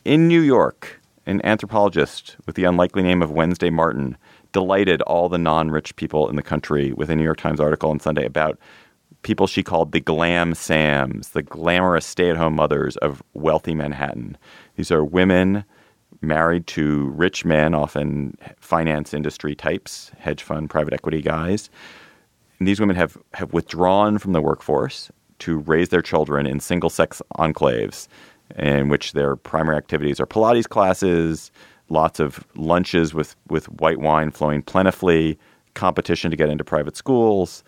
In 0.06 0.28
New 0.28 0.42
York, 0.42 1.02
an 1.26 1.46
anthropologist 1.46 2.36
with 2.46 2.56
the 2.56 2.64
unlikely 2.64 3.04
name 3.04 3.22
of 3.22 3.32
Wednesday 3.32 3.70
Martin 3.70 4.18
delighted 4.52 5.02
all 5.04 5.30
the 5.30 5.38
non-rich 5.38 5.96
people 5.96 6.30
in 6.30 6.36
the 6.36 6.42
country 6.42 6.92
with 6.94 7.10
a 7.10 7.16
New 7.16 7.24
York 7.24 7.40
Times 7.40 7.60
article 7.60 7.90
on 7.90 8.00
Sunday 8.00 8.26
about 8.26 8.58
people 9.22 9.48
she 9.48 9.64
called 9.64 9.92
the 9.92 10.00
glam 10.00 10.54
sams, 10.54 11.30
the 11.30 11.44
glamorous 11.44 12.06
stay-at-home 12.06 12.56
mothers 12.56 12.98
of 12.98 13.22
wealthy 13.34 13.76
Manhattan. 13.76 14.38
These 14.76 14.92
are 14.92 15.04
women 15.04 15.66
married 16.22 16.68
to 16.68 17.10
rich 17.10 17.46
men, 17.46 17.74
often 17.74 18.38
finance 18.58 19.14
industry 19.14 19.56
types, 19.56 20.12
hedge 20.18 20.44
fund, 20.44 20.70
private 20.70 20.94
equity 20.94 21.22
guys. 21.22 21.70
And 22.58 22.68
these 22.68 22.80
women 22.80 22.96
have, 22.96 23.18
have 23.34 23.54
withdrawn 23.54 24.18
from 24.18 24.34
the 24.34 24.42
workforce 24.42 25.12
to 25.40 25.60
raise 25.60 25.90
their 25.90 26.02
children 26.02 26.46
in 26.46 26.60
single 26.60 26.90
sex 26.90 27.22
enclaves 27.38 28.08
in 28.58 28.90
which 28.90 29.14
their 29.14 29.36
primary 29.36 29.78
activities 29.78 30.20
are 30.20 30.26
Pilates 30.26 30.68
classes, 30.68 31.52
lots 31.90 32.20
of 32.20 32.46
lunches 32.56 33.14
with, 33.14 33.36
with 33.50 33.70
white 33.82 34.00
wine 34.00 34.32
flowing 34.32 34.62
plentifully, 34.62 35.38
competition 35.74 36.32
to 36.32 36.38
get 36.38 36.50
into 36.50 36.64
private 36.64 36.98
schools. 36.98 37.64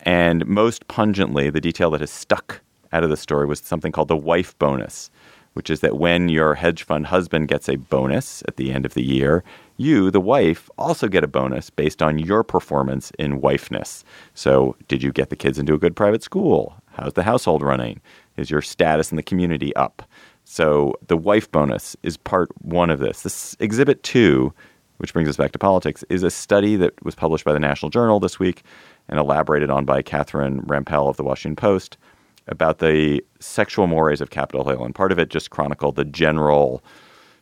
And 0.00 0.46
most 0.46 0.88
pungently, 0.88 1.50
the 1.50 1.60
detail 1.60 1.90
that 1.92 2.00
has 2.00 2.10
stuck 2.10 2.60
out 2.92 3.04
of 3.04 3.10
the 3.10 3.16
story 3.16 3.46
was 3.46 3.60
something 3.60 3.92
called 3.92 4.08
the 4.08 4.16
wife 4.16 4.58
bonus, 4.58 5.10
which 5.54 5.70
is 5.70 5.80
that 5.80 5.96
when 5.96 6.28
your 6.28 6.54
hedge 6.54 6.82
fund 6.82 7.06
husband 7.06 7.48
gets 7.48 7.68
a 7.68 7.76
bonus 7.76 8.42
at 8.46 8.56
the 8.56 8.72
end 8.72 8.86
of 8.86 8.94
the 8.94 9.02
year, 9.02 9.42
you, 9.76 10.10
the 10.10 10.20
wife, 10.20 10.70
also 10.78 11.08
get 11.08 11.24
a 11.24 11.28
bonus 11.28 11.70
based 11.70 12.02
on 12.02 12.18
your 12.18 12.42
performance 12.42 13.10
in 13.18 13.40
wifeness. 13.40 14.04
So, 14.34 14.76
did 14.88 15.02
you 15.02 15.12
get 15.12 15.28
the 15.30 15.36
kids 15.36 15.58
into 15.58 15.74
a 15.74 15.78
good 15.78 15.96
private 15.96 16.22
school? 16.22 16.74
How's 16.92 17.12
the 17.12 17.22
household 17.22 17.62
running? 17.62 18.00
Is 18.36 18.50
your 18.50 18.62
status 18.62 19.10
in 19.10 19.16
the 19.16 19.22
community 19.22 19.74
up? 19.76 20.02
So, 20.48 20.94
the 21.08 21.16
wife 21.16 21.50
bonus 21.50 21.96
is 22.04 22.16
part 22.16 22.48
one 22.62 22.88
of 22.88 23.00
this. 23.00 23.22
This 23.22 23.56
exhibit 23.58 24.04
two, 24.04 24.54
which 24.98 25.12
brings 25.12 25.28
us 25.28 25.36
back 25.36 25.50
to 25.50 25.58
politics, 25.58 26.04
is 26.08 26.22
a 26.22 26.30
study 26.30 26.76
that 26.76 27.04
was 27.04 27.16
published 27.16 27.44
by 27.44 27.52
the 27.52 27.58
National 27.58 27.90
Journal 27.90 28.20
this 28.20 28.38
week 28.38 28.62
and 29.08 29.18
elaborated 29.18 29.70
on 29.70 29.84
by 29.84 30.02
Catherine 30.02 30.62
Rampell 30.62 31.08
of 31.08 31.16
the 31.16 31.24
Washington 31.24 31.56
Post 31.56 31.98
about 32.46 32.78
the 32.78 33.24
sexual 33.40 33.88
mores 33.88 34.20
of 34.20 34.30
Capitol 34.30 34.68
Hill. 34.68 34.84
And 34.84 34.94
part 34.94 35.10
of 35.10 35.18
it 35.18 35.30
just 35.30 35.50
chronicled 35.50 35.96
the 35.96 36.04
general 36.04 36.84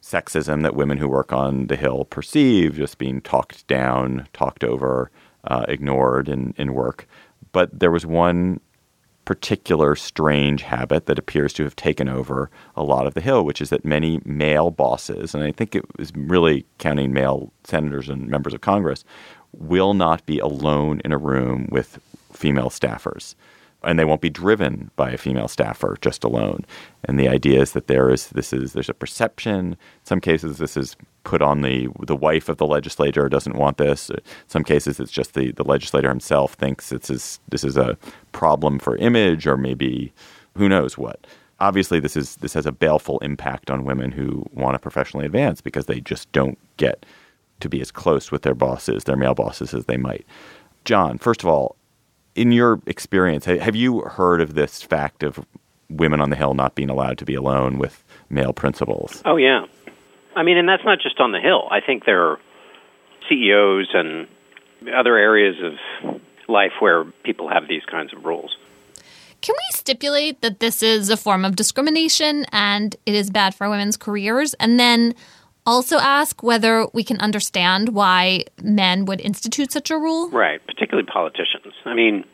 sexism 0.00 0.62
that 0.62 0.74
women 0.74 0.96
who 0.96 1.07
work 1.07 1.30
on 1.30 1.66
the 1.66 1.76
Hill 1.76 2.07
perceive, 2.07 2.76
just 2.76 2.96
being 2.96 3.20
talked 3.20 3.66
down, 3.66 4.26
talked 4.32 4.64
over, 4.64 5.11
uh, 5.44 5.66
ignored 5.68 6.26
in, 6.26 6.55
in 6.57 6.72
work. 6.72 7.07
But 7.52 7.78
there 7.78 7.90
was 7.90 8.07
one 8.07 8.61
particular 9.25 9.97
strange 9.97 10.62
habit 10.62 11.07
that 11.07 11.18
appears 11.18 11.53
to 11.55 11.64
have 11.64 11.77
taken 11.77 12.09
over 12.09 12.51
a 12.77 12.83
lot 12.83 13.07
of 13.07 13.14
the 13.14 13.20
Hill, 13.20 13.45
which 13.45 13.61
is 13.61 13.70
that 13.70 13.85
many 13.85 14.20
male 14.25 14.70
bosses, 14.70 15.35
and 15.35 15.43
I 15.43 15.53
think 15.53 15.75
it 15.75 15.85
was 15.99 16.12
really 16.14 16.66
counting 16.79 17.12
male 17.12 17.53
senators 17.64 18.09
and 18.09 18.29
members 18.29 18.55
of 18.55 18.61
Congress, 18.61 19.05
will 19.53 19.95
not 19.95 20.25
be 20.27 20.39
alone 20.39 21.01
in 21.05 21.12
a 21.12 21.18
room 21.18 21.68
with 21.70 21.99
female 22.33 22.70
staffers 22.70 23.35
and 23.85 23.99
they 23.99 24.05
won't 24.05 24.20
be 24.20 24.30
driven 24.30 24.91
by 24.97 25.11
a 25.11 25.18
female 25.18 25.49
staffer 25.49 25.97
just 26.01 26.24
alone. 26.24 26.64
And 27.05 27.18
the 27.18 27.28
idea 27.28 27.61
is 27.61 27.72
that 27.72 27.87
there 27.87 28.11
is 28.11 28.28
this 28.28 28.53
is 28.53 28.72
there's 28.72 28.89
a 28.89 28.95
perception. 28.95 29.72
In 29.72 29.76
some 30.05 30.20
cases, 30.20 30.59
this 30.59 30.76
is 30.76 30.97
put 31.24 31.43
on 31.43 31.62
the 31.62 31.89
the 32.01 32.16
wife 32.16 32.49
of 32.49 32.59
the 32.59 32.66
legislator 32.66 33.28
doesn't 33.28 33.57
want 33.57 33.78
this. 33.78 34.11
In 34.11 34.20
some 34.47 34.64
cases, 34.64 35.01
it's 35.01 35.12
just 35.12 35.35
the 35.35 35.53
the 35.53 35.64
legislator 35.64 36.09
himself 36.09 36.55
thinks 36.55 36.89
this 36.91 37.11
is 37.11 37.41
this 37.49 37.64
is 37.64 37.76
a 37.76 37.97
problem 38.32 38.78
for 38.78 38.97
image 38.97 39.47
or 39.47 39.57
maybe 39.57 40.12
who 40.57 40.68
knows 40.68 40.97
what. 40.99 41.26
Obviously, 41.61 42.01
this 42.01 42.16
is 42.16 42.37
this 42.37 42.55
has 42.55 42.66
a 42.66 42.72
baleful 42.72 43.18
impact 43.20 43.70
on 43.70 43.85
women 43.85 44.11
who 44.11 44.45
want 44.53 44.74
to 44.74 44.78
professionally 44.78 45.26
advance 45.26 45.61
because 45.61 45.87
they 45.87 46.01
just 46.01 46.30
don't 46.32 46.59
get 46.76 47.07
to 47.61 47.68
be 47.68 47.80
as 47.80 47.91
close 47.91 48.30
with 48.32 48.43
their 48.43 48.55
bosses, 48.55 49.05
their 49.05 49.16
male 49.16 49.35
bosses, 49.35 49.72
as 49.72 49.87
they 49.87 49.97
might. 49.97 50.26
John, 50.85 51.18
first 51.18 51.43
of 51.43 51.49
all, 51.49 51.76
in 52.35 52.53
your 52.53 52.80
experience, 52.87 53.45
have 53.45 53.76
you 53.76 54.01
heard 54.03 54.41
of 54.41 54.55
this 54.55 54.82
fact 54.82 55.22
of 55.22 55.45
women 55.89 56.20
on 56.20 56.30
the 56.30 56.37
Hill 56.37 56.55
not 56.55 56.74
being 56.74 56.91
allowed 56.91 57.18
to 57.18 57.24
be 57.24 57.35
alone 57.35 57.78
with 57.78 58.03
male 58.28 58.53
principals? 58.53 59.22
Oh, 59.24 59.37
yeah. 59.37 59.66
I 60.35 60.43
mean, 60.43 60.57
and 60.57 60.68
that's 60.68 60.85
not 60.85 60.99
just 61.01 61.20
on 61.20 61.32
the 61.32 61.41
Hill. 61.41 61.68
I 61.70 61.80
think 61.80 62.05
there 62.05 62.30
are 62.30 62.41
CEOs 63.28 63.91
and 63.95 64.26
other 64.95 65.16
areas 65.16 65.57
of 65.62 66.20
life 66.49 66.72
where 66.80 67.05
people 67.22 67.49
have 67.49 67.68
these 67.68 67.85
kinds 67.85 68.12
of 68.12 68.24
rules. 68.24 68.57
Can 69.41 69.55
we 69.55 69.76
stipulate 69.76 70.41
that 70.41 70.61
this 70.61 70.82
is 70.82 71.11
a 71.11 71.16
form 71.16 71.45
of 71.45 71.55
discrimination 71.55 72.47
and 72.51 72.97
it 73.05 73.14
is 73.14 73.30
bad 73.30 73.55
for 73.55 73.68
women's 73.68 73.97
careers? 73.97 74.55
And 74.55 74.80
then 74.80 75.14
also 75.66 75.98
ask 75.98 76.42
whether 76.42 76.86
we 76.92 77.04
can 77.04 77.18
understand 77.20 77.90
why 77.90 78.44
men 78.62 79.04
would 79.06 79.20
institute 79.20 79.72
such 79.72 79.90
a 79.90 79.96
rule? 79.96 80.30
Right, 80.30 80.64
particularly 80.66 81.06
politicians. 81.06 81.74
I 81.84 81.94
mean, 81.94 82.24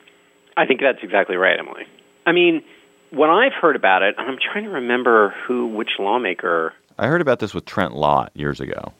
I 0.56 0.66
think 0.66 0.80
that's 0.80 1.02
exactly 1.02 1.36
right, 1.36 1.58
Emily. 1.58 1.84
I 2.26 2.32
mean, 2.32 2.62
when 3.10 3.30
I've 3.30 3.52
heard 3.52 3.76
about 3.76 4.02
it, 4.02 4.14
I'm 4.18 4.38
trying 4.52 4.64
to 4.64 4.70
remember 4.70 5.34
who, 5.46 5.66
which 5.68 5.90
lawmaker. 5.98 6.72
I 6.98 7.06
heard 7.06 7.20
about 7.20 7.38
this 7.38 7.54
with 7.54 7.64
Trent 7.64 7.94
Lott 7.94 8.30
years 8.34 8.60
ago. 8.60 8.92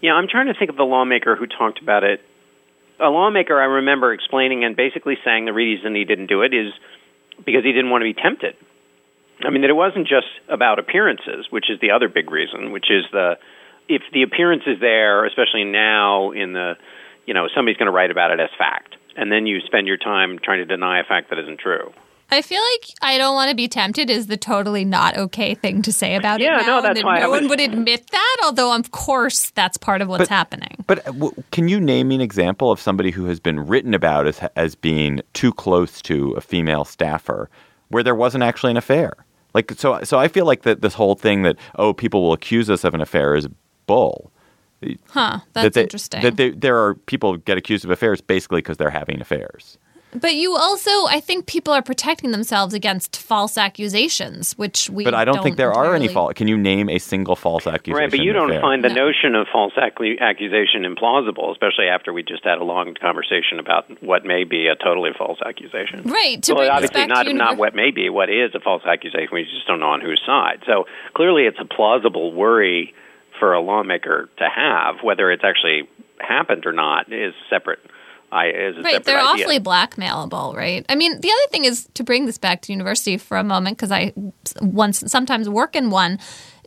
Yeah, 0.00 0.12
I'm 0.12 0.28
trying 0.28 0.46
to 0.46 0.54
think 0.54 0.70
of 0.70 0.76
the 0.76 0.84
lawmaker 0.84 1.36
who 1.36 1.46
talked 1.46 1.80
about 1.80 2.04
it. 2.04 2.20
A 3.00 3.08
lawmaker 3.08 3.60
I 3.60 3.64
remember 3.64 4.12
explaining 4.12 4.64
and 4.64 4.76
basically 4.76 5.16
saying 5.24 5.46
the 5.46 5.52
reason 5.52 5.94
he 5.94 6.04
didn't 6.04 6.26
do 6.26 6.42
it 6.42 6.52
is 6.52 6.72
because 7.44 7.64
he 7.64 7.72
didn't 7.72 7.90
want 7.90 8.02
to 8.02 8.12
be 8.12 8.14
tempted. 8.14 8.54
I 9.42 9.50
mean, 9.50 9.62
that 9.62 9.70
it 9.70 9.74
wasn't 9.74 10.06
just 10.06 10.28
about 10.48 10.78
appearances, 10.78 11.46
which 11.50 11.70
is 11.70 11.80
the 11.80 11.90
other 11.90 12.08
big 12.08 12.30
reason, 12.30 12.70
which 12.70 12.90
is 12.90 13.04
the 13.12 13.36
if 13.88 14.02
the 14.12 14.22
appearance 14.22 14.62
is 14.66 14.80
there, 14.80 15.24
especially 15.24 15.64
now 15.64 16.30
in 16.30 16.52
the, 16.52 16.74
you 17.26 17.34
know, 17.34 17.48
somebody's 17.54 17.76
going 17.76 17.86
to 17.86 17.92
write 17.92 18.10
about 18.10 18.30
it 18.30 18.40
as 18.40 18.50
fact, 18.56 18.96
and 19.16 19.30
then 19.30 19.46
you 19.46 19.60
spend 19.60 19.86
your 19.86 19.96
time 19.98 20.38
trying 20.42 20.58
to 20.58 20.64
deny 20.64 21.00
a 21.00 21.04
fact 21.04 21.30
that 21.30 21.38
isn't 21.38 21.60
true. 21.60 21.92
I 22.30 22.42
feel 22.42 22.60
like 22.72 22.90
I 23.02 23.18
don't 23.18 23.34
want 23.34 23.50
to 23.50 23.54
be 23.54 23.68
tempted 23.68 24.08
is 24.10 24.26
the 24.26 24.36
totally 24.36 24.84
not 24.84 25.16
okay 25.16 25.54
thing 25.54 25.82
to 25.82 25.92
say 25.92 26.16
about 26.16 26.40
yeah, 26.40 26.56
it. 26.56 26.60
Yeah, 26.62 26.66
no, 26.66 26.82
that's 26.82 27.04
why 27.04 27.20
no 27.20 27.30
was... 27.30 27.42
one 27.42 27.50
would 27.50 27.60
admit 27.60 28.10
that. 28.10 28.36
Although, 28.42 28.74
of 28.74 28.90
course, 28.90 29.50
that's 29.50 29.76
part 29.76 30.00
of 30.00 30.08
what's 30.08 30.22
but, 30.22 30.28
happening. 30.28 30.84
But 30.86 31.06
uh, 31.06 31.12
w- 31.12 31.34
can 31.52 31.68
you 31.68 31.78
name 31.78 32.08
me 32.08 32.16
an 32.16 32.20
example 32.20 32.72
of 32.72 32.80
somebody 32.80 33.10
who 33.10 33.26
has 33.26 33.40
been 33.40 33.60
written 33.60 33.94
about 33.94 34.26
as 34.26 34.40
as 34.56 34.74
being 34.74 35.20
too 35.34 35.52
close 35.52 36.00
to 36.02 36.32
a 36.32 36.40
female 36.40 36.84
staffer, 36.84 37.50
where 37.88 38.02
there 38.02 38.14
wasn't 38.14 38.42
actually 38.42 38.70
an 38.70 38.78
affair? 38.78 39.12
Like, 39.52 39.72
so, 39.72 40.02
so 40.02 40.18
I 40.18 40.26
feel 40.26 40.46
like 40.46 40.62
that 40.62 40.82
this 40.82 40.94
whole 40.94 41.14
thing 41.14 41.42
that 41.42 41.56
oh, 41.76 41.92
people 41.92 42.22
will 42.22 42.32
accuse 42.32 42.68
us 42.68 42.82
of 42.82 42.94
an 42.94 43.00
affair 43.00 43.36
is 43.36 43.46
bull. 43.86 44.30
Huh, 45.08 45.40
that's 45.52 45.64
that 45.64 45.74
they, 45.74 45.82
interesting. 45.82 46.22
That 46.22 46.36
they, 46.36 46.50
there 46.50 46.78
are 46.78 46.94
people 46.94 47.36
get 47.38 47.56
accused 47.56 47.84
of 47.84 47.90
affairs 47.90 48.20
basically 48.20 48.58
because 48.58 48.76
they're 48.76 48.90
having 48.90 49.20
affairs. 49.20 49.78
But 50.14 50.36
you 50.36 50.54
also, 50.56 50.90
I 51.06 51.18
think 51.18 51.46
people 51.46 51.72
are 51.72 51.82
protecting 51.82 52.30
themselves 52.30 52.72
against 52.72 53.16
false 53.16 53.58
accusations, 53.58 54.56
which 54.56 54.88
we. 54.88 55.02
But 55.02 55.14
I 55.14 55.24
don't, 55.24 55.36
don't 55.36 55.42
think 55.42 55.56
there 55.56 55.70
entirely... 55.70 55.88
are 55.88 55.94
any 55.96 56.08
false. 56.08 56.34
Can 56.34 56.46
you 56.46 56.56
name 56.56 56.88
a 56.88 56.98
single 56.98 57.34
false 57.34 57.66
accusation? 57.66 57.98
Right, 57.98 58.10
but 58.10 58.20
you 58.20 58.32
don't 58.32 58.50
affair? 58.50 58.60
find 58.60 58.84
the 58.84 58.90
no. 58.90 59.06
notion 59.06 59.34
of 59.34 59.48
false 59.52 59.72
ac- 59.76 60.18
accusation 60.20 60.84
implausible, 60.84 61.50
especially 61.50 61.88
after 61.88 62.12
we 62.12 62.22
just 62.22 62.44
had 62.44 62.58
a 62.58 62.64
long 62.64 62.94
conversation 62.94 63.58
about 63.58 63.90
what 64.02 64.24
may 64.24 64.44
be 64.44 64.68
a 64.68 64.76
totally 64.76 65.10
false 65.18 65.38
accusation. 65.44 66.02
Right. 66.04 66.40
To 66.44 66.54
well, 66.54 66.70
obviously 66.70 66.94
back 66.94 67.08
not 67.08 67.24
to 67.24 67.32
not 67.32 67.56
what 67.56 67.74
may 67.74 67.90
be, 67.90 68.08
what 68.08 68.30
is 68.30 68.54
a 68.54 68.60
false 68.60 68.82
accusation. 68.86 69.30
We 69.32 69.42
just 69.42 69.66
don't 69.66 69.80
know 69.80 69.90
on 69.90 70.00
whose 70.00 70.22
side. 70.24 70.62
So 70.64 70.84
clearly, 71.14 71.42
it's 71.44 71.58
a 71.60 71.64
plausible 71.64 72.32
worry 72.32 72.94
for 73.38 73.52
a 73.52 73.60
lawmaker 73.60 74.28
to 74.38 74.48
have. 74.48 74.96
Whether 75.02 75.30
it's 75.30 75.44
actually 75.44 75.88
happened 76.20 76.66
or 76.66 76.72
not 76.72 77.12
is 77.12 77.34
separate. 77.50 77.80
I, 78.32 78.48
is 78.48 78.76
a 78.76 78.82
right, 78.82 79.04
they're 79.04 79.18
idea. 79.18 79.44
awfully 79.44 79.60
blackmailable, 79.60 80.56
right? 80.56 80.84
I 80.88 80.96
mean, 80.96 81.20
the 81.20 81.30
other 81.30 81.50
thing 81.50 81.66
is 81.66 81.88
to 81.94 82.02
bring 82.02 82.26
this 82.26 82.38
back 82.38 82.62
to 82.62 82.72
university 82.72 83.16
for 83.16 83.36
a 83.36 83.44
moment 83.44 83.76
because 83.76 83.92
I 83.92 84.12
once 84.60 85.04
sometimes 85.06 85.48
work 85.48 85.76
in 85.76 85.90
one. 85.90 86.18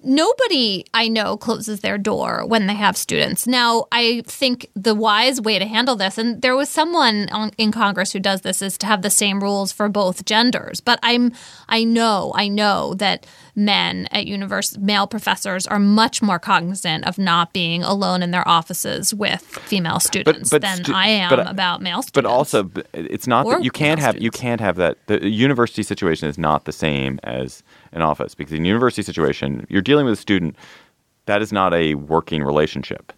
Nobody 0.04 0.86
I 0.94 1.10
know 1.10 1.36
closes 1.36 1.82
their 1.82 1.98
door 1.98 2.46
when 2.46 2.68
they 2.68 2.76
have 2.76 2.96
students. 2.96 3.48
Now, 3.48 3.86
I 3.92 4.22
think 4.28 4.70
the 4.76 4.96
wise 4.96 5.42
way 5.42 5.60
to 5.60 5.66
handle 5.66 5.96
this, 5.98 6.18
and 6.18 6.42
there 6.42 6.56
was 6.56 6.70
someone 6.70 7.28
on, 7.32 7.52
in 7.58 7.72
Congress 7.72 8.14
who 8.14 8.20
does 8.20 8.42
this, 8.42 8.62
is 8.62 8.78
to 8.78 8.86
have 8.86 9.02
the 9.02 9.10
same 9.10 9.42
rules 9.42 9.72
for 9.74 9.90
both 9.90 10.24
genders. 10.24 10.80
But 10.80 11.00
I'm, 11.04 11.34
I 11.68 11.84
know, 11.84 12.32
I 12.36 12.48
know 12.48 12.94
that 12.94 13.26
men 13.58 14.08
at 14.12 14.28
university, 14.28 14.80
male 14.80 15.08
professors, 15.08 15.66
are 15.68 15.80
much 15.80 16.22
more 16.22 16.40
cognizant 16.40 17.06
of 17.06 17.18
not 17.18 17.52
being 17.52 17.84
alone 17.84 18.22
in 18.24 18.32
their 18.32 18.48
offices 18.48 19.14
with 19.14 19.42
female 19.42 20.00
students 20.00 20.52
but 20.52 20.62
than 20.62 20.84
stu- 20.84 20.94
I 20.94 21.08
am 21.08 21.30
but- 21.30 21.50
about 21.50 21.82
male 21.82 22.04
students. 22.04 22.12
But 22.12 22.26
also, 22.26 22.72
it's 22.94 23.28
not 23.28 23.46
that 23.48 23.64
you 23.64 23.72
can't 23.72 24.00
have 24.00 24.22
you 24.22 24.32
can't 24.32 24.62
have 24.62 24.78
that. 24.78 24.98
The 25.08 25.28
university 25.28 25.84
situation 25.84 26.30
is 26.30 26.38
not 26.38 26.66
the 26.66 26.72
same 26.72 27.20
as 27.24 27.64
an 27.92 28.02
office 28.02 28.36
because 28.36 28.54
in 28.54 28.64
university 28.64 29.02
situation, 29.02 29.66
you're 29.70 29.82
dealing 29.82 30.06
with 30.06 30.14
a 30.14 30.22
student 30.22 30.56
that 31.26 31.42
is 31.42 31.52
not 31.52 31.74
a 31.74 31.96
working 31.96 32.44
relationship. 32.44 33.12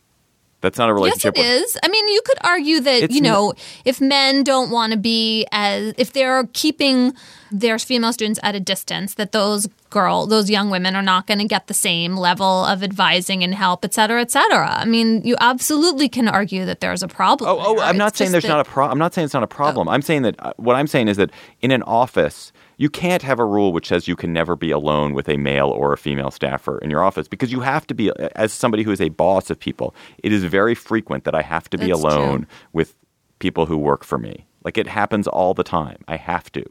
That's 0.62 0.78
not 0.78 0.90
a 0.90 0.94
relationship. 0.94 1.38
Yes, 1.38 1.46
it 1.46 1.64
is. 1.64 1.78
I 1.84 1.88
mean, 1.88 2.08
you 2.10 2.22
could 2.26 2.38
argue 2.42 2.82
that 2.82 3.12
you 3.12 3.22
know 3.22 3.54
if 3.86 4.02
men 4.02 4.44
don't 4.44 4.70
want 4.70 4.92
to 4.92 5.00
be 5.00 5.48
as 5.52 5.94
if 5.98 6.12
they're 6.12 6.48
keeping 6.54 7.14
their 7.52 7.80
female 7.80 8.14
students 8.14 8.40
at 8.44 8.56
a 8.56 8.60
distance, 8.60 9.16
that 9.16 9.32
those 9.32 9.68
girl, 9.90 10.28
those 10.28 10.50
young 10.50 10.70
women 10.70 10.96
are 10.96 11.02
not 11.02 11.26
going 11.28 11.40
to 11.40 11.46
get 11.48 11.68
the 11.68 11.74
same 11.74 12.16
level 12.16 12.64
of 12.66 12.84
advising 12.84 13.44
and 13.44 13.56
help, 13.56 13.84
et 13.84 13.94
cetera, 13.94 14.22
et 14.22 14.30
cetera. 14.32 14.70
I 14.80 14.86
mean, 14.86 15.24
you 15.26 15.36
absolutely 15.40 16.10
can 16.10 16.28
argue 16.28 16.66
that 16.66 16.80
there's 16.80 17.02
a 17.02 17.08
problem. 17.08 17.50
Oh, 17.50 17.58
oh. 17.78 17.82
I'm 17.82 17.98
not 17.98 18.16
saying 18.16 18.32
there's 18.32 18.44
that- 18.44 18.52
Oh. 18.52 18.58
not 18.58 18.68
a 18.68 18.70
problem. 18.70 18.92
I'm 18.94 19.00
not 19.00 19.14
saying 19.14 19.26
it's 19.26 19.34
not 19.34 19.44
a 19.44 19.48
problem. 19.48 19.90
I'm 19.90 20.02
saying 20.02 20.22
that 20.24 20.36
uh, 20.40 20.54
what 20.58 20.76
I'm 20.76 20.88
saying 20.88 21.08
is 21.08 21.18
that 21.18 21.32
in 21.62 21.72
an 21.72 21.82
office, 21.84 22.52
you 22.78 22.90
can't 22.90 23.24
have 23.24 23.40
a 23.40 23.46
rule 23.46 23.74
which 23.74 23.88
says 23.88 24.08
you 24.08 24.16
can 24.16 24.32
never 24.32 24.56
be 24.56 24.72
alone 24.72 25.14
with 25.14 25.28
a 25.28 25.38
male 25.38 25.68
or 25.70 25.92
a 25.92 25.98
female 25.98 26.32
staffer 26.32 26.78
in 26.80 26.90
your 26.90 27.04
office 27.04 27.28
because 27.28 27.52
you 27.52 27.60
have 27.62 27.86
to 27.88 27.94
be, 27.94 28.12
uh, 28.12 28.30
as 28.36 28.54
somebody 28.54 28.84
who 28.84 28.92
is 28.92 29.02
a 29.02 29.10
boss 29.10 29.50
of 29.50 29.60
people, 29.60 29.94
it 30.24 30.32
is 30.32 30.44
very 30.44 30.76
frequent 30.76 31.24
that 31.26 31.36
I 31.36 31.42
have 31.42 31.70
to 31.72 31.78
be 31.78 31.88
That's 31.88 32.00
alone 32.02 32.38
true. 32.42 32.48
with 32.74 32.96
people 33.40 33.66
who 33.66 33.78
work 33.78 34.04
for 34.04 34.18
me. 34.18 34.46
Like 34.64 34.78
it 34.78 34.88
happens 34.88 35.28
all 35.28 35.54
the 35.54 35.64
time. 35.64 35.98
I 36.08 36.16
have 36.18 36.52
to. 36.52 36.64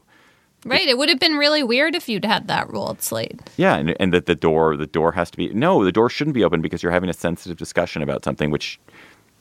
Right. 0.65 0.87
It 0.87 0.97
would 0.97 1.09
have 1.09 1.19
been 1.19 1.35
really 1.35 1.63
weird 1.63 1.95
if 1.95 2.09
you'd 2.09 2.25
had 2.25 2.47
that 2.47 2.69
rule 2.69 2.91
at 2.91 3.01
Slate. 3.01 3.39
Yeah, 3.57 3.75
and, 3.75 3.95
and 3.99 4.13
that 4.13 4.25
the 4.25 4.35
door 4.35 4.75
the 4.75 4.87
door 4.87 5.11
has 5.13 5.31
to 5.31 5.37
be 5.37 5.53
no, 5.53 5.83
the 5.85 5.91
door 5.91 6.09
shouldn't 6.09 6.33
be 6.33 6.43
open 6.43 6.61
because 6.61 6.83
you're 6.83 6.91
having 6.91 7.09
a 7.09 7.13
sensitive 7.13 7.57
discussion 7.57 8.01
about 8.01 8.23
something 8.23 8.51
which 8.51 8.79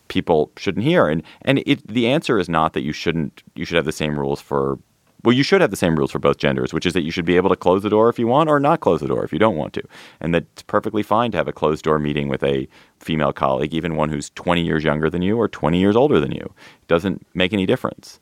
people 0.07 0.51
shouldn't 0.57 0.85
hear. 0.85 1.09
And 1.09 1.23
and 1.43 1.59
it 1.67 1.87
the 1.87 2.07
answer 2.07 2.39
is 2.39 2.49
not 2.49 2.73
that 2.75 2.83
you 2.83 2.93
shouldn't 2.93 3.43
you 3.55 3.65
should 3.65 3.77
have 3.77 3.85
the 3.85 3.93
same 3.93 4.19
rules 4.19 4.41
for 4.41 4.79
well, 5.25 5.35
you 5.35 5.43
should 5.43 5.61
have 5.61 5.71
the 5.71 5.77
same 5.77 5.97
rules 5.97 6.13
for 6.13 6.21
both 6.21 6.39
genders, 6.39 6.73
which 6.73 6.87
is 6.87 6.93
that 6.93 7.03
you 7.03 7.11
should 7.11 7.25
be 7.25 7.37
able 7.37 7.49
to 7.49 7.57
close 7.57 7.83
the 7.83 7.91
door 7.91 8.09
if 8.09 8.21
you 8.21 8.29
want 8.29 8.49
or 8.49 8.61
not 8.61 8.81
close 8.81 9.01
the 9.01 9.09
door 9.09 9.25
if 9.25 9.33
you 9.33 9.39
don't 9.39 9.57
want 9.57 9.73
to. 9.73 9.83
And 10.21 10.33
that 10.33 10.45
it's 10.53 10.63
perfectly 10.63 11.03
fine 11.03 11.33
to 11.33 11.37
have 11.37 11.49
a 11.49 11.53
closed 11.53 11.85
door 11.85 11.99
meeting 11.99 12.29
with 12.29 12.43
a 12.45 12.69
female 13.01 13.33
colleague, 13.33 13.75
even 13.75 13.97
one 13.97 14.11
who's 14.11 14.31
20 14.31 14.63
years 14.63 14.85
younger 14.85 15.11
than 15.11 15.23
you 15.23 15.37
or 15.37 15.49
20 15.49 15.79
years 15.79 15.97
older 15.97 16.21
than 16.21 16.31
you. 16.31 16.43
It 16.43 16.87
doesn't 16.87 17.27
make 17.35 17.53
any 17.53 17.67
difference. 17.67 18.21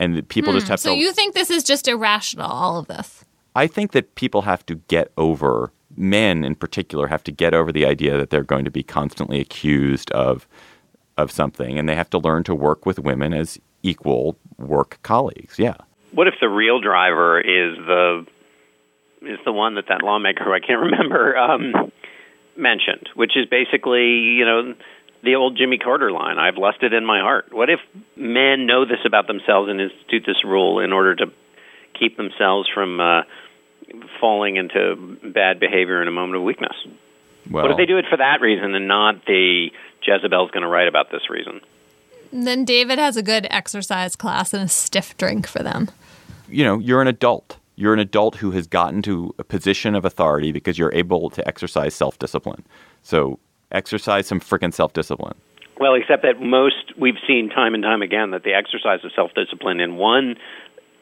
And 0.00 0.26
people 0.28 0.54
just 0.54 0.66
have 0.68 0.80
Hmm, 0.80 0.88
So 0.88 0.94
to 0.94 0.98
you 1.00 1.12
think 1.12 1.34
this 1.34 1.50
is 1.50 1.62
just 1.62 1.86
irrational, 1.86 2.50
all 2.50 2.78
of 2.78 2.86
this? 2.88 3.24
I 3.54 3.66
think 3.66 3.92
that 3.92 4.14
people 4.14 4.42
have 4.42 4.64
to 4.66 4.76
get 4.88 5.12
over, 5.18 5.72
men 5.96 6.42
in 6.42 6.54
particular, 6.54 7.06
have 7.08 7.22
to 7.24 7.32
get 7.32 7.52
over 7.52 7.70
the 7.70 7.84
idea 7.84 8.16
that 8.16 8.30
they're 8.30 8.42
going 8.42 8.64
to 8.64 8.70
be 8.70 8.82
constantly 8.82 9.40
accused 9.40 10.10
of 10.12 10.48
of 11.18 11.30
something, 11.30 11.78
and 11.78 11.86
they 11.86 11.94
have 11.94 12.08
to 12.10 12.18
learn 12.18 12.44
to 12.44 12.54
work 12.54 12.86
with 12.86 12.98
women 12.98 13.34
as 13.34 13.58
equal 13.82 14.36
work 14.56 14.98
colleagues. 15.02 15.58
Yeah, 15.58 15.74
What 16.12 16.26
if 16.28 16.34
the 16.40 16.48
real 16.48 16.80
driver 16.80 17.38
is 17.38 17.76
the 17.76 18.26
is 19.22 19.38
the 19.44 19.52
one 19.52 19.74
that 19.74 19.88
that 19.88 20.02
lawmaker 20.02 20.44
who 20.44 20.52
I 20.54 20.60
can't 20.60 20.80
remember 20.90 21.36
um, 21.36 21.92
mentioned, 22.56 23.10
which 23.14 23.36
is 23.36 23.44
basically 23.46 24.08
you 24.38 24.46
know 24.46 24.74
the 25.22 25.34
old 25.36 25.56
Jimmy 25.56 25.78
Carter 25.78 26.10
line: 26.12 26.38
"I've 26.38 26.56
lusted 26.56 26.92
in 26.92 27.04
my 27.04 27.20
heart." 27.20 27.52
What 27.52 27.70
if 27.70 27.80
men 28.16 28.66
know 28.66 28.84
this 28.84 29.00
about 29.04 29.26
themselves 29.26 29.68
and 29.70 29.80
institute 29.80 30.24
this 30.26 30.44
rule 30.44 30.80
in 30.80 30.92
order 30.92 31.14
to 31.16 31.26
keep 31.98 32.16
themselves 32.16 32.68
from 32.72 33.00
uh, 33.00 33.22
falling 34.20 34.56
into 34.56 35.18
bad 35.24 35.60
behavior 35.60 36.00
in 36.02 36.08
a 36.08 36.12
moment 36.12 36.36
of 36.36 36.42
weakness? 36.42 36.76
well, 37.50 37.62
What 37.64 37.70
if 37.72 37.76
they 37.76 37.86
do 37.86 37.98
it 37.98 38.06
for 38.08 38.16
that 38.16 38.40
reason 38.40 38.74
and 38.74 38.86
not 38.88 39.24
the 39.26 39.70
Jezebel's 40.02 40.50
going 40.50 40.62
to 40.62 40.68
write 40.68 40.88
about 40.88 41.10
this 41.10 41.28
reason? 41.28 41.60
Then 42.32 42.64
David 42.64 42.98
has 42.98 43.16
a 43.16 43.22
good 43.22 43.46
exercise 43.50 44.14
class 44.14 44.54
and 44.54 44.62
a 44.62 44.68
stiff 44.68 45.16
drink 45.16 45.46
for 45.46 45.62
them. 45.62 45.88
you 46.48 46.64
know, 46.64 46.78
you're 46.78 47.02
an 47.02 47.08
adult. 47.08 47.56
You're 47.76 47.92
an 47.94 47.98
adult 47.98 48.36
who 48.36 48.50
has 48.52 48.66
gotten 48.66 49.02
to 49.02 49.34
a 49.38 49.44
position 49.44 49.94
of 49.94 50.04
authority 50.04 50.52
because 50.52 50.78
you're 50.78 50.94
able 50.94 51.30
to 51.30 51.46
exercise 51.48 51.94
self 51.94 52.18
discipline. 52.18 52.64
So 53.02 53.38
exercise 53.72 54.26
some 54.26 54.40
freaking 54.40 54.72
self 54.72 54.92
discipline. 54.92 55.36
Well, 55.78 55.94
except 55.94 56.22
that 56.22 56.40
most 56.40 56.98
we've 56.98 57.18
seen 57.26 57.48
time 57.48 57.74
and 57.74 57.82
time 57.82 58.02
again 58.02 58.32
that 58.32 58.42
the 58.42 58.52
exercise 58.52 59.00
of 59.04 59.12
self 59.14 59.32
discipline 59.34 59.80
in 59.80 59.96
one 59.96 60.36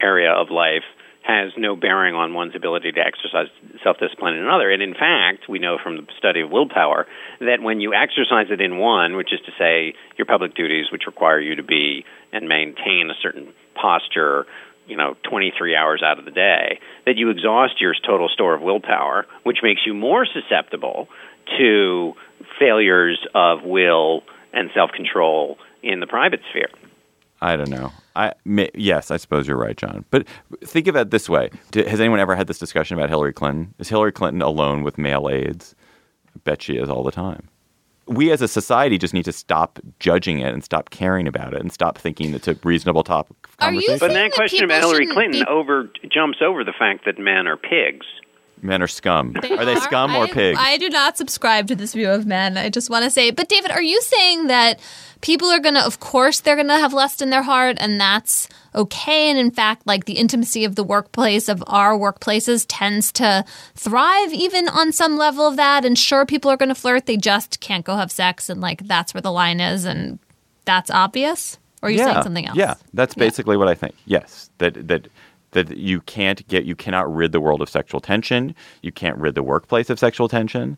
area 0.01 0.31
of 0.31 0.51
life 0.51 0.85
has 1.29 1.53
no 1.59 1.77
bearing 1.77 2.14
on 2.14 2.33
one's 2.33 2.57
ability 2.57 2.91
to 2.93 3.01
exercise 3.01 3.49
self 3.83 3.99
discipline 3.99 4.35
in 4.35 4.43
another. 4.43 4.71
And 4.71 4.83
in 4.83 4.95
fact, 4.95 5.49
we 5.49 5.59
know 5.59 5.77
from 5.83 5.97
the 5.97 6.07
study 6.16 6.41
of 6.41 6.51
willpower 6.51 7.07
that 7.41 7.61
when 7.61 7.81
you 7.81 7.93
exercise 7.93 8.47
it 8.51 8.61
in 8.61 8.79
one, 8.79 9.14
which 9.16 9.33
is 9.33 9.41
to 9.45 9.53
say 9.59 9.95
your 10.16 10.25
public 10.25 10.55
duties, 10.55 10.87
which 10.91 11.03
require 11.07 11.39
you 11.39 11.57
to 11.57 11.62
be 11.62 12.05
and 12.33 12.49
maintain 12.49 13.11
a 13.11 13.14
certain 13.21 13.53
posture, 13.75 14.47
you 14.87 14.97
know, 14.97 15.16
23 15.25 15.77
hours 15.77 16.03
out 16.03 16.19
of 16.19 16.25
the 16.25 16.31
day, 16.31 16.81
that 17.05 17.16
you 17.16 17.29
exhaust 17.29 17.79
your 17.79 17.95
total 18.07 18.31
store 18.31 18.55
of 18.55 18.62
willpower, 18.62 19.27
which 19.43 19.59
makes 19.62 19.83
you 19.85 19.93
more 19.93 20.25
susceptible 20.25 21.09
to 21.59 22.15
failures 22.59 23.27
of 23.35 23.63
will 23.65 24.23
and 24.53 24.71
self 24.75 24.91
control 24.93 25.59
in 25.83 26.01
the 26.01 26.07
private 26.07 26.41
sphere. 26.51 26.69
I 27.41 27.55
don't 27.57 27.71
know. 27.71 27.93
I 28.17 28.33
may, 28.45 28.69
yes, 28.75 29.11
I 29.13 29.17
suppose 29.17 29.47
you're 29.47 29.57
right, 29.57 29.77
John. 29.77 30.05
But 30.11 30.27
think 30.65 30.89
of 30.89 30.97
it 30.97 31.11
this 31.11 31.29
way: 31.29 31.51
D- 31.71 31.85
Has 31.85 32.01
anyone 32.01 32.19
ever 32.19 32.35
had 32.35 32.49
this 32.49 32.59
discussion 32.59 32.97
about 32.99 33.09
Hillary 33.09 33.33
Clinton? 33.33 33.75
Is 33.79 33.89
Hillary 33.89 34.13
Clinton 34.13 34.43
alone 34.43 34.83
with 34.83 34.99
male 34.99 35.29
aides? 35.31 35.77
I 36.35 36.41
bet 36.43 36.63
she 36.63 36.75
is 36.75 36.89
all 36.89 37.05
the 37.05 37.13
time. 37.13 37.49
We 38.07 38.33
as 38.33 38.41
a 38.43 38.49
society 38.49 38.97
just 38.99 39.13
need 39.15 39.27
to 39.27 39.33
stop 39.33 39.79
judging 40.01 40.41
it 40.41 40.53
and 40.53 40.65
stop 40.65 40.91
caring 40.91 41.29
about 41.29 41.53
it 41.53 41.61
and 41.61 41.71
stop 41.71 41.99
thinking 41.99 42.35
it's 42.35 42.49
a 42.49 42.57
reasonable 42.65 43.05
topic 43.05 43.37
of 43.45 43.55
Are 43.61 43.73
you 43.73 43.81
conversation. 43.87 43.99
But 43.99 44.01
saying 44.01 44.15
that 44.15 44.31
that 44.31 44.35
question 44.35 44.65
about 44.65 44.81
Hillary 44.81 45.07
Clinton 45.07 45.41
be- 45.43 45.47
over 45.47 45.91
jumps 46.11 46.39
over 46.43 46.65
the 46.65 46.73
fact 46.77 47.05
that 47.05 47.19
men 47.19 47.47
are 47.47 47.57
pigs. 47.59 48.07
Men 48.63 48.83
are 48.83 48.89
scum. 48.89 49.35
are 49.37 49.65
they 49.65 49.77
scum 49.77 50.15
or 50.15 50.25
I, 50.25 50.31
pigs? 50.31 50.59
I 50.61 50.77
do 50.79 50.89
not 50.89 51.17
subscribe 51.17 51.69
to 51.69 51.75
this 51.75 51.95
view 51.95 52.11
of 52.11 52.27
men. 52.27 52.57
I 52.57 52.69
just 52.71 52.91
want 52.91 53.05
to 53.05 53.11
say, 53.11 53.31
but 53.31 53.49
David, 53.49 53.71
are 53.71 53.83
you 53.83 54.01
saying 54.03 54.49
that 54.49 54.81
people 55.21 55.49
are 55.49 55.61
going 55.61 55.75
to, 55.75 55.85
of 55.85 56.01
course, 56.01 56.41
they're 56.41 56.57
going 56.57 56.69
to 56.69 56.77
have 56.77 56.93
lust 56.93 57.23
in 57.23 57.31
their 57.31 57.43
heart, 57.43 57.77
and 57.81 58.01
that's 58.01 58.49
okay? 58.75 59.31
And 59.31 59.39
in 59.39 59.51
fact, 59.51 59.87
like 59.87 60.05
the 60.05 60.15
intimacy 60.15 60.65
of 60.65 60.75
the 60.75 60.85
workplace, 60.85 61.49
of 61.49 61.63
our 61.67 61.97
workplaces, 61.97 62.65
tends 62.69 63.13
to 63.13 63.45
thrive 63.75 64.33
even 64.33 64.69
on 64.69 64.93
some 64.93 65.17
level 65.17 65.47
of 65.47 65.57
that. 65.57 65.85
And 65.85 65.99
sure, 65.99 66.27
people 66.27 66.51
are 66.51 66.57
going 66.57 66.69
to 66.69 66.75
flirt, 66.75 67.07
they 67.07 67.17
just 67.17 67.61
can't 67.61 67.85
go 67.85 67.97
have 67.97 68.11
sex, 68.11 68.49
and 68.49 68.61
like 68.61 68.87
that's 68.87 69.15
where 69.15 69.23
the 69.23 69.33
line 69.33 69.61
is, 69.61 69.85
and 69.85 70.19
that's 70.65 70.91
obvious? 70.91 71.59
Or 71.81 71.89
are 71.89 71.91
you 71.91 71.99
yeah. 71.99 72.13
saying 72.13 72.23
something 72.25 72.47
else? 72.47 72.57
Yeah, 72.59 72.75
that's 72.93 73.15
Yeah. 73.17 73.25
basically 73.25 73.57
what 73.57 73.69
I 73.69 73.75
think. 73.75 73.95
Yes, 74.05 74.51
that 74.59 74.89
that 74.89 75.09
that 75.53 75.77
you 75.77 76.01
can't 76.03 76.47
get 76.49 76.65
you 76.65 76.77
cannot 76.77 77.13
rid 77.13 77.33
the 77.33 77.41
world 77.41 77.63
of 77.63 77.69
sexual 77.69 78.01
tension. 78.01 78.55
You 78.83 78.93
can't 78.93 79.17
rid 79.19 79.35
the 79.35 79.43
workplace 79.43 79.91
of 79.91 79.99
sexual 79.99 80.29
tension, 80.29 80.77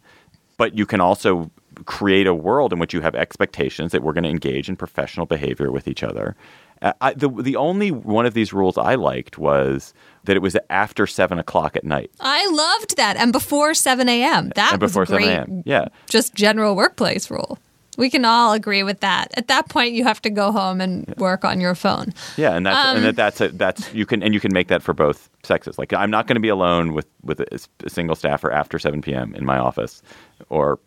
but 0.56 0.76
you 0.76 0.86
can 0.86 1.00
also 1.00 1.50
create 1.86 2.26
a 2.26 2.34
world 2.34 2.72
in 2.72 2.78
which 2.78 2.92
you 2.92 3.00
have 3.00 3.14
expectations 3.14 3.92
that 3.92 4.02
we're 4.02 4.12
going 4.12 4.24
to 4.24 4.30
engage 4.30 4.68
in 4.68 4.76
professional 4.76 5.26
behavior 5.26 5.70
with 5.70 5.88
each 5.88 6.02
other. 6.02 6.36
Uh, 6.82 6.92
I, 7.00 7.12
the 7.14 7.28
the 7.28 7.56
only 7.56 7.90
one 7.90 8.24
of 8.24 8.34
these 8.34 8.52
rules 8.52 8.78
I 8.78 8.94
liked 8.94 9.36
was 9.38 9.92
that 10.24 10.36
it 10.36 10.40
was 10.40 10.56
after 10.70 11.06
seven 11.06 11.38
o'clock 11.38 11.76
at 11.76 11.84
night 11.84 12.10
I 12.20 12.46
loved 12.48 12.96
that. 12.96 13.16
And 13.16 13.32
before 13.32 13.74
7 13.74 14.08
a.m. 14.08 14.50
That 14.54 14.72
and 14.72 14.80
before 14.80 15.02
was 15.02 15.10
seven 15.10 15.28
a.m. 15.28 15.62
Yeah, 15.66 15.88
just 16.08 16.34
general 16.34 16.74
workplace 16.76 17.30
rule. 17.30 17.58
We 18.00 18.08
can 18.08 18.24
all 18.24 18.54
agree 18.54 18.82
with 18.82 19.00
that. 19.00 19.30
At 19.34 19.48
that 19.48 19.68
point, 19.68 19.92
you 19.92 20.04
have 20.04 20.22
to 20.22 20.30
go 20.30 20.52
home 20.52 20.80
and 20.80 21.06
work 21.18 21.44
on 21.44 21.60
your 21.60 21.74
phone. 21.74 22.14
Yeah, 22.38 22.56
and 22.56 22.64
that's 22.64 22.88
Um, 22.88 22.96
and 22.96 23.04
that, 23.04 23.16
that's 23.16 23.40
a, 23.42 23.48
that's 23.48 23.92
you 23.92 24.06
can 24.06 24.22
and 24.22 24.32
you 24.32 24.40
can 24.40 24.54
make 24.54 24.68
that 24.68 24.82
for 24.82 24.94
both 24.94 25.28
sexes. 25.42 25.78
Like 25.78 25.92
I'm 25.92 26.10
not 26.10 26.26
going 26.26 26.36
to 26.36 26.40
be 26.40 26.48
alone 26.48 26.94
with 26.94 27.06
with 27.22 27.40
a, 27.40 27.60
a 27.84 27.90
single 27.90 28.16
staffer 28.16 28.50
after 28.50 28.78
7 28.78 29.02
p.m. 29.02 29.34
in 29.34 29.44
my 29.44 29.58
office 29.58 30.00
or 30.48 30.78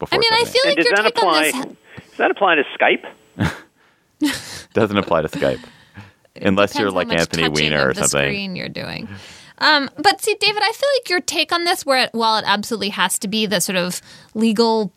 before. 0.00 0.18
I 0.18 0.18
mean, 0.18 0.32
I 0.32 0.42
7 0.42 0.52
feel 0.52 0.62
like 0.64 0.76
does 0.78 0.86
your 0.86 0.96
that 0.96 1.02
take 1.04 1.22
on 1.22 1.28
apply? 1.28 1.44
this 1.44 1.76
Does 2.08 2.16
that 2.16 2.30
apply 2.32 2.54
to 2.56 2.64
Skype? 2.76 4.68
doesn't 4.72 4.96
apply 4.96 5.22
to 5.22 5.28
Skype 5.28 5.64
unless 6.34 6.76
you're 6.76 6.90
like 6.90 7.12
Anthony 7.12 7.48
Weiner 7.48 7.90
or 7.90 7.94
the 7.94 8.08
something. 8.08 8.28
Screen 8.28 8.56
you're 8.56 8.68
doing. 8.68 9.08
Um, 9.58 9.88
but 9.98 10.20
see, 10.20 10.34
David, 10.40 10.62
I 10.64 10.72
feel 10.72 10.88
like 10.98 11.10
your 11.10 11.20
take 11.20 11.52
on 11.52 11.62
this, 11.62 11.86
where 11.86 12.04
it, 12.04 12.10
while 12.12 12.38
it 12.38 12.44
absolutely 12.44 12.88
has 12.88 13.18
to 13.20 13.28
be 13.28 13.46
the 13.46 13.60
sort 13.60 13.76
of 13.76 14.00
legal 14.34 14.92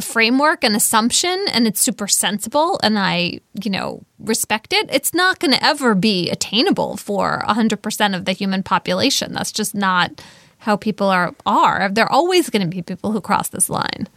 framework 0.00 0.64
and 0.64 0.74
assumption, 0.76 1.44
and 1.52 1.66
it's 1.66 1.80
super 1.80 2.08
sensible, 2.08 2.78
and 2.82 2.98
I, 2.98 3.40
you 3.62 3.70
know, 3.70 4.02
respect 4.18 4.72
it. 4.72 4.88
It's 4.92 5.12
not 5.14 5.38
going 5.38 5.52
to 5.52 5.64
ever 5.64 5.94
be 5.94 6.30
attainable 6.30 6.96
for 6.96 7.42
100% 7.48 8.16
of 8.16 8.24
the 8.24 8.32
human 8.32 8.62
population. 8.62 9.32
That's 9.32 9.52
just 9.52 9.74
not 9.74 10.22
how 10.58 10.76
people 10.76 11.08
are. 11.08 11.34
Are 11.46 11.88
there 11.88 12.04
are 12.04 12.12
always 12.12 12.50
going 12.50 12.62
to 12.62 12.68
be 12.68 12.82
people 12.82 13.12
who 13.12 13.20
cross 13.20 13.48
this 13.48 13.70
line? 13.70 14.08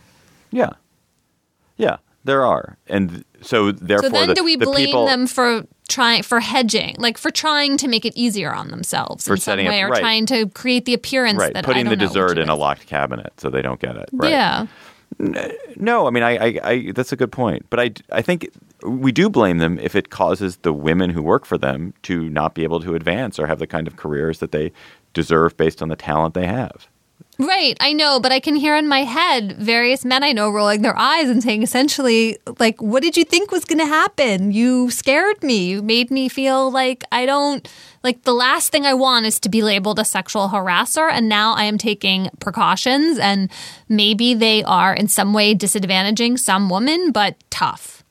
Yeah, 0.52 0.72
yeah, 1.78 1.98
there 2.24 2.46
are, 2.46 2.78
and 2.88 3.24
so 3.42 3.72
therefore, 3.72 4.10
So 4.10 4.16
then, 4.16 4.28
the, 4.30 4.36
do 4.36 4.44
we 4.44 4.56
the 4.56 4.66
blame 4.66 4.86
people, 4.86 5.06
them 5.08 5.26
for 5.28 5.66
trying 5.90 6.24
for 6.24 6.40
hedging, 6.40 6.96
like 7.00 7.18
for 7.18 7.32
trying 7.32 7.76
to 7.78 7.88
make 7.88 8.06
it 8.06 8.14
easier 8.16 8.54
on 8.54 8.70
themselves 8.70 9.26
For 9.26 9.34
in 9.34 9.40
some 9.40 9.52
setting 9.54 9.68
up- 9.68 9.72
way, 9.72 9.82
or 9.82 9.90
right. 9.90 10.00
trying 10.00 10.26
to 10.28 10.48
create 10.50 10.86
the 10.86 10.94
appearance 10.94 11.40
right 11.40 11.54
that 11.54 11.66
putting 11.66 11.90
the 11.90 11.96
dessert 11.96 12.38
in 12.38 12.50
a 12.50 12.56
locked 12.56 12.86
cabinet 12.88 13.34
so 13.38 13.50
they 13.50 13.62
don't 13.62 13.80
get 13.82 13.96
it? 13.96 14.10
Right. 14.14 14.30
Yeah, 14.32 14.68
No, 15.20 16.08
I 16.08 16.10
mean, 16.10 16.24
I, 16.24 16.38
I, 16.38 16.60
I, 16.64 16.92
that's 16.92 17.12
a 17.12 17.16
good 17.16 17.32
point. 17.32 17.66
But 17.70 17.80
I, 17.80 17.92
I 18.12 18.22
think 18.22 18.50
we 18.84 19.12
do 19.12 19.30
blame 19.30 19.58
them 19.58 19.80
if 19.80 19.96
it 19.96 20.10
causes 20.10 20.58
the 20.58 20.74
women 20.74 21.10
who 21.10 21.22
work 21.22 21.46
for 21.46 21.58
them 21.58 21.94
to 22.04 22.30
not 22.30 22.56
be 22.56 22.64
able 22.64 22.80
to 22.82 22.96
advance 22.96 23.40
or 23.40 23.48
have 23.48 23.60
the 23.60 23.68
kind 23.68 23.88
of 23.88 23.96
careers 23.96 24.40
that 24.40 24.52
they 24.52 24.72
deserve 25.14 25.56
based 25.58 25.82
on 25.82 25.90
the 25.90 25.96
talent 25.96 26.34
they 26.34 26.48
have. 26.48 26.88
Right, 27.40 27.76
I 27.80 27.94
know, 27.94 28.20
but 28.20 28.32
I 28.32 28.40
can 28.40 28.56
hear 28.56 28.76
in 28.76 28.88
my 28.88 29.04
head 29.04 29.54
various 29.58 30.06
men 30.06 30.24
I 30.24 30.34
know 30.34 30.52
rolling 30.52 30.84
their 30.84 30.96
eyes 30.96 31.30
and 31.30 31.42
saying 31.42 31.64
essentially, 31.64 32.38
like, 32.60 32.80
what 32.80 33.02
did 33.02 33.18
you 33.18 33.24
think 33.24 33.52
was 33.52 33.66
going 33.66 33.80
to 33.80 33.88
happen? 33.88 34.52
You 34.52 34.92
scared 34.92 35.42
me. 35.42 35.70
You 35.70 35.82
made 35.82 36.12
me 36.12 36.30
feel 36.30 36.70
like 36.70 37.04
I 37.12 37.26
don't, 37.26 37.68
like, 38.04 38.22
the 38.22 38.34
last 38.36 38.72
thing 38.72 38.86
I 38.86 38.94
want 38.94 39.26
is 39.26 39.40
to 39.40 39.50
be 39.50 39.64
labeled 39.64 39.98
a 39.98 40.06
sexual 40.06 40.50
harasser. 40.50 41.10
And 41.12 41.28
now 41.28 41.54
I 41.54 41.64
am 41.64 41.80
taking 41.80 42.30
precautions, 42.40 43.18
and 43.18 43.50
maybe 43.90 44.36
they 44.36 44.64
are 44.64 44.94
in 44.94 45.08
some 45.08 45.34
way 45.34 45.56
disadvantaging 45.56 46.38
some 46.38 46.70
woman, 46.70 47.12
but 47.12 47.36
tough. 47.50 48.04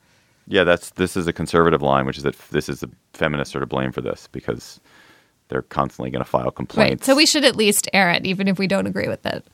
Yeah, 0.47 0.65
that's 0.65 0.89
this 0.91 1.15
is 1.15 1.27
a 1.27 1.33
conservative 1.33 1.81
line, 1.81 2.05
which 2.05 2.17
is 2.17 2.23
that 2.23 2.37
this 2.49 2.67
is 2.67 2.81
the 2.81 2.91
feminists 3.13 3.55
are 3.55 3.61
to 3.61 3.65
blame 3.65 3.93
for 3.93 4.01
this 4.01 4.27
because 4.33 4.81
they're 5.53 5.61
constantly 5.61 6.09
going 6.09 6.23
to 6.23 6.29
file 6.29 6.49
complaints. 6.49 6.91
Right. 7.01 7.05
So 7.05 7.15
we 7.15 7.27
should 7.27 7.45
at 7.45 7.55
least 7.55 7.87
air 7.93 8.09
it, 8.09 8.25
even 8.25 8.47
if 8.47 8.57
we 8.57 8.65
don't 8.65 8.87
agree 8.87 9.07
with 9.07 9.23
it. 9.25 9.45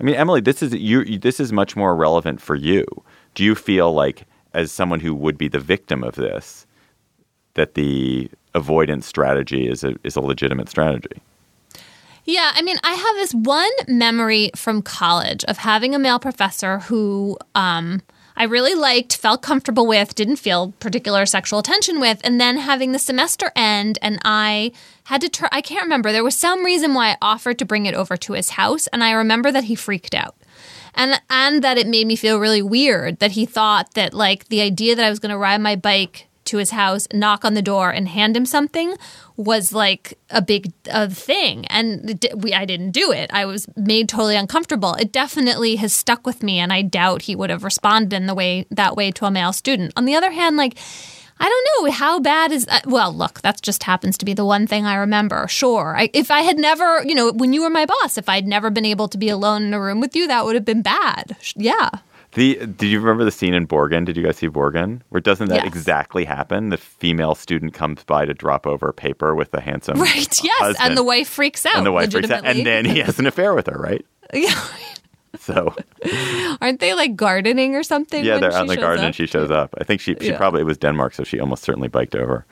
I 0.00 0.02
mean, 0.04 0.14
Emily, 0.14 0.40
this 0.40 0.62
is 0.62 0.72
you. 0.72 1.02
you- 1.02 1.18
This 1.18 1.38
is 1.38 1.52
much 1.52 1.76
more 1.76 1.94
relevant 1.94 2.40
for 2.40 2.54
you. 2.56 2.86
Do 3.34 3.44
you 3.44 3.54
feel 3.54 3.92
like, 3.92 4.24
as 4.54 4.72
someone 4.72 5.00
who 5.00 5.14
would 5.14 5.36
be 5.36 5.48
the 5.48 5.60
victim 5.60 6.02
of 6.02 6.14
this, 6.14 6.66
that 7.54 7.74
the 7.74 8.30
avoidance 8.54 9.06
strategy 9.06 9.68
is 9.68 9.84
a 9.84 9.94
is 10.02 10.16
a 10.16 10.20
legitimate 10.20 10.68
strategy? 10.70 11.20
Yeah, 12.24 12.52
I 12.54 12.62
mean, 12.62 12.76
I 12.82 12.92
have 12.92 13.16
this 13.16 13.34
one 13.34 13.70
memory 13.86 14.50
from 14.56 14.82
college 14.82 15.44
of 15.44 15.58
having 15.58 15.94
a 15.94 15.98
male 15.98 16.18
professor 16.18 16.78
who 16.80 17.36
um, 17.54 18.00
I 18.38 18.44
really 18.44 18.76
liked, 18.76 19.16
felt 19.16 19.42
comfortable 19.42 19.84
with, 19.84 20.14
didn't 20.14 20.36
feel 20.36 20.70
particular 20.78 21.26
sexual 21.26 21.60
tension 21.60 21.98
with, 21.98 22.20
and 22.22 22.40
then 22.40 22.56
having 22.58 22.92
the 22.92 22.98
semester 23.00 23.50
end, 23.56 23.98
and 24.00 24.20
I 24.24 24.70
had 25.04 25.22
to. 25.22 25.48
I 25.52 25.60
can't 25.60 25.82
remember. 25.82 26.12
There 26.12 26.22
was 26.22 26.36
some 26.36 26.64
reason 26.64 26.94
why 26.94 27.10
I 27.10 27.16
offered 27.20 27.58
to 27.58 27.64
bring 27.64 27.86
it 27.86 27.96
over 27.96 28.16
to 28.16 28.34
his 28.34 28.50
house, 28.50 28.86
and 28.86 29.02
I 29.02 29.10
remember 29.10 29.50
that 29.50 29.64
he 29.64 29.74
freaked 29.74 30.14
out. 30.14 30.36
And, 30.94 31.20
and 31.28 31.62
that 31.62 31.78
it 31.78 31.86
made 31.86 32.06
me 32.06 32.16
feel 32.16 32.38
really 32.38 32.62
weird 32.62 33.18
that 33.18 33.32
he 33.32 33.44
thought 33.44 33.94
that 33.94 34.14
like 34.14 34.48
the 34.48 34.60
idea 34.60 34.96
that 34.96 35.04
I 35.04 35.10
was 35.10 35.18
going 35.18 35.30
to 35.30 35.38
ride 35.38 35.60
my 35.60 35.76
bike 35.76 36.27
to 36.48 36.58
his 36.58 36.70
house, 36.70 37.06
knock 37.12 37.44
on 37.44 37.54
the 37.54 37.62
door, 37.62 37.90
and 37.90 38.08
hand 38.08 38.36
him 38.36 38.44
something 38.44 38.94
was 39.36 39.72
like 39.72 40.18
a 40.30 40.42
big 40.42 40.72
uh, 40.90 41.08
thing. 41.08 41.64
And 41.66 42.24
we, 42.36 42.52
I 42.52 42.64
didn't 42.64 42.90
do 42.90 43.12
it. 43.12 43.30
I 43.32 43.46
was 43.46 43.66
made 43.76 44.08
totally 44.08 44.36
uncomfortable. 44.36 44.94
It 44.94 45.12
definitely 45.12 45.76
has 45.76 45.92
stuck 45.92 46.26
with 46.26 46.42
me, 46.42 46.58
and 46.58 46.72
I 46.72 46.82
doubt 46.82 47.22
he 47.22 47.36
would 47.36 47.50
have 47.50 47.64
responded 47.64 48.12
in 48.12 48.26
the 48.26 48.34
way 48.34 48.66
that 48.70 48.96
way 48.96 49.10
to 49.12 49.26
a 49.26 49.30
male 49.30 49.52
student. 49.52 49.92
On 49.96 50.04
the 50.04 50.14
other 50.14 50.30
hand, 50.32 50.56
like. 50.56 50.78
I 51.40 51.48
don't 51.48 51.86
know 51.86 51.92
how 51.92 52.18
bad 52.18 52.50
is 52.50 52.66
that. 52.66 52.84
Well, 52.84 53.12
look, 53.12 53.42
that 53.42 53.62
just 53.62 53.84
happens 53.84 54.18
to 54.18 54.24
be 54.24 54.34
the 54.34 54.44
one 54.44 54.66
thing 54.66 54.86
I 54.86 54.96
remember. 54.96 55.46
Sure, 55.46 55.94
I, 55.96 56.10
if 56.12 56.32
I 56.32 56.40
had 56.40 56.58
never, 56.58 57.00
you 57.04 57.14
know, 57.14 57.30
when 57.30 57.52
you 57.52 57.62
were 57.62 57.70
my 57.70 57.86
boss, 57.86 58.18
if 58.18 58.28
I'd 58.28 58.48
never 58.48 58.70
been 58.70 58.84
able 58.84 59.06
to 59.06 59.16
be 59.16 59.28
alone 59.28 59.62
in 59.62 59.72
a 59.72 59.80
room 59.80 60.00
with 60.00 60.16
you, 60.16 60.26
that 60.26 60.44
would 60.44 60.56
have 60.56 60.64
been 60.64 60.82
bad. 60.82 61.36
Yeah. 61.54 61.90
The 62.32 62.56
did 62.66 62.82
you 62.86 63.00
remember 63.00 63.24
the 63.24 63.30
scene 63.30 63.54
in 63.54 63.66
Borgen? 63.66 64.04
Did 64.04 64.16
you 64.16 64.22
guys 64.22 64.36
see 64.36 64.48
Borgen? 64.48 65.00
Where 65.08 65.20
doesn't 65.20 65.48
that 65.48 65.64
Yes. 65.64 65.66
exactly 65.66 66.24
happen? 66.24 66.68
The 66.68 66.76
female 66.76 67.34
student 67.34 67.72
comes 67.74 68.04
by 68.04 68.26
to 68.26 68.34
drop 68.34 68.66
over 68.66 68.88
a 68.88 68.92
paper 68.92 69.34
with 69.34 69.50
the 69.50 69.60
handsome 69.60 69.98
Right. 70.00 70.28
Yes. 70.44 70.58
husband, 70.60 70.88
And 70.88 70.96
the 70.96 71.02
wife 71.04 71.28
freaks 71.28 71.64
out. 71.64 71.76
and 71.76 71.86
the 71.86 71.92
wife 71.92 72.10
freaks 72.12 72.30
out, 72.30 72.44
and 72.44 72.66
then 72.66 72.84
he 72.84 73.00
has 73.00 73.18
an 73.18 73.26
affair 73.26 73.54
with 73.54 73.66
her, 73.66 73.78
right? 73.78 74.04
Yeah. 74.34 74.52
So 75.38 75.74
Aren't 76.60 76.80
they 76.80 76.94
like 76.94 77.16
gardening 77.16 77.74
or 77.74 77.82
something? 77.82 78.24
yeah, 78.24 78.38
they're 78.38 78.52
out 78.52 78.62
in 78.62 78.66
the 78.66 78.76
garden 78.76 79.00
up? 79.04 79.06
and 79.06 79.14
she 79.14 79.26
shows 79.26 79.50
up. 79.50 79.74
I 79.80 79.84
think 79.84 80.00
she 80.00 80.14
she 80.20 80.28
Yeah. 80.28 80.36
probably 80.36 80.60
it 80.60 80.64
was 80.64 80.78
Denmark, 80.78 81.14
so 81.14 81.24
she 81.24 81.40
almost 81.40 81.62
certainly 81.62 81.88
biked 81.88 82.14
over 82.14 82.44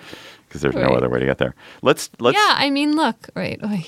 because 0.49 0.61
there's 0.63 0.75
no 0.75 0.95
other 0.95 1.09
way 1.11 1.21
to 1.21 1.27
get 1.27 1.39
there. 1.39 1.55
Let's 1.83 2.11
let's 2.19 2.37
Yeah, 2.39 2.55
I 2.57 2.71
mean, 2.71 2.97
look, 2.97 3.29
right. 3.35 3.59
Oy. 3.65 3.87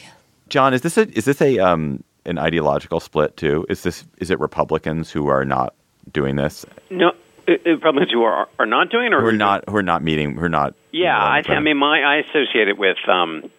John, 0.48 0.74
is 0.74 0.80
this 0.82 0.96
a 0.98 1.06
is 1.16 1.24
this 1.24 1.40
a 1.40 1.58
um 1.58 2.02
an 2.26 2.38
ideological 2.38 3.00
split 3.00 3.36
too? 3.36 3.64
Is 3.68 3.82
this 3.82 4.04
is 4.18 4.30
it 4.30 4.38
Republicans 4.40 5.10
who 5.10 5.28
are 5.28 5.44
not 5.44 5.74
doing 6.12 6.36
this? 6.36 6.66
No, 6.90 7.08
uh, 7.48 7.52
uh, 7.52 7.56
Republicans 7.64 8.12
who 8.12 8.22
are 8.22 8.48
are 8.58 8.66
not 8.66 8.90
doing 8.90 9.06
it, 9.06 9.12
or 9.14 9.20
Who 9.20 9.28
are 9.28 9.32
not 9.32 9.68
who 9.68 9.76
are 9.76 9.82
not 9.82 10.02
meeting 10.02 10.34
who 10.34 10.44
are 10.44 10.48
not 10.48 10.74
Yeah, 10.92 11.16
I, 11.18 11.42
th- 11.42 11.56
I 11.56 11.60
mean, 11.60 11.76
my 11.76 12.02
I 12.02 12.16
associate 12.16 12.68
it 12.68 12.78
with 12.78 12.98
um, 13.08 13.50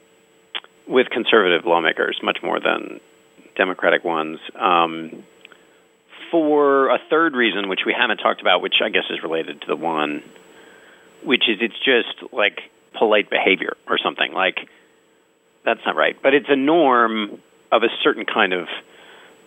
with 0.87 1.09
conservative 1.09 1.65
lawmakers 1.65 2.19
much 2.23 2.39
more 2.43 2.59
than 2.59 2.99
Democratic 3.55 4.03
ones. 4.03 4.39
Um, 4.55 5.23
for 6.31 6.89
a 6.89 6.99
third 7.09 7.33
reason, 7.33 7.69
which 7.69 7.81
we 7.85 7.93
haven't 7.93 8.17
talked 8.17 8.41
about, 8.41 8.61
which 8.61 8.75
I 8.83 8.89
guess 8.89 9.05
is 9.09 9.23
related 9.23 9.61
to 9.61 9.67
the 9.67 9.75
one, 9.75 10.23
which 11.23 11.49
is 11.49 11.57
it's 11.61 11.79
just 11.83 12.31
like 12.31 12.61
polite 12.93 13.29
behavior 13.29 13.75
or 13.87 13.97
something. 13.97 14.31
Like 14.33 14.67
that's 15.65 15.81
not 15.85 15.95
right, 15.95 16.15
but 16.21 16.33
it's 16.33 16.49
a 16.49 16.55
norm 16.55 17.41
of 17.71 17.83
a 17.83 17.89
certain 18.03 18.25
kind 18.25 18.53
of 18.53 18.67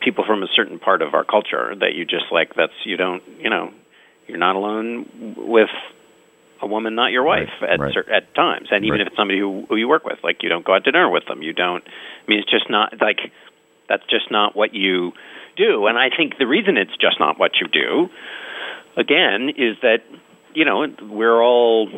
people 0.05 0.25
from 0.27 0.43
a 0.43 0.49
certain 0.55 0.79
part 0.79 1.03
of 1.03 1.15
our 1.15 1.25
culture 1.25 1.75
that 1.81 1.95
you 1.95 2.05
just 2.05 2.27
like. 2.31 2.55
That's 2.55 2.73
you 2.85 2.97
don't 2.97 3.23
you 3.39 3.51
know 3.51 3.73
you're 4.29 4.39
not 4.39 4.57
alone 4.57 5.35
with 5.37 5.71
a 6.61 6.67
woman, 6.67 6.95
not 6.95 7.11
your 7.11 7.25
wife, 7.25 7.51
Right, 7.61 7.71
at 7.73 7.81
right. 7.81 7.93
cer- 7.93 8.11
at 8.11 8.35
times, 8.35 8.69
and 8.71 8.85
even 8.85 8.99
Right. 8.99 9.01
if 9.03 9.07
it's 9.09 9.17
somebody 9.17 9.41
who, 9.41 9.67
who 9.69 9.75
you 9.77 9.89
work 9.89 10.05
with, 10.05 10.19
like 10.23 10.43
you 10.45 10.49
don't 10.49 10.65
go 10.65 10.75
out 10.75 10.85
to 10.85 10.93
dinner 10.93 11.11
with 11.11 11.27
them, 11.27 11.43
you 11.43 11.53
don't. 11.53 11.83
I 11.85 12.31
mean, 12.31 12.39
it's 12.39 12.51
just 12.51 12.71
not 12.71 13.01
like 13.01 13.19
that's 13.89 14.05
just 14.09 14.31
not 14.31 14.55
what 14.55 14.73
you 14.75 15.13
do. 15.57 15.87
And 15.87 15.99
I 15.99 16.09
think 16.17 16.39
the 16.39 16.47
reason 16.47 16.77
it's 16.77 16.97
just 17.01 17.19
not 17.19 17.39
what 17.39 17.53
you 17.61 17.67
do, 17.67 18.09
again, 18.97 19.51
is 19.57 19.77
that 19.83 20.03
you 20.55 20.65
know 20.65 20.87
we're 21.03 21.43
all, 21.43 21.89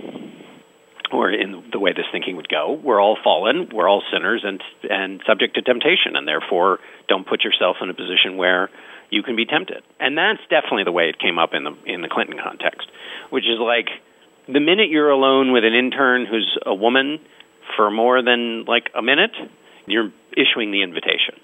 or 1.14 1.30
in 1.30 1.70
the 1.70 1.78
way 1.78 1.92
this 1.92 2.06
thinking 2.10 2.36
would 2.36 2.48
go, 2.48 2.72
we're 2.72 3.00
all 3.00 3.16
fallen, 3.22 3.70
we're 3.72 3.88
all 3.88 4.02
sinners, 4.12 4.42
and 4.44 4.62
and 4.90 5.22
subject 5.26 5.54
to 5.54 5.62
temptation, 5.62 6.16
and 6.16 6.26
therefore 6.26 6.80
don't 7.08 7.26
put 7.26 7.44
yourself 7.44 7.76
in 7.80 7.88
a 7.88 7.94
position 7.94 8.36
where 8.36 8.70
you 9.10 9.22
can 9.22 9.36
be 9.36 9.46
tempted. 9.46 9.82
And 10.00 10.18
that's 10.18 10.40
definitely 10.50 10.84
the 10.84 10.92
way 10.92 11.08
it 11.08 11.18
came 11.18 11.38
up 11.38 11.54
in 11.54 11.64
the 11.64 11.76
in 11.86 12.02
the 12.02 12.08
Clinton 12.08 12.38
context, 12.42 12.88
which 13.30 13.44
is 13.44 13.58
like 13.58 13.88
the 14.48 14.60
minute 14.60 14.90
you're 14.90 15.10
alone 15.10 15.52
with 15.52 15.64
an 15.64 15.74
intern 15.74 16.26
who's 16.26 16.58
a 16.66 16.74
woman 16.74 17.20
for 17.76 17.90
more 17.90 18.22
than 18.22 18.64
like 18.64 18.90
a 18.94 19.02
minute, 19.02 19.34
you're 19.86 20.10
issuing 20.36 20.70
the 20.72 20.82
invitation 20.82 21.34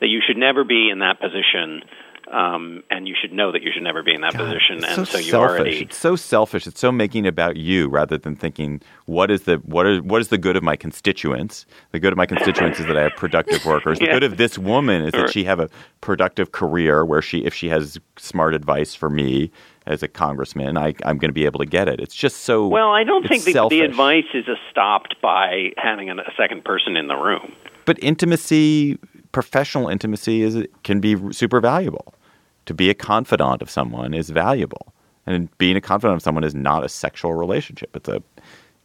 that 0.00 0.08
you 0.08 0.20
should 0.26 0.36
never 0.36 0.64
be 0.64 0.90
in 0.90 1.00
that 1.00 1.20
position, 1.20 1.82
um, 2.30 2.82
and 2.90 3.08
you 3.08 3.14
should 3.20 3.32
know 3.32 3.50
that 3.50 3.62
you 3.62 3.70
should 3.72 3.82
never 3.82 4.02
be 4.02 4.14
in 4.14 4.20
that 4.20 4.34
position, 4.34 4.78
It's 4.78 4.86
and 4.86 4.96
so, 4.96 5.04
so, 5.04 5.18
you 5.18 5.30
selfish. 5.30 5.58
already 5.58 5.78
It's 5.80 5.96
so 5.96 6.14
selfish. 6.16 6.66
It's 6.66 6.80
so 6.80 6.92
making 6.92 7.24
it 7.24 7.28
about 7.28 7.56
you 7.56 7.88
rather 7.88 8.18
than 8.18 8.36
thinking 8.36 8.80
what 9.06 9.30
is 9.30 9.42
the 9.42 9.56
what 9.64 9.86
is 9.86 10.00
what 10.02 10.20
is 10.20 10.28
the 10.28 10.38
good 10.38 10.56
of 10.56 10.62
my 10.62 10.76
constituents. 10.76 11.66
The 11.90 11.98
good 11.98 12.12
of 12.12 12.16
my 12.16 12.26
constituents 12.26 12.78
is 12.78 12.86
that 12.86 12.96
I 12.96 13.02
have 13.02 13.16
productive 13.16 13.64
workers. 13.64 13.98
The 13.98 14.04
Yeah. 14.10 14.12
good 14.14 14.22
of 14.22 14.36
this 14.36 14.58
woman 14.58 15.02
is 15.02 15.12
that 15.12 15.30
she 15.30 15.44
have 15.44 15.60
a 15.60 15.68
productive 16.00 16.52
career 16.52 17.04
where 17.04 17.22
she 17.22 17.44
if 17.44 17.52
she 17.54 17.68
has 17.68 17.98
smart 18.16 18.54
advice 18.54 18.94
for 18.94 19.10
me 19.10 19.50
as 19.86 20.02
a 20.02 20.08
congressman, 20.08 20.76
I, 20.78 20.94
I'm 21.04 21.18
going 21.18 21.30
to 21.30 21.32
be 21.32 21.46
able 21.46 21.58
to 21.58 21.66
get 21.66 21.88
it. 21.88 22.00
It's 22.00 22.14
just 22.14 22.38
so 22.42 22.68
Well, 22.68 22.90
I 22.90 23.02
don't 23.02 23.26
think 23.26 23.44
the, 23.44 23.66
the 23.68 23.80
advice 23.80 24.24
is 24.34 24.44
stopped 24.70 25.16
by 25.20 25.70
having 25.78 26.10
a, 26.10 26.16
a 26.16 26.32
second 26.36 26.64
person 26.64 26.96
in 26.96 27.08
the 27.08 27.16
room. 27.16 27.52
But 27.86 27.98
intimacy, 28.02 28.98
professional 29.32 29.88
intimacy, 29.88 30.42
is 30.42 30.64
can 30.84 31.00
be 31.00 31.16
super 31.32 31.60
valuable. 31.60 32.14
To 32.70 32.74
be 32.74 32.88
a 32.88 32.94
confidant 32.94 33.62
of 33.62 33.68
someone 33.68 34.14
is 34.14 34.30
valuable, 34.30 34.94
and 35.26 35.48
being 35.58 35.76
a 35.76 35.80
confidant 35.80 36.14
of 36.18 36.22
someone 36.22 36.44
is 36.44 36.54
not 36.54 36.84
a 36.84 36.88
sexual 36.88 37.34
relationship. 37.34 37.96
It's 37.96 38.08
a 38.08 38.22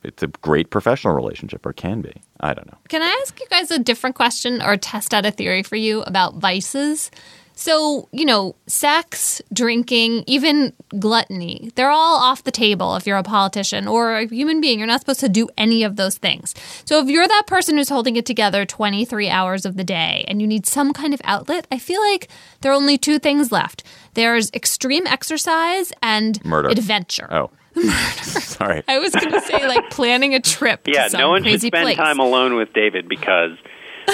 it's 0.03 0.23
a 0.23 0.27
great 0.27 0.71
professional 0.71 1.13
relationship, 1.13 1.63
or 1.67 1.71
can 1.71 2.01
be. 2.01 2.11
I 2.39 2.55
don't 2.55 2.65
know. 2.65 2.79
Can 2.89 3.03
I 3.03 3.15
ask 3.21 3.39
you 3.39 3.45
guys 3.47 3.69
a 3.69 3.77
different 3.77 4.15
question 4.15 4.59
or 4.59 4.75
test 4.75 5.13
out 5.13 5.23
a 5.23 5.29
theory 5.29 5.61
for 5.61 5.75
you 5.75 6.01
about 6.01 6.37
vices? 6.37 7.11
So, 7.57 8.09
you 8.11 8.25
know, 8.25 8.55
sex, 8.67 9.41
drinking, 9.53 10.23
even 10.27 10.73
gluttony, 10.99 11.71
they're 11.75 11.89
all 11.89 12.17
off 12.17 12.43
the 12.43 12.51
table 12.51 12.95
if 12.97 13.07
you're 13.07 13.17
a 13.17 13.23
politician 13.23 13.87
or 13.87 14.15
a 14.17 14.27
human 14.27 14.59
being. 14.59 14.77
You're 14.77 14.87
not 14.87 14.99
supposed 14.99 15.21
to 15.21 15.29
do 15.29 15.47
any 15.57 15.83
of 15.83 15.95
those 15.95 16.17
things. 16.17 16.53
So, 16.83 16.99
if 17.01 17.07
you're 17.09 17.27
that 17.27 17.43
person 17.47 17.77
who's 17.77 17.89
holding 17.89 18.17
it 18.17 18.25
together 18.25 18.65
23 18.65 19.29
hours 19.29 19.65
of 19.65 19.77
the 19.77 19.83
day 19.85 20.25
and 20.27 20.41
you 20.41 20.47
need 20.47 20.65
some 20.65 20.91
kind 20.93 21.13
of 21.13 21.21
outlet, 21.23 21.65
I 21.71 21.79
feel 21.79 22.01
like 22.01 22.27
there 22.61 22.71
are 22.71 22.75
only 22.75 22.97
two 22.97 23.19
things 23.19 23.51
left 23.51 23.83
there's 24.15 24.49
extreme 24.53 25.05
exercise 25.07 25.91
and 26.01 26.43
Murder. 26.45 26.69
adventure. 26.69 27.27
Oh, 27.33 27.49
Murder. 27.75 27.89
sorry. 27.91 28.81
I 28.87 28.97
was 28.99 29.11
going 29.13 29.31
to 29.31 29.41
say, 29.41 29.67
like, 29.67 29.89
planning 29.89 30.33
a 30.33 30.39
trip 30.39 30.87
Yeah, 30.87 31.05
to 31.05 31.09
some 31.09 31.19
no 31.19 31.29
one 31.31 31.43
should 31.43 31.59
spend 31.59 31.83
place. 31.83 31.97
time 31.97 32.19
alone 32.19 32.55
with 32.55 32.71
David 32.73 33.09
because 33.09 33.51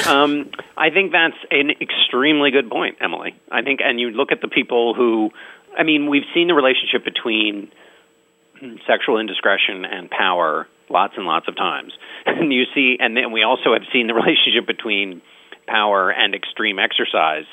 um, 0.07 0.49
I 0.77 0.89
think 0.89 1.11
that's 1.11 1.35
an 1.51 1.71
extremely 1.81 2.51
good 2.51 2.69
point, 2.69 2.97
Emily. 3.01 3.35
I 3.51 3.61
think, 3.61 3.79
and 3.83 3.99
you 3.99 4.09
look 4.11 4.31
at 4.31 4.41
the 4.41 4.47
people 4.47 4.93
who, 4.93 5.31
I 5.77 5.83
mean, 5.83 6.09
we've 6.09 6.25
seen 6.33 6.47
the 6.47 6.53
relationship 6.53 7.03
between 7.05 7.71
sexual 8.87 9.19
indiscretion 9.19 9.85
and 9.85 10.09
power 10.09 10.67
lots 10.89 11.13
and 11.17 11.25
lots 11.25 11.47
of 11.47 11.55
times, 11.55 11.93
and 12.25 12.51
you 12.53 12.65
see, 12.75 12.97
and 12.99 13.15
then 13.15 13.31
we 13.31 13.43
also 13.43 13.73
have 13.73 13.83
seen 13.91 14.07
the 14.07 14.13
relationship 14.13 14.67
between 14.67 15.21
power 15.67 16.09
and 16.11 16.35
extreme 16.35 16.79
exercise 16.79 17.45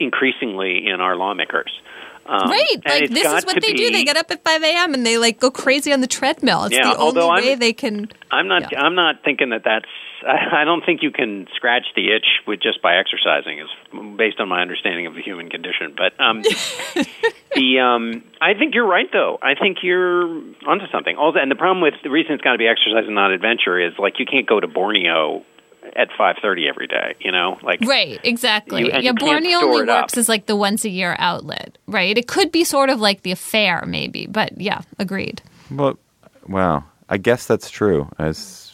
increasingly 0.00 0.86
in 0.86 1.00
our 1.00 1.16
lawmakers. 1.16 1.80
Um, 2.26 2.48
right. 2.50 2.66
Like 2.86 3.10
this 3.10 3.26
is 3.26 3.44
what 3.44 3.60
they 3.60 3.74
do. 3.74 3.90
They 3.90 4.02
get 4.04 4.16
up 4.16 4.30
at 4.30 4.42
5 4.42 4.62
a.m. 4.62 4.94
and 4.94 5.04
they 5.04 5.18
like 5.18 5.38
go 5.38 5.50
crazy 5.50 5.92
on 5.92 6.00
the 6.00 6.06
treadmill. 6.06 6.64
It's 6.64 6.74
Yeah, 6.74 6.84
the 6.84 6.88
only 6.96 7.02
although 7.04 7.28
I'm- 7.30 7.44
way 7.44 7.54
they 7.54 7.74
can. 7.74 8.10
I'm 8.30 8.48
not. 8.48 8.72
Yeah. 8.72 8.80
I'm 8.82 8.94
not 8.94 9.22
thinking 9.24 9.50
that 9.50 9.62
that's. 9.64 9.84
I 10.26 10.62
I 10.62 10.64
don't 10.64 10.84
think 10.84 11.02
you 11.02 11.10
can 11.10 11.46
scratch 11.54 11.84
the 11.94 12.14
itch 12.14 12.26
with 12.46 12.60
just 12.62 12.80
by 12.82 12.96
exercising. 12.96 13.58
Is 13.60 13.68
based 14.16 14.40
on 14.40 14.48
my 14.48 14.60
understanding 14.60 15.06
of 15.06 15.14
the 15.14 15.22
human 15.22 15.50
condition. 15.50 15.94
But 15.96 16.18
um, 16.20 16.42
the 17.54 17.78
um, 17.80 18.24
I 18.40 18.54
think 18.54 18.74
you're 18.74 18.86
right 18.86 19.08
though. 19.12 19.38
I 19.42 19.54
think 19.54 19.78
you're 19.82 20.24
onto 20.66 20.86
something. 20.92 21.16
Also, 21.16 21.38
and 21.38 21.50
the 21.50 21.56
problem 21.56 21.80
with 21.82 21.94
the 22.02 22.10
reason 22.10 22.32
it's 22.32 22.42
got 22.42 22.52
to 22.52 22.58
be 22.58 22.66
exercise 22.66 23.04
and 23.06 23.14
not 23.14 23.30
adventure 23.30 23.78
is 23.80 23.92
like 23.98 24.18
you 24.18 24.26
can't 24.26 24.46
go 24.46 24.60
to 24.60 24.66
Borneo 24.66 25.44
at 25.96 26.08
5:30 26.18 26.68
every 26.68 26.86
day. 26.86 27.14
You 27.20 27.30
know, 27.32 27.58
like 27.62 27.80
Right, 27.82 28.18
exactly. 28.24 28.82
You- 28.82 28.90
yeah, 29.00 29.12
Borneo 29.12 29.58
only 29.58 29.82
it 29.82 29.88
up. 29.88 30.04
works 30.04 30.16
as 30.16 30.28
like 30.28 30.46
the 30.46 30.56
once 30.56 30.84
a 30.84 30.88
year 30.90 31.14
outlet, 31.18 31.78
right? 31.86 32.16
It 32.16 32.26
could 32.26 32.50
be 32.50 32.64
sort 32.64 32.88
of 32.90 33.00
like 33.00 33.22
the 33.22 33.32
affair, 33.32 33.84
maybe, 33.86 34.26
but 34.26 34.60
yeah, 34.60 34.80
agreed. 34.98 35.42
Well, 35.70 35.98
wow. 36.48 36.84
I 37.08 37.18
guess 37.18 37.46
that's 37.46 37.68
true. 37.68 38.08
As, 38.18 38.73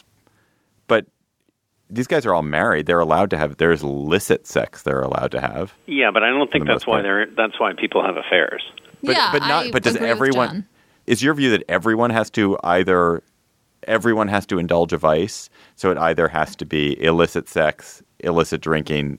these 1.91 2.07
guys 2.07 2.25
are 2.25 2.33
all 2.33 2.41
married. 2.41 2.85
They're 2.85 2.99
allowed 2.99 3.29
to 3.31 3.37
have. 3.37 3.57
There's 3.57 3.83
illicit 3.83 4.47
sex. 4.47 4.83
They're 4.83 5.01
allowed 5.01 5.31
to 5.31 5.41
have. 5.41 5.73
yeah. 5.85 6.09
But 6.11 6.23
I 6.23 6.29
don't 6.29 6.51
think 6.51 6.65
that's 6.65 6.87
why 6.87 6.95
part. 6.95 7.03
they're. 7.03 7.25
That's 7.27 7.59
why 7.59 7.73
people 7.73 8.03
have 8.03 8.17
affairs. 8.17 8.63
But, 9.03 9.15
yeah, 9.15 9.31
but 9.31 9.39
not. 9.41 9.65
I 9.67 9.71
but 9.71 9.83
does 9.83 9.97
everyone? 9.97 10.67
Is 11.07 11.21
your 11.21 11.33
view 11.33 11.49
that 11.51 11.63
everyone 11.67 12.09
has 12.09 12.29
to 12.31 12.57
either? 12.63 13.21
Everyone 13.87 14.27
has 14.27 14.45
to 14.47 14.59
indulge 14.59 14.93
a 14.93 14.97
vice. 14.97 15.49
So 15.75 15.91
it 15.91 15.97
either 15.97 16.27
has 16.27 16.55
to 16.57 16.65
be 16.65 17.01
illicit 17.03 17.49
sex, 17.49 18.01
illicit 18.19 18.61
drinking, 18.61 19.17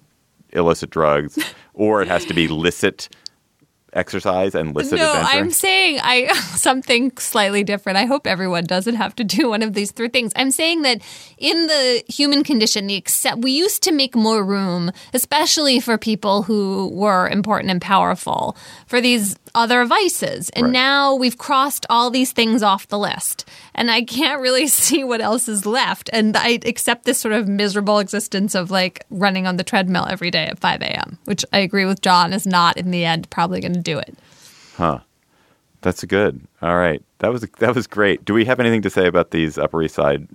illicit 0.50 0.90
drugs, 0.90 1.38
or 1.74 2.00
it 2.00 2.08
has 2.08 2.24
to 2.26 2.34
be 2.34 2.48
licit 2.64 3.08
exercise 3.92 4.54
and 4.54 4.74
listen. 4.74 4.98
no, 4.98 5.10
adventure. 5.10 5.28
I'm 5.38 5.50
saying 5.50 6.00
I 6.02 6.26
something 6.56 7.16
slightly 7.18 7.62
different. 7.64 7.98
I 7.98 8.04
hope 8.04 8.26
everyone 8.26 8.64
doesn't 8.64 8.94
have 8.96 9.14
to 9.16 9.24
do 9.24 9.50
one 9.50 9.62
of 9.62 9.74
these 9.74 9.90
three 9.92 10.08
things. 10.08 10.32
I'm 10.36 10.50
saying 10.50 10.82
that 10.82 11.02
in 11.38 11.66
the 11.66 12.02
human 12.08 12.42
condition, 12.44 12.86
the 12.86 12.96
accept 12.96 13.38
we 13.42 13.52
used 13.52 13.82
to 13.84 13.92
make 13.92 14.14
more 14.14 14.44
room, 14.44 14.90
especially 15.12 15.80
for 15.80 15.98
people 15.98 16.42
who 16.42 16.88
were 16.92 17.28
important 17.28 17.70
and 17.70 17.80
powerful, 17.80 18.56
for 18.86 19.00
these 19.00 19.36
other 19.54 19.84
vices. 19.84 20.48
And 20.50 20.66
Right. 20.66 20.72
now 20.72 21.14
we've 21.14 21.36
crossed 21.36 21.84
all 21.90 22.08
these 22.10 22.32
things 22.32 22.62
off 22.62 22.88
the 22.88 22.98
list. 22.98 23.44
And 23.74 23.90
I 23.90 24.02
can't 24.02 24.40
really 24.40 24.66
see 24.68 25.04
what 25.04 25.20
else 25.20 25.48
is 25.48 25.66
left. 25.66 26.08
And 26.12 26.36
I 26.36 26.58
accept 26.64 27.04
this 27.04 27.18
sort 27.20 27.34
of 27.34 27.48
miserable 27.48 27.98
existence 27.98 28.54
of 28.54 28.70
like 28.70 29.04
running 29.10 29.46
on 29.46 29.56
the 29.56 29.64
treadmill 29.64 30.06
every 30.08 30.30
day 30.30 30.46
at 30.46 30.58
5 30.58 30.80
a.m., 30.80 31.18
which 31.26 31.44
I 31.52 31.58
agree 31.58 31.84
with 31.84 32.00
John 32.00 32.32
is 32.32 32.46
not 32.46 32.78
in 32.78 32.90
the 32.90 33.04
end 33.04 33.28
probably 33.28 33.60
going 33.60 33.74
to 33.74 33.81
do 33.82 33.98
it. 33.98 34.16
Huh. 34.76 35.00
That's 35.82 36.04
good. 36.04 36.40
All 36.62 36.76
right, 36.76 37.02
that 37.18 37.32
was 37.32 37.42
that 37.58 37.74
was 37.74 37.86
great. 37.88 38.24
Do 38.24 38.34
we 38.34 38.44
have 38.44 38.60
anything 38.60 38.82
to 38.82 38.90
say 38.90 39.06
about 39.06 39.32
these 39.32 39.58
Upper 39.58 39.82
East 39.82 39.96
Side 39.96 40.28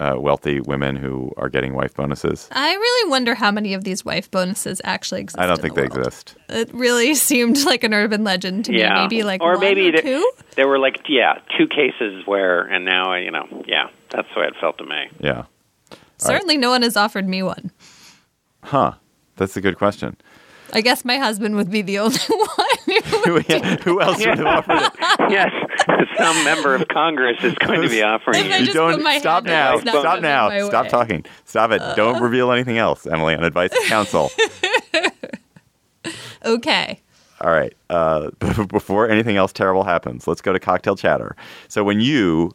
uh, 0.00 0.16
wealthy 0.18 0.58
women 0.60 0.96
who 0.96 1.32
are 1.36 1.48
getting 1.48 1.74
wife 1.74 1.94
bonuses? 1.94 2.48
I 2.50 2.72
really 2.74 3.10
wonder 3.10 3.36
how 3.36 3.52
many 3.52 3.72
of 3.74 3.84
these 3.84 4.04
wife 4.04 4.28
bonuses 4.30 4.80
actually 4.82 5.20
exist. 5.20 5.38
I 5.38 5.46
don't 5.46 5.60
think 5.60 5.74
the 5.76 5.82
they 5.82 5.86
world. 5.88 5.98
exist. 6.08 6.34
It 6.48 6.74
really 6.74 7.14
seemed 7.30 7.64
like 7.64 7.84
an 7.84 7.94
urban 7.94 8.24
legend 8.24 8.64
to 8.64 8.72
yeah, 8.72 8.94
me. 8.94 9.00
Maybe 9.02 9.22
like 9.22 9.40
or 9.42 9.52
one 9.52 9.60
maybe 9.60 9.88
or 9.90 9.92
there- 9.92 10.02
two. 10.02 10.32
There 10.56 10.66
were 10.66 10.80
like 10.80 10.96
yeah, 11.08 11.38
two 11.56 11.68
cases 11.68 12.26
where, 12.26 12.62
and 12.62 12.84
now 12.84 13.14
you 13.14 13.30
know, 13.30 13.46
yeah, 13.68 13.90
that's 14.10 14.26
the 14.34 14.40
way 14.40 14.46
it 14.48 14.54
felt 14.60 14.76
to 14.78 14.84
me. 14.84 15.08
Yeah, 15.20 15.44
Certainly, 16.18 16.56
no 16.58 16.70
one 16.70 16.82
has 16.82 16.96
offered 16.96 17.28
me 17.28 17.44
one. 17.44 17.70
huh? 18.64 18.94
That's 19.36 19.56
a 19.56 19.60
good 19.60 19.78
question. 19.78 20.16
I 20.72 20.80
guess 20.80 21.04
my 21.04 21.16
husband 21.18 21.56
would 21.56 21.70
be 21.70 21.82
the 21.82 21.98
only 21.98 22.18
one. 22.28 23.02
who 23.04 23.32
would 23.34 23.46
who, 23.46 23.58
who 23.84 24.00
else 24.00 24.18
would 24.18 24.38
have 24.38 24.46
offered 24.46 24.78
it? 24.78 25.30
yes, 25.30 25.50
some 26.18 26.44
member 26.44 26.74
of 26.74 26.86
Congress 26.88 27.42
is 27.42 27.54
going 27.54 27.82
to 27.82 27.88
be 27.88 28.02
offering 28.02 28.46
If 28.46 28.52
I 28.52 28.56
you. 28.58 28.72
don't 28.72 29.00
stop 29.20 29.44
now. 29.44 29.70
up, 29.70 29.76
it's 29.76 29.84
not 29.84 30.00
Stop 30.02 30.20
now. 30.20 30.66
Stop 30.68 30.84
way. 30.84 30.90
talking. 30.90 31.24
Stop 31.44 31.70
it. 31.72 31.82
don't 31.96 32.22
reveal 32.22 32.52
anything 32.52 32.78
else, 32.78 33.06
Emily, 33.06 33.34
on 33.34 33.44
advice 33.44 33.70
of 33.72 33.82
counsel. 33.88 34.30
Okay. 36.44 37.00
All 37.42 37.50
right. 37.52 37.74
Uh, 37.88 38.30
before 38.68 39.08
anything 39.08 39.36
else 39.36 39.52
terrible 39.52 39.84
happens, 39.84 40.26
let's 40.26 40.40
go 40.40 40.52
to 40.52 40.60
cocktail 40.60 40.96
chatter. 40.96 41.36
So 41.68 41.84
when 41.84 42.00
you, 42.00 42.52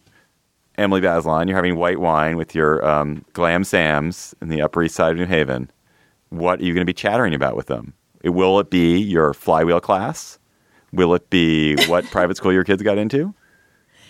Emily 0.77 1.01
Bazelon, 1.01 1.47
you're 1.47 1.55
having 1.55 1.75
white 1.77 1.99
wine 1.99 2.37
with 2.37 2.55
your 2.55 2.85
um, 2.87 3.23
Glam 3.33 3.63
Sams 3.63 4.33
in 4.41 4.49
the 4.49 4.61
Upper 4.61 4.83
East 4.83 4.95
Side 4.95 5.11
of 5.11 5.17
New 5.17 5.25
Haven, 5.25 5.69
what 6.29 6.59
are 6.59 6.63
you 6.63 6.73
going 6.73 6.81
to 6.81 6.89
be 6.89 6.93
chattering 6.93 7.33
about 7.33 7.55
with 7.55 7.67
them? 7.67 7.93
Will 8.25 8.59
it 8.59 8.69
be 8.69 8.97
your 8.97 9.33
flywheel 9.33 9.79
class? 9.79 10.39
Will 10.91 11.13
it 11.13 11.29
be 11.29 11.75
what 11.87 12.05
private 12.11 12.37
school 12.37 12.53
your 12.53 12.63
kids 12.63 12.81
got 12.81 12.97
into? 12.97 13.33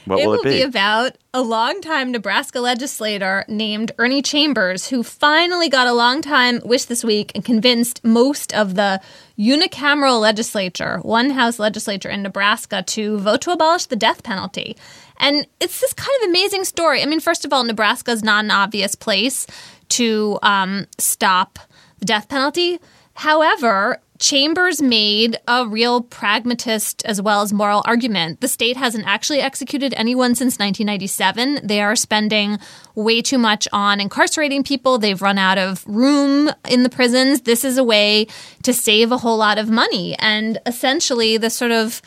What 0.06 0.20
it 0.20 0.28
will 0.28 0.34
will 0.34 0.40
it 0.42 0.44
be? 0.44 0.50
be 0.52 0.62
about 0.62 1.18
a 1.34 1.42
longtime 1.42 2.12
Nebraska 2.12 2.60
legislator 2.60 3.44
named 3.48 3.92
Ernie 3.98 4.22
Chambers, 4.22 4.88
who 4.88 5.02
finally 5.02 5.68
got 5.68 5.88
a 5.88 5.94
long 5.94 6.22
time 6.22 6.62
wish 6.64 6.86
this 6.86 7.04
week 7.04 7.32
and 7.34 7.44
convinced 7.44 8.04
most 8.04 8.54
of 8.54 8.76
the 8.76 9.02
unicameral 9.38 10.22
legislature, 10.22 11.00
one 11.00 11.32
house 11.32 11.58
legislature 11.58 12.10
in 12.10 12.22
Nebraska, 12.22 12.84
to 12.84 13.18
vote 13.18 13.42
to 13.42 13.52
abolish 13.52 13.88
the 13.88 13.96
death 13.96 14.22
penalty. 14.22 14.78
And 15.18 15.48
it's 15.60 15.82
this 15.82 15.94
kind 15.94 16.12
of 16.22 16.30
amazing 16.30 16.66
story. 16.66 17.02
I 17.02 17.06
mean, 17.06 17.20
first 17.20 17.44
of 17.44 17.52
all, 17.52 17.64
Nebraska 17.64 18.12
is 18.12 18.24
not 18.24 18.46
an 18.46 18.52
obvious 18.52 18.94
place 18.94 19.48
to 19.90 20.38
um, 20.44 20.86
stop 21.00 21.58
the 22.00 22.06
death 22.06 22.30
penalty. 22.30 22.80
However, 23.16 24.00
Chambers 24.18 24.82
made 24.82 25.38
a 25.46 25.68
real 25.68 26.02
pragmatist 26.02 27.04
as 27.06 27.22
well 27.22 27.42
as 27.42 27.52
moral 27.52 27.82
argument. 27.86 28.40
The 28.40 28.48
state 28.48 28.78
hasn't 28.78 29.06
actually 29.06 29.42
executed 29.42 29.94
anyone 29.98 30.36
since 30.36 30.58
1997. 30.58 31.68
They 31.68 31.82
are 31.82 31.98
spending 31.98 32.58
way 32.96 33.22
too 33.22 33.38
much 33.38 33.68
on 33.74 34.00
incarcerating 34.00 34.64
people. 34.64 34.98
They've 34.98 35.22
run 35.22 35.38
out 35.38 35.58
of 35.58 35.86
room 35.86 36.50
in 36.70 36.84
the 36.84 36.90
prisons. 36.90 37.42
This 37.42 37.66
is 37.66 37.78
a 37.78 37.84
way 37.84 38.28
to 38.64 38.74
save 38.74 39.12
a 39.12 39.18
whole 39.18 39.38
lot 39.38 39.58
of 39.58 39.70
money. 39.70 40.16
And 40.20 40.60
essentially, 40.66 41.36
the 41.36 41.50
sort 41.50 41.72
of 41.72 42.02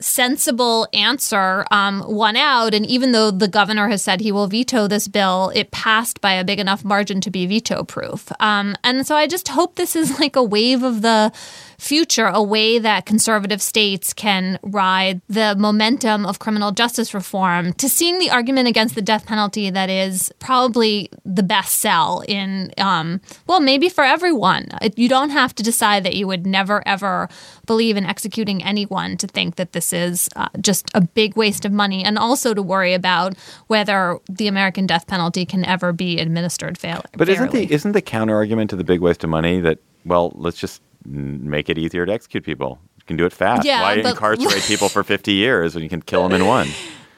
sensible 0.00 0.86
answer 0.92 1.66
um, 1.70 2.04
won 2.06 2.36
out. 2.36 2.74
And 2.74 2.86
even 2.86 3.12
though 3.12 3.30
the 3.30 3.48
governor 3.48 3.88
has 3.88 4.02
said 4.02 4.20
he 4.20 4.32
will 4.32 4.46
veto 4.46 4.86
this 4.86 5.08
bill, 5.08 5.50
it 5.54 5.70
passed 5.70 6.20
by 6.20 6.32
a 6.34 6.44
big 6.44 6.60
enough 6.60 6.84
margin 6.84 7.20
to 7.22 7.30
be 7.30 7.46
veto 7.46 7.84
proof. 7.84 8.30
Um, 8.40 8.76
and 8.84 9.06
so 9.06 9.16
I 9.16 9.26
just 9.26 9.48
hope 9.48 9.74
this 9.74 9.96
is 9.96 10.18
like 10.20 10.36
a 10.36 10.42
wave 10.42 10.82
of 10.82 11.02
the 11.02 11.32
future, 11.78 12.26
a 12.26 12.42
way 12.42 12.78
that 12.78 13.06
conservative 13.06 13.62
states 13.62 14.12
can 14.12 14.58
ride 14.62 15.20
the 15.28 15.54
momentum 15.56 16.26
of 16.26 16.40
criminal 16.40 16.72
justice 16.72 17.14
reform 17.14 17.72
to 17.74 17.88
seeing 17.88 18.18
the 18.18 18.30
argument 18.30 18.66
against 18.66 18.96
the 18.96 19.02
death 19.02 19.24
penalty 19.26 19.70
that 19.70 19.88
is 19.88 20.32
probably 20.40 21.08
the 21.24 21.42
best 21.42 21.78
sell 21.78 22.22
in, 22.26 22.72
um, 22.78 23.20
well, 23.46 23.60
maybe 23.60 23.88
for 23.88 24.02
everyone. 24.02 24.68
You 24.96 25.08
don't 25.08 25.30
have 25.30 25.54
to 25.54 25.62
decide 25.62 26.04
that 26.04 26.16
you 26.16 26.26
would 26.26 26.46
never, 26.46 26.86
ever 26.86 27.28
believe 27.66 27.96
in 27.96 28.04
executing 28.04 28.62
anyone 28.64 29.16
to 29.16 29.28
think 29.28 29.54
that 29.54 29.72
this 29.72 29.92
is 29.92 30.28
uh, 30.34 30.48
just 30.60 30.90
a 30.94 31.00
big 31.00 31.36
waste 31.36 31.64
of 31.64 31.70
money 31.70 32.04
and 32.04 32.18
also 32.18 32.54
to 32.54 32.62
worry 32.62 32.92
about 32.92 33.36
whether 33.68 34.18
the 34.28 34.48
American 34.48 34.86
death 34.86 35.06
penalty 35.06 35.46
can 35.46 35.64
ever 35.64 35.92
be 35.92 36.18
administered 36.18 36.76
fairly. 36.76 37.04
But 37.16 37.28
isn't 37.28 37.52
the 37.52 37.72
isn't 37.72 37.92
the 37.92 38.02
counter 38.02 38.34
argument 38.34 38.70
to 38.70 38.76
the 38.76 38.84
big 38.84 39.00
waste 39.00 39.22
of 39.22 39.30
money 39.30 39.60
that 39.60 39.78
well, 40.04 40.32
let's 40.34 40.58
just 40.58 40.80
make 41.10 41.68
it 41.68 41.78
easier 41.78 42.04
to 42.06 42.12
execute 42.12 42.44
people. 42.44 42.78
You 42.96 43.02
can 43.06 43.16
do 43.16 43.24
it 43.26 43.32
fast. 43.32 43.64
Yeah, 43.66 43.82
Why 43.82 44.02
but- 44.02 44.10
incarcerate 44.10 44.62
people 44.66 44.88
for 44.88 45.02
fifty 45.02 45.32
years 45.32 45.74
when 45.74 45.82
you 45.82 45.90
can 45.90 46.02
kill 46.02 46.22
them 46.28 46.38
in 46.40 46.46
one? 46.46 46.68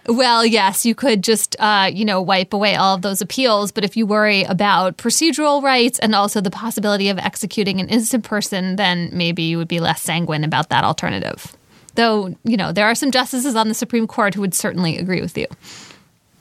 Well, 0.06 0.46
yes, 0.46 0.86
you 0.86 0.94
could 0.94 1.22
just, 1.22 1.54
uh, 1.60 1.90
you 1.92 2.06
know, 2.06 2.22
wipe 2.22 2.54
away 2.54 2.74
all 2.74 2.94
of 2.94 3.02
those 3.02 3.20
appeals. 3.20 3.70
But 3.70 3.84
if 3.84 3.98
you 3.98 4.06
worry 4.06 4.42
about 4.44 4.96
procedural 4.96 5.62
rights 5.62 5.98
and 5.98 6.14
also 6.14 6.40
the 6.40 6.50
possibility 6.50 7.10
of 7.10 7.18
executing 7.18 7.80
an 7.80 7.88
innocent 7.90 8.24
person, 8.24 8.76
then 8.76 9.10
maybe 9.12 9.42
you 9.42 9.58
would 9.58 9.68
be 9.68 9.78
less 9.78 10.00
sanguine 10.00 10.42
about 10.42 10.70
that 10.70 10.84
alternative. 10.84 11.54
Though, 11.96 12.34
you 12.44 12.56
know, 12.56 12.72
there 12.72 12.86
are 12.86 12.94
some 12.94 13.10
justices 13.10 13.54
on 13.54 13.68
the 13.68 13.74
Supreme 13.74 14.06
Court 14.06 14.34
who 14.34 14.40
would 14.40 14.54
certainly 14.54 14.96
agree 14.96 15.20
with 15.20 15.36
you. 15.36 15.46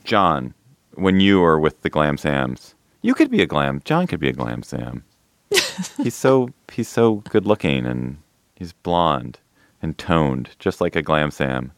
John, 0.04 0.54
when 0.94 1.20
you 1.20 1.44
are 1.44 1.60
with 1.60 1.82
the 1.82 1.90
Glam 1.90 2.16
Sams, 2.16 2.74
you 3.02 3.14
could 3.14 3.30
be 3.30 3.42
a 3.42 3.46
glam. 3.46 3.82
John 3.84 4.06
could 4.06 4.20
be 4.20 4.28
a 4.30 4.32
glam 4.32 4.62
Sam. 4.62 5.04
he's 5.96 6.14
so 6.14 6.50
he's 6.72 6.88
so 6.88 7.16
good 7.30 7.46
looking 7.46 7.86
and 7.86 8.18
he's 8.54 8.72
blonde 8.72 9.38
and 9.82 9.96
toned, 9.98 10.50
just 10.58 10.80
like 10.80 10.96
a 10.96 11.02
glam 11.02 11.30
Sam. 11.30 11.72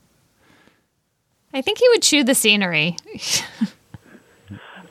I 1.54 1.60
think 1.62 1.78
he 1.78 1.88
would 1.90 2.02
chew 2.02 2.24
the 2.24 2.34
scenery. 2.34 2.96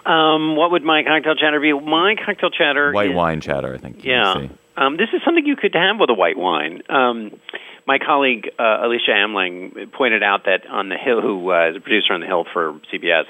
Um, 0.06 0.56
what 0.56 0.72
would 0.72 0.84
my 0.84 1.04
cocktail 1.04 1.36
chatter 1.36 1.60
be? 1.60 1.74
My 1.74 2.16
cocktail 2.16 2.50
chatter 2.50 2.92
White 2.92 3.12
is, 3.12 3.16
wine 3.16 3.42
chatter, 3.42 3.74
I 3.74 3.78
think. 3.78 4.04
Yeah. 4.04 4.48
Um, 4.76 4.98
this 4.98 5.10
is 5.14 5.22
something 5.24 5.46
you 5.46 5.56
could 5.56 5.76
have 5.76 6.00
with 6.00 6.10
a 6.10 6.14
white 6.14 6.38
wine. 6.38 6.82
Um, 6.90 7.40
my 7.86 8.00
colleague 8.00 8.50
uh, 8.58 8.80
Alicia 8.82 9.12
Amling 9.12 9.92
pointed 9.92 10.24
out 10.24 10.46
that 10.46 10.66
on 10.68 10.90
the 10.90 10.98
Hill, 10.98 11.22
who 11.22 11.52
uh, 11.52 11.70
is 11.70 11.76
a 11.76 11.80
producer 11.80 12.14
on 12.14 12.22
the 12.22 12.26
Hill 12.26 12.46
for 12.52 12.80
CBS, 12.92 13.26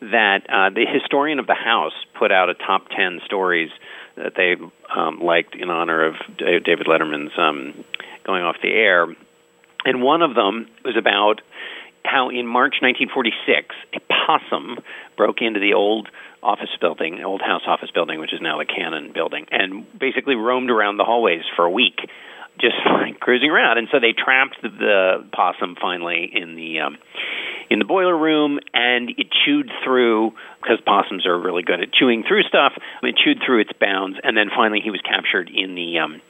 that 0.00 0.46
uh, 0.48 0.70
the 0.70 0.86
historian 0.90 1.38
of 1.38 1.46
the 1.46 1.54
House 1.54 1.92
put 2.18 2.32
out 2.32 2.48
a 2.48 2.54
top 2.54 2.88
ten 2.88 3.20
stories 3.26 3.70
that 4.22 4.34
they 4.36 4.56
um, 4.94 5.20
liked 5.20 5.54
in 5.54 5.70
honor 5.70 6.06
of 6.06 6.14
David 6.38 6.86
Letterman's 6.86 7.32
um, 7.38 7.84
going 8.24 8.42
off 8.42 8.56
the 8.62 8.72
air. 8.72 9.06
And 9.84 10.02
one 10.02 10.22
of 10.22 10.34
them 10.34 10.68
was 10.84 10.96
about 10.96 11.40
how 12.04 12.28
in 12.28 12.46
March 12.46 12.76
1946, 12.80 13.74
a 13.94 14.00
possum 14.12 14.78
broke 15.16 15.42
into 15.42 15.60
the 15.60 15.74
old 15.74 16.08
office 16.42 16.70
building, 16.80 17.22
old 17.22 17.42
house 17.42 17.62
office 17.66 17.90
building, 17.90 18.20
which 18.20 18.32
is 18.32 18.40
now 18.40 18.58
the 18.58 18.64
Cannon 18.64 19.12
building, 19.12 19.46
and 19.50 19.86
basically 19.98 20.34
roamed 20.34 20.70
around 20.70 20.96
the 20.96 21.04
hallways 21.04 21.42
for 21.56 21.64
a 21.64 21.70
week, 21.70 22.08
just 22.60 22.76
like 22.86 23.20
cruising 23.20 23.50
around. 23.50 23.78
And 23.78 23.88
so 23.90 24.00
they 24.00 24.12
trapped 24.12 24.56
the, 24.62 24.68
the 24.68 25.26
possum 25.32 25.76
finally 25.80 26.30
in 26.32 26.56
the 26.56 26.80
um, 26.80 26.98
in 27.70 27.78
the 27.78 27.84
boiler 27.84 28.16
room, 28.16 28.58
and 28.74 29.10
it 29.10 29.28
chewed 29.44 29.70
through 29.84 30.32
because 30.60 30.78
possums 30.84 31.24
are 31.24 31.38
really 31.38 31.62
good 31.62 31.80
at 31.80 31.92
chewing 31.92 32.24
through 32.26 32.42
stuff. 32.42 32.72
It 33.02 33.16
chewed 33.16 33.38
through 33.44 33.60
its 33.60 33.72
bounds, 33.80 34.18
and 34.22 34.36
then 34.36 34.50
finally 34.54 34.80
he 34.80 34.90
was 34.90 35.00
captured 35.02 35.50
in 35.54 35.74
the 35.76 35.98
um, 35.98 36.20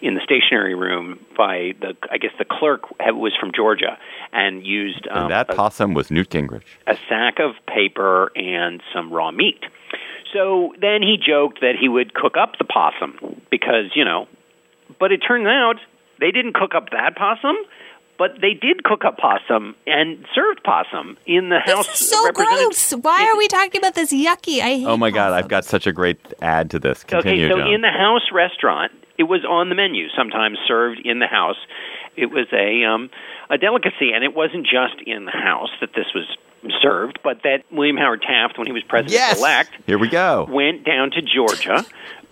in 0.00 0.14
the 0.14 0.20
stationery 0.22 0.74
room 0.74 1.18
by 1.36 1.72
the 1.80 1.96
I 2.10 2.18
guess 2.18 2.32
the 2.38 2.44
clerk 2.44 2.82
was 3.00 3.32
from 3.38 3.52
Georgia 3.54 3.98
and 4.32 4.64
used 4.64 5.08
um, 5.10 5.24
and 5.24 5.30
that 5.32 5.50
a, 5.50 5.54
possum 5.54 5.94
was 5.94 6.10
Newt 6.10 6.30
Gingrich. 6.30 6.62
a 6.86 6.96
sack 7.08 7.38
of 7.40 7.54
paper 7.66 8.30
and 8.36 8.82
some 8.92 9.12
raw 9.12 9.30
meat. 9.30 9.64
So 10.32 10.74
then 10.80 11.00
he 11.02 11.16
joked 11.16 11.60
that 11.60 11.74
he 11.80 11.88
would 11.88 12.12
cook 12.12 12.36
up 12.36 12.58
the 12.58 12.64
possum 12.64 13.40
because 13.50 13.90
you 13.94 14.04
know, 14.04 14.28
but 14.98 15.12
it 15.12 15.18
turns 15.18 15.46
out 15.46 15.76
they 16.20 16.30
didn't 16.30 16.54
cook 16.54 16.74
up 16.74 16.90
that 16.90 17.16
possum. 17.16 17.56
But 18.16 18.40
they 18.40 18.54
did 18.54 18.84
cook 18.84 19.04
up 19.04 19.18
possum 19.18 19.74
and 19.88 20.24
served 20.36 20.62
possum 20.62 21.16
in 21.26 21.48
the 21.48 21.58
House. 21.58 21.88
This 21.88 22.02
is 22.02 22.10
so 22.10 22.30
gross. 22.30 22.92
Why 22.92 23.28
are 23.28 23.36
we 23.36 23.48
talking 23.48 23.80
about 23.80 23.96
this 23.96 24.12
yucky? 24.12 24.60
I 24.60 24.76
hate 24.76 24.86
Oh 24.86 24.96
my 24.96 25.10
God, 25.10 25.32
I've 25.32 25.48
got 25.48 25.64
such 25.64 25.88
a 25.88 25.92
great 25.92 26.20
add 26.40 26.70
to 26.70 26.78
this. 26.78 27.02
Continue, 27.02 27.46
okay, 27.46 27.52
so 27.52 27.58
John. 27.58 27.72
in 27.72 27.80
the 27.80 27.90
house 27.90 28.30
restaurant, 28.32 28.92
it 29.18 29.24
was 29.24 29.44
on 29.44 29.68
the 29.68 29.74
menu, 29.74 30.06
sometimes 30.16 30.58
served 30.68 31.00
in 31.04 31.18
the 31.18 31.26
house. 31.26 31.56
It 32.16 32.26
was 32.26 32.46
a 32.52 32.84
um, 32.84 33.10
a 33.50 33.58
delicacy, 33.58 34.12
and 34.14 34.22
it 34.22 34.32
wasn't 34.32 34.64
just 34.64 35.02
in 35.04 35.24
the 35.24 35.32
house 35.32 35.70
that 35.80 35.90
this 35.94 36.06
was 36.14 36.24
served, 36.80 37.18
but 37.22 37.42
that 37.42 37.64
William 37.70 37.96
Howard 37.96 38.22
Taft, 38.22 38.58
when 38.58 38.66
he 38.66 38.72
was 38.72 38.82
president 38.84 39.12
yes, 39.12 39.38
elect, 39.38 39.72
here 39.86 39.98
we 39.98 40.08
go. 40.08 40.46
went 40.50 40.84
down 40.84 41.10
to 41.12 41.22
Georgia. 41.22 41.84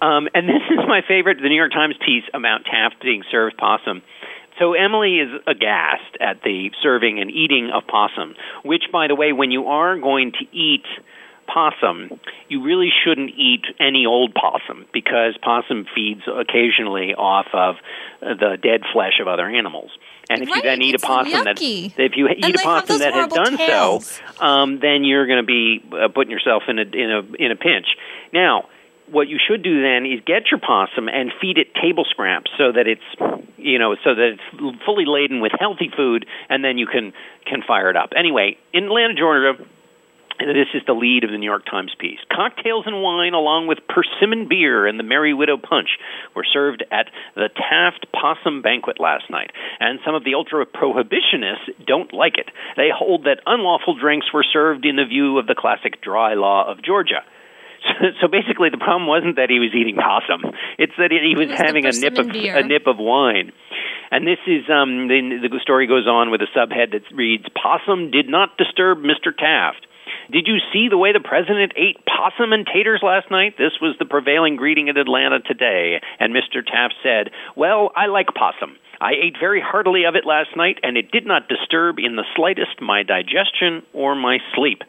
Um, 0.03 0.29
and 0.35 0.49
this 0.49 0.63
is 0.71 0.81
my 0.89 1.01
favorite, 1.07 1.39
the 1.41 1.49
New 1.49 1.57
York 1.57 1.73
Times 1.73 1.95
piece 2.05 2.25
about 2.35 2.65
Taft 2.65 3.01
being 3.01 3.23
served 3.31 3.57
possum. 3.57 4.03
So 4.59 4.75
Emily 4.75 5.19
is 5.19 5.31
aghast 5.47 6.17
at 6.21 6.43
the 6.43 6.71
serving 6.83 7.21
and 7.21 7.31
eating 7.31 7.71
of 7.73 7.87
possum, 7.87 8.35
which, 8.65 8.85
by 8.93 9.09
the 9.09 9.15
way, 9.15 9.33
when 9.33 9.51
you 9.51 9.67
are 9.67 9.97
going 9.99 10.33
to 10.33 10.57
eat 10.57 10.85
possum, 11.47 12.21
you 12.49 12.63
really 12.63 12.91
shouldn't 13.05 13.31
eat 13.31 13.65
any 13.81 14.05
old 14.07 14.35
possum 14.35 14.87
because 14.93 15.37
possum 15.43 15.87
feeds 15.95 16.23
occasionally 16.29 17.15
off 17.15 17.47
of 17.53 17.77
uh, 18.21 18.35
the 18.35 18.59
dead 18.63 18.83
flesh 18.93 19.21
of 19.21 19.27
other 19.27 19.49
animals. 19.49 19.91
And 20.31 20.43
if 20.43 20.49
you 20.49 20.63
then 20.63 20.83
eat 20.83 20.95
a 20.95 20.99
possum 20.99 21.45
that 21.45 21.61
if 21.61 22.17
you 22.17 22.29
eat 22.29 22.45
And 22.45 22.55
a 22.55 22.59
possum 22.59 22.99
that 22.99 23.13
has 23.13 23.33
done 23.33 23.57
tails. 23.57 24.21
so, 24.37 24.45
um, 24.45 24.79
then 24.81 25.03
you're 25.05 25.27
going 25.27 25.41
to 25.41 25.47
be 25.47 25.83
uh, 25.93 26.09
putting 26.09 26.31
yourself 26.31 26.65
in 26.69 26.79
a 26.79 26.83
in 26.83 27.11
a 27.11 27.45
in 27.45 27.51
a 27.51 27.57
pinch. 27.57 27.87
Now, 28.33 28.69
what 29.13 29.29
you 29.29 29.39
should 29.39 29.63
do 29.63 29.83
then 29.83 30.07
is 30.07 30.21
get 30.27 30.51
your 30.51 30.59
possum 30.59 31.09
and 31.09 31.31
feed 31.41 31.59
it 31.59 31.75
table 31.75 32.05
scraps 32.09 32.51
so 32.57 32.73
that 32.73 32.89
it's 32.89 33.45
you 33.59 33.79
know 33.79 33.95
so 34.03 34.15
that 34.15 34.37
it's 34.37 34.83
fully 34.85 35.05
laden 35.07 35.41
with 35.41 35.53
healthy 35.59 35.91
food, 35.95 36.27
and 36.49 36.65
then 36.65 36.79
you 36.79 36.87
can 36.87 37.13
can 37.47 37.63
fire 37.63 37.91
it 37.91 37.97
up. 37.97 38.11
Anyway, 38.17 38.57
in 38.73 38.85
Atlanta, 38.85 39.15
Georgia. 39.15 39.63
This 40.39 40.75
is 40.75 40.83
the 40.87 40.95
lead 40.95 41.23
of 41.23 41.31
the 41.31 41.37
New 41.37 41.47
York 41.47 41.67
Times 41.67 41.95
piece. 42.01 42.19
Cocktails 42.33 42.85
and 42.87 43.01
wine, 43.01 43.33
along 43.35 43.69
with 43.69 43.79
persimmon 43.87 44.49
beer 44.49 44.87
and 44.89 44.99
the 44.99 45.05
Merry 45.05 45.33
Widow 45.35 45.57
Punch, 45.57 45.99
were 46.35 46.45
served 46.51 46.83
at 46.91 47.11
the 47.37 47.49
Taft 47.55 48.07
Possum 48.13 48.61
Banquet 48.61 48.99
last 48.99 49.31
night. 49.31 49.53
And 49.79 50.01
some 50.05 50.17
of 50.17 50.25
the 50.25 50.35
ultra 50.35 50.67
prohibitionists 50.67 51.87
don't 51.87 52.13
like 52.13 52.39
it. 52.39 52.51
They 52.77 52.89
hold 52.93 53.25
that 53.25 53.41
unlawful 53.47 53.95
drinks 53.95 54.33
were 54.33 54.43
served 54.43 54.85
in 54.85 54.97
the 54.97 55.05
view 55.05 55.39
of 55.39 55.47
the 55.47 55.55
classic 55.55 56.01
dry 56.01 56.35
law 56.35 56.69
of 56.69 56.83
Georgia. 56.83 57.23
So, 57.85 58.07
so 58.23 58.29
basically, 58.29 58.71
the 58.71 58.79
problem 58.79 59.07
wasn't 59.07 59.37
that 59.37 59.51
he 59.51 59.59
was 59.59 59.71
eating 59.75 59.97
possum; 59.97 60.53
it's 60.79 60.95
that 60.99 61.11
he 61.11 61.35
was 61.37 61.49
was 61.49 61.59
having 61.59 61.87
a 61.87 61.93
nip 61.93 62.19
of 62.19 62.29
beer. 62.33 62.57
a 62.57 62.63
nip 62.63 62.87
of 62.87 62.99
wine. 62.99 63.53
And 64.11 64.27
this 64.27 64.39
is 64.47 64.69
um, 64.69 65.09
the, 65.09 65.49
the 65.49 65.61
story 65.63 65.87
goes 65.87 66.07
on 66.07 66.31
with 66.31 66.43
a 66.43 66.51
subhead 66.55 66.93
that 66.93 67.03
reads: 67.15 67.45
"Possum 67.57 68.11
did 68.11 68.29
not 68.29 68.57
disturb 68.57 68.99
Mr. 68.99 69.37
Taft." 69.37 69.87
Did 70.31 70.47
you 70.47 70.59
see 70.73 70.89
the 70.89 70.99
way 70.99 71.13
the 71.13 71.21
president 71.21 71.73
ate 71.77 71.99
possum 72.07 72.53
and 72.53 72.67
taters 72.67 73.01
last 73.03 73.31
night? 73.31 73.57
This 73.59 73.73
was 73.81 73.97
the 73.99 74.05
prevailing 74.05 74.57
greeting 74.57 74.89
in 74.89 74.97
Atlanta 74.97 75.41
today. 75.41 76.01
And 76.21 76.35
Mr. 76.35 76.65
Taft 76.65 76.95
said, 77.03 77.31
Well, 77.57 77.91
I 77.97 78.07
like 78.07 78.29
possum. 78.35 78.77
I 79.01 79.13
ate 79.21 79.37
very 79.39 79.61
heartily 79.61 80.05
of 80.05 80.15
it 80.15 80.25
last 80.25 80.51
night, 80.57 80.79
and 80.83 80.97
it 80.97 81.11
did 81.11 81.27
not 81.27 81.49
disturb 81.49 81.99
in 81.99 82.17
the 82.17 82.25
slightest 82.37 82.81
my 82.81 83.03
digestion 83.03 83.83
or 83.93 84.15
my 84.15 84.39
sleep. 84.55 84.83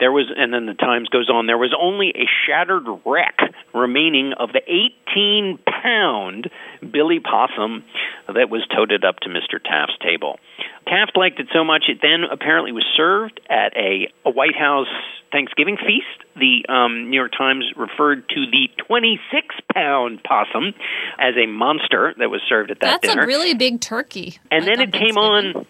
There 0.00 0.12
was, 0.12 0.26
and 0.36 0.52
then 0.52 0.66
the 0.66 0.74
Times 0.74 1.08
goes 1.08 1.30
on, 1.30 1.46
there 1.46 1.58
was 1.58 1.74
only 1.78 2.10
a 2.10 2.26
shattered 2.46 2.86
wreck 3.04 3.38
remaining 3.72 4.32
of 4.38 4.52
the 4.52 4.60
18 4.60 5.58
pound 5.66 6.50
Billy 6.80 7.20
Possum 7.20 7.84
that 8.26 8.50
was 8.50 8.66
toted 8.74 9.04
up 9.04 9.20
to 9.20 9.28
Mr. 9.28 9.62
Taft's 9.62 9.98
table. 10.00 10.38
Taft 10.86 11.16
liked 11.16 11.40
it 11.40 11.48
so 11.52 11.64
much 11.64 11.84
it 11.88 11.98
then 12.02 12.24
apparently 12.30 12.72
was 12.72 12.84
served 12.96 13.40
at 13.48 13.76
a, 13.76 14.08
a 14.24 14.30
White 14.30 14.56
House 14.56 14.88
Thanksgiving 15.32 15.76
feast. 15.76 16.06
The 16.36 16.64
um, 16.72 17.10
New 17.10 17.16
York 17.16 17.32
Times 17.36 17.64
referred 17.76 18.28
to 18.28 18.46
the 18.50 18.68
26 18.86 19.54
pound 19.72 20.22
possum 20.22 20.74
as 21.18 21.34
a 21.36 21.46
monster 21.46 22.14
that 22.18 22.30
was 22.30 22.40
served 22.48 22.70
at 22.70 22.80
that 22.80 23.02
That's 23.02 23.14
dinner. 23.14 23.24
a 23.24 23.26
really 23.26 23.54
big 23.54 23.80
turkey. 23.80 24.38
And 24.50 24.64
then 24.64 24.80
it 24.80 24.92
came 24.92 25.16
on 25.16 25.66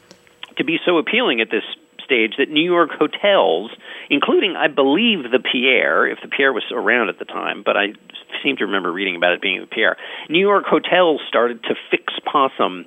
to 0.56 0.64
be 0.64 0.78
so 0.84 0.98
appealing 0.98 1.40
at 1.40 1.50
this 1.50 1.64
stage 2.04 2.34
that 2.38 2.50
New 2.50 2.62
York 2.64 2.90
hotels, 2.92 3.70
including, 4.10 4.54
I 4.56 4.68
believe, 4.68 5.30
the 5.30 5.38
Pierre, 5.40 6.06
if 6.06 6.18
the 6.22 6.28
Pierre 6.28 6.52
was 6.52 6.64
around 6.70 7.08
at 7.08 7.18
the 7.18 7.24
time, 7.24 7.62
but 7.64 7.76
I 7.76 7.94
seem 8.42 8.56
to 8.58 8.64
remember 8.66 8.92
reading 8.92 9.16
about 9.16 9.32
it 9.32 9.40
being 9.40 9.60
the 9.60 9.66
Pierre. 9.66 9.96
New 10.28 10.40
York 10.40 10.64
hotels 10.66 11.20
started 11.28 11.62
to 11.64 11.74
fix 11.90 12.12
possum 12.30 12.86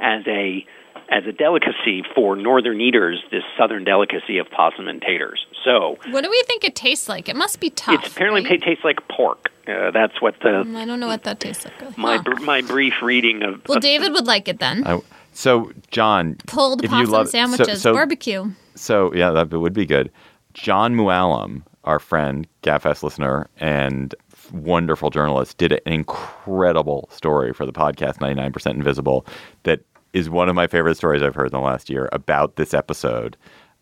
as 0.00 0.22
a 0.26 0.64
as 1.08 1.24
a 1.24 1.30
delicacy 1.30 2.02
for 2.16 2.34
northern 2.34 2.80
eaters, 2.80 3.22
this 3.30 3.44
southern 3.56 3.84
delicacy 3.84 4.38
of 4.38 4.50
possum 4.50 4.88
and 4.88 5.00
taters. 5.00 5.46
So 5.64 5.98
What 6.10 6.24
do 6.24 6.30
we 6.30 6.42
think 6.48 6.64
it 6.64 6.74
tastes 6.74 7.08
like? 7.08 7.28
It 7.28 7.36
must 7.36 7.60
be 7.60 7.70
tough. 7.70 8.04
it 8.04 8.10
apparently 8.10 8.42
right? 8.44 8.60
tastes 8.60 8.82
like 8.82 9.06
pork. 9.06 9.50
Uh, 9.68 9.92
that's 9.92 10.20
what 10.20 10.34
the 10.42 10.64
I 10.76 10.84
don't 10.84 10.98
know 10.98 11.06
what 11.06 11.22
that 11.22 11.38
tastes 11.38 11.64
like. 11.64 11.80
Really. 11.80 11.94
my 11.96 12.18
br- 12.18 12.40
my 12.42 12.60
brief 12.60 12.94
reading 13.02 13.44
of. 13.44 13.62
well, 13.68 13.78
of- 13.78 13.82
David 13.82 14.12
would 14.14 14.26
like 14.26 14.48
it 14.48 14.58
then. 14.58 14.84
I- 14.84 15.00
so, 15.36 15.70
John, 15.90 16.36
Pulled 16.46 16.82
if 16.82 16.90
possum 16.90 17.06
you 17.06 17.12
love 17.12 17.28
sandwiches, 17.28 17.82
so, 17.82 17.92
barbecue. 17.92 18.50
So 18.74 19.12
yeah, 19.14 19.30
that 19.32 19.50
would 19.50 19.72
be 19.74 19.84
good. 19.84 20.10
John 20.54 20.94
Mooallem, 20.94 21.62
our 21.84 21.98
friend, 21.98 22.46
GabFest 22.62 23.02
listener, 23.02 23.48
and 23.58 24.14
wonderful 24.52 25.10
journalist, 25.10 25.58
did 25.58 25.72
an 25.72 25.80
incredible 25.84 27.08
story 27.12 27.52
for 27.52 27.66
the 27.66 27.72
podcast 27.72 28.14
99% 28.14 28.70
Invisible 28.70 29.26
that 29.64 29.80
is 30.14 30.30
one 30.30 30.48
of 30.48 30.54
my 30.54 30.66
favorite 30.66 30.96
stories 30.96 31.22
I've 31.22 31.34
heard 31.34 31.48
in 31.48 31.52
the 31.52 31.60
last 31.60 31.90
year 31.90 32.08
about 32.12 32.56
this 32.56 32.72
episode 32.72 33.36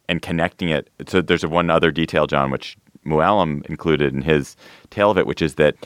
and 0.09 0.21
connecting 0.21 0.71
it. 0.71 0.91
So 1.07 1.21
there's 1.21 1.47
one 1.47 1.71
other 1.71 1.93
detail, 1.93 2.27
John, 2.27 2.51
which 2.51 2.77
Mooallem 3.07 3.65
included 3.67 4.13
in 4.13 4.23
his 4.23 4.57
tale 4.91 5.13
of 5.13 5.19
it, 5.19 5.27
which 5.29 5.41
is 5.41 5.55
that 5.55 5.77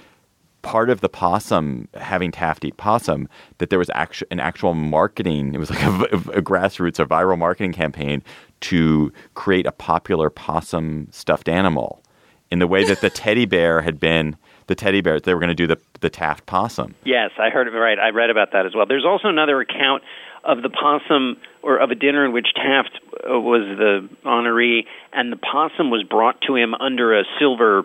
part 0.62 0.90
of 0.90 1.00
the 1.00 1.08
possum 1.08 1.88
having 1.94 2.30
Taft 2.30 2.64
eat 2.64 2.76
possum 2.76 3.28
that 3.58 3.70
there 3.70 3.78
was 3.78 3.90
actu- 3.94 4.26
an 4.30 4.40
actual 4.40 4.74
marketing 4.74 5.54
it 5.54 5.58
was 5.58 5.70
like 5.70 5.82
a, 5.82 5.90
a 6.34 6.42
grassroots 6.42 6.98
a 6.98 7.06
viral 7.06 7.38
marketing 7.38 7.72
campaign 7.72 8.22
to 8.60 9.12
create 9.34 9.66
a 9.66 9.72
popular 9.72 10.30
possum 10.30 11.08
stuffed 11.10 11.48
animal 11.48 12.02
in 12.50 12.58
the 12.58 12.66
way 12.66 12.84
that 12.84 13.00
the 13.00 13.10
teddy 13.22 13.46
bear 13.46 13.82
had 13.82 14.00
been 14.00 14.36
the 14.66 14.74
teddy 14.74 15.00
bears 15.00 15.22
they 15.22 15.32
were 15.32 15.40
going 15.40 15.48
to 15.48 15.54
do 15.54 15.66
the 15.66 15.78
the 16.00 16.10
Taft 16.10 16.46
possum 16.46 16.94
Yes, 17.04 17.30
I 17.38 17.50
heard 17.50 17.66
it 17.66 17.70
right. 17.70 17.98
I 17.98 18.10
read 18.10 18.30
about 18.30 18.52
that 18.52 18.66
as 18.66 18.74
well. 18.74 18.86
There's 18.86 19.04
also 19.04 19.28
another 19.28 19.60
account 19.60 20.02
of 20.44 20.62
the 20.62 20.70
possum 20.70 21.36
or 21.62 21.78
of 21.78 21.90
a 21.90 21.94
dinner 21.94 22.24
in 22.24 22.32
which 22.32 22.48
Taft 22.54 22.98
uh, 23.28 23.38
was 23.38 23.62
the 23.76 24.08
honoree, 24.24 24.86
and 25.12 25.32
the 25.32 25.36
possum 25.36 25.90
was 25.90 26.02
brought 26.02 26.40
to 26.42 26.54
him 26.54 26.74
under 26.74 27.18
a 27.18 27.24
silver 27.38 27.84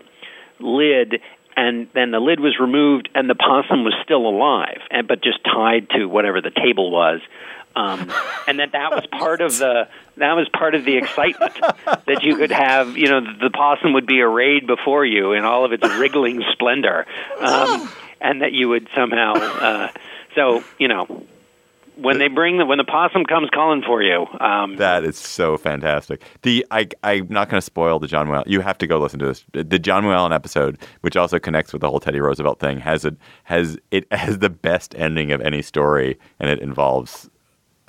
lid. 0.60 1.22
And 1.56 1.88
then 1.94 2.12
the 2.12 2.20
lid 2.20 2.40
was 2.40 2.58
removed, 2.60 3.10
and 3.14 3.30
the 3.30 3.36
possum 3.36 3.84
was 3.84 3.94
still 4.04 4.28
alive, 4.28 4.82
and 4.90 5.08
but 5.08 5.24
just 5.24 5.44
tied 5.44 5.90
to 5.92 6.06
whatever 6.06 6.42
the 6.42 6.52
table 6.52 6.92
was. 6.92 7.22
Um, 7.76 8.12
and 8.48 8.60
that 8.60 8.74
that 8.74 8.92
was 8.92 9.06
part 9.08 9.42
of 9.42 9.58
the 9.58 9.88
that 10.18 10.34
was 10.34 10.48
part 10.50 10.76
of 10.76 10.86
the 10.86 10.98
excitement 10.98 11.54
that 11.86 12.20
you 12.22 12.36
could 12.38 12.52
have. 12.52 12.98
You 12.98 13.08
know, 13.08 13.22
the 13.22 13.50
possum 13.50 13.94
would 13.94 14.06
be 14.06 14.22
arrayed 14.22 14.68
before 14.68 15.06
you 15.06 15.34
in 15.34 15.44
all 15.44 15.66
of 15.66 15.74
its 15.74 15.84
wriggling 15.84 16.44
splendor, 16.52 17.08
um, 17.40 17.90
and 18.22 18.42
that 18.42 18.54
you 18.54 18.70
would 18.70 18.88
somehow. 18.96 19.34
Uh, 19.34 19.92
so 20.36 20.64
you 20.78 20.88
know, 20.88 21.26
when 21.96 22.18
they 22.18 22.28
bring 22.28 22.58
the 22.58 22.66
when 22.66 22.78
the 22.78 22.84
possum 22.84 23.24
comes 23.26 23.50
calling 23.54 23.82
for 23.86 24.02
you, 24.02 24.26
um, 24.40 24.76
that 24.78 25.04
is 25.04 25.18
so 25.18 25.58
fantastic 25.58 26.24
the 26.42 26.66
I, 26.72 26.88
i'm 27.04 27.28
not 27.30 27.50
going 27.50 27.60
to 27.60 27.66
spoil 27.66 28.00
the 28.00 28.08
john 28.08 28.28
Mooallem. 28.28 28.44
you 28.48 28.62
have 28.62 28.78
to 28.80 28.88
go 28.88 28.98
listen 29.00 29.20
to 29.20 29.26
this 29.26 29.46
the 29.54 29.80
john 29.80 30.04
Mooallem 30.04 30.34
episode 30.34 30.78
which 31.02 31.16
also 31.16 31.40
connects 31.40 31.72
with 31.74 31.82
the 31.82 31.90
whole 31.90 32.00
teddy 32.00 32.20
roosevelt 32.20 32.60
thing 32.60 32.80
has 32.80 33.06
a 33.06 33.16
has 33.44 33.78
it 33.92 34.08
has 34.12 34.40
the 34.40 34.50
best 34.50 34.96
ending 34.98 35.32
of 35.32 35.42
any 35.42 35.62
story 35.62 36.18
and 36.40 36.50
it 36.50 36.60
involves 36.60 37.30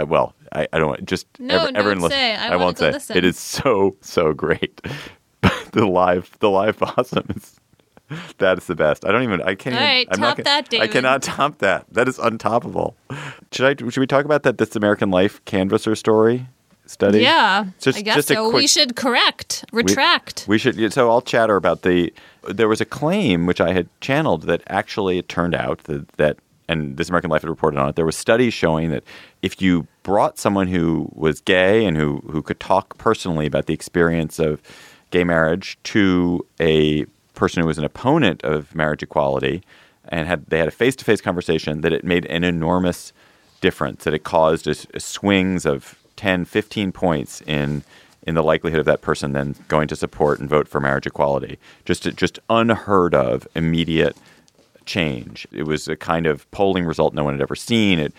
uh, 0.01 0.07
well, 0.07 0.35
I, 0.53 0.67
I 0.73 0.79
don't 0.79 0.89
want 0.89 1.05
just 1.05 1.27
No, 1.39 1.55
ever- 1.55 1.65
don't 1.67 1.77
everyone 1.77 2.01
lis- 2.03 2.13
say. 2.13 2.35
I 2.35 2.49
I 2.55 2.57
won't 2.57 2.79
say. 2.79 2.91
listen. 2.91 3.17
It 3.17 3.25
is 3.25 3.39
so 3.39 3.97
so 4.01 4.33
great. 4.33 4.81
the 5.73 5.87
live 5.87 6.37
the 6.41 6.51
live 6.51 6.79
possum 6.79 7.25
is 7.37 7.61
that 8.39 8.59
is 8.59 8.67
the 8.67 8.75
best. 8.75 9.05
I 9.05 9.13
don't 9.13 9.23
even. 9.23 9.41
I 9.43 9.55
can't. 9.55 9.75
All 9.77 9.83
even, 9.83 9.95
right, 9.95 10.09
not 10.11 10.19
top 10.19 10.37
gonna- 10.45 10.63
that, 10.71 10.81
I 10.81 10.87
cannot 10.87 11.23
top 11.23 11.59
that. 11.59 11.87
That 11.91 12.09
is 12.09 12.19
untoppable. 12.19 12.95
Should 13.53 13.83
I? 13.83 13.91
Should 13.91 13.99
we 14.01 14.07
talk 14.07 14.25
about 14.25 14.43
that? 14.43 14.59
This 14.59 14.77
American 14.77 15.11
Life 15.11 15.45
canvasser 15.45 15.97
story 15.97 16.47
study. 16.87 17.21
Yeah, 17.21 17.67
Just- 17.81 17.99
I 17.99 18.03
guess 18.03 18.27
so. 18.27 18.51
we 18.51 18.67
should 18.67 18.95
correct, 18.97 19.65
We- 19.73 19.83
retract. 19.83 20.45
We, 20.47 20.59
should. 20.59 20.93
So 20.93 21.11
I'll 21.11 21.23
chatter 21.23 21.57
about 21.57 21.83
the. 21.83 22.13
There 22.49 22.69
was 22.69 22.81
a 22.81 22.85
claim 22.85 23.47
which 23.47 23.61
I 23.61 23.73
had 23.73 23.89
channeled 24.01 24.43
that 24.43 24.63
actually 24.69 25.19
it 25.19 25.29
turned 25.29 25.55
out 25.55 25.85
that 25.85 26.09
that 26.19 26.39
and 26.69 26.97
this 26.97 27.09
American 27.09 27.31
Life 27.31 27.43
had 27.43 27.49
reported 27.51 27.79
on 27.79 27.89
it. 27.89 27.97
There 27.97 28.07
was 28.07 28.17
studies 28.17 28.53
showing 28.55 28.91
that 28.91 29.05
if 29.43 29.61
you 29.63 29.87
brought 30.03 30.39
someone 30.39 30.67
who 30.67 31.09
was 31.15 31.41
gay 31.41 31.85
and 31.87 31.97
who 31.97 32.23
who 32.31 32.43
could 32.43 32.61
talk 32.61 32.99
personally 32.99 33.47
about 33.47 33.65
the 33.67 33.73
experience 33.75 34.39
of 34.39 34.61
gay 35.11 35.25
marriage 35.25 35.79
to 35.85 36.45
a 36.61 37.07
person 37.35 37.61
who 37.61 37.66
was 37.66 37.78
an 37.78 37.85
opponent 37.85 38.43
of 38.45 38.74
marriage 38.74 39.03
equality 39.03 39.62
and 40.09 40.28
had 40.28 40.47
they 40.47 40.59
had 40.59 40.68
a 40.68 40.72
face 40.72 40.97
to 40.97 41.05
face 41.05 41.20
conversation 41.20 41.80
that 41.80 41.93
it 41.93 42.05
made 42.05 42.26
an 42.26 42.45
enormous 42.45 43.12
difference 43.61 44.05
that 44.05 44.14
it 44.14 44.24
caused 44.24 44.66
a, 44.66 44.74
a 44.95 45.01
swings 45.01 45.64
of 45.64 45.99
10 46.16 46.45
15 46.45 46.93
points 46.93 47.41
in 47.43 47.82
in 48.26 48.35
the 48.35 48.43
likelihood 48.43 48.80
of 48.80 48.87
that 48.87 49.03
person 49.03 49.32
then 49.32 49.55
going 49.68 49.89
to 49.89 49.97
support 49.97 50.41
and 50.41 50.49
vote 50.49 50.66
for 50.66 50.80
marriage 50.80 51.07
equality. 51.07 51.59
Just 51.85 52.03
just 52.16 52.39
unheard 52.49 53.14
of 53.14 53.47
immediate 53.55 54.16
change 54.87 55.47
it 55.53 55.64
was 55.64 55.89
a 55.89 55.97
kind 55.97 56.26
of 56.26 56.51
polling 56.51 56.85
result 56.85 57.14
no 57.14 57.24
one 57.24 57.35
had 57.35 57.41
ever 57.43 57.57
seen 57.57 57.99
it 57.99 58.12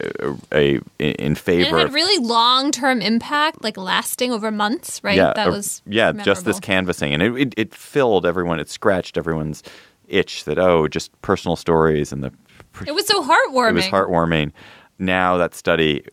uh, 0.00 0.34
a, 0.52 0.80
in 0.98 1.14
And 1.18 1.32
it 1.32 1.38
favor 1.38 1.78
had 1.78 1.92
really 1.92 2.24
long 2.24 2.70
term 2.70 3.00
impact, 3.00 3.62
like 3.62 3.76
lasting 3.76 4.32
over 4.32 4.50
months, 4.50 5.02
right? 5.02 5.16
yeah, 5.16 5.32
that 5.34 5.48
uh, 5.48 5.50
was 5.50 5.82
yeah, 5.86 6.12
just 6.12 6.44
this 6.44 6.60
canvassing, 6.60 7.12
and 7.12 7.22
it, 7.22 7.36
it 7.36 7.54
it 7.56 7.74
filled 7.74 8.24
everyone. 8.24 8.60
It 8.60 8.68
scratched 8.68 9.16
everyone's 9.16 9.62
itch 10.06 10.44
that 10.44 10.58
oh, 10.58 10.88
just 10.88 11.20
personal 11.22 11.56
stories 11.56 12.12
and 12.12 12.22
the 12.22 12.32
It 12.86 12.94
was 12.94 13.06
so 13.06 13.22
heartwarming. 13.22 13.70
it 13.70 13.74
was 13.74 13.86
heartwarming. 13.86 14.52
Now 14.98 15.36
that 15.36 15.54
study 15.54 16.04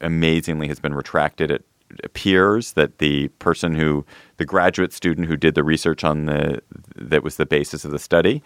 amazingly 0.00 0.68
has 0.68 0.80
been 0.80 0.94
retracted. 0.94 1.50
It 1.50 1.64
appears 2.04 2.72
that 2.72 2.98
the 2.98 3.28
person 3.38 3.74
who 3.74 4.04
the 4.36 4.44
graduate 4.44 4.92
student 4.92 5.26
who 5.26 5.36
did 5.36 5.54
the 5.54 5.64
research 5.64 6.04
on 6.04 6.26
the 6.26 6.62
that 6.94 7.22
was 7.22 7.36
the 7.36 7.46
basis 7.46 7.84
of 7.84 7.90
the 7.90 7.98
study 7.98 8.42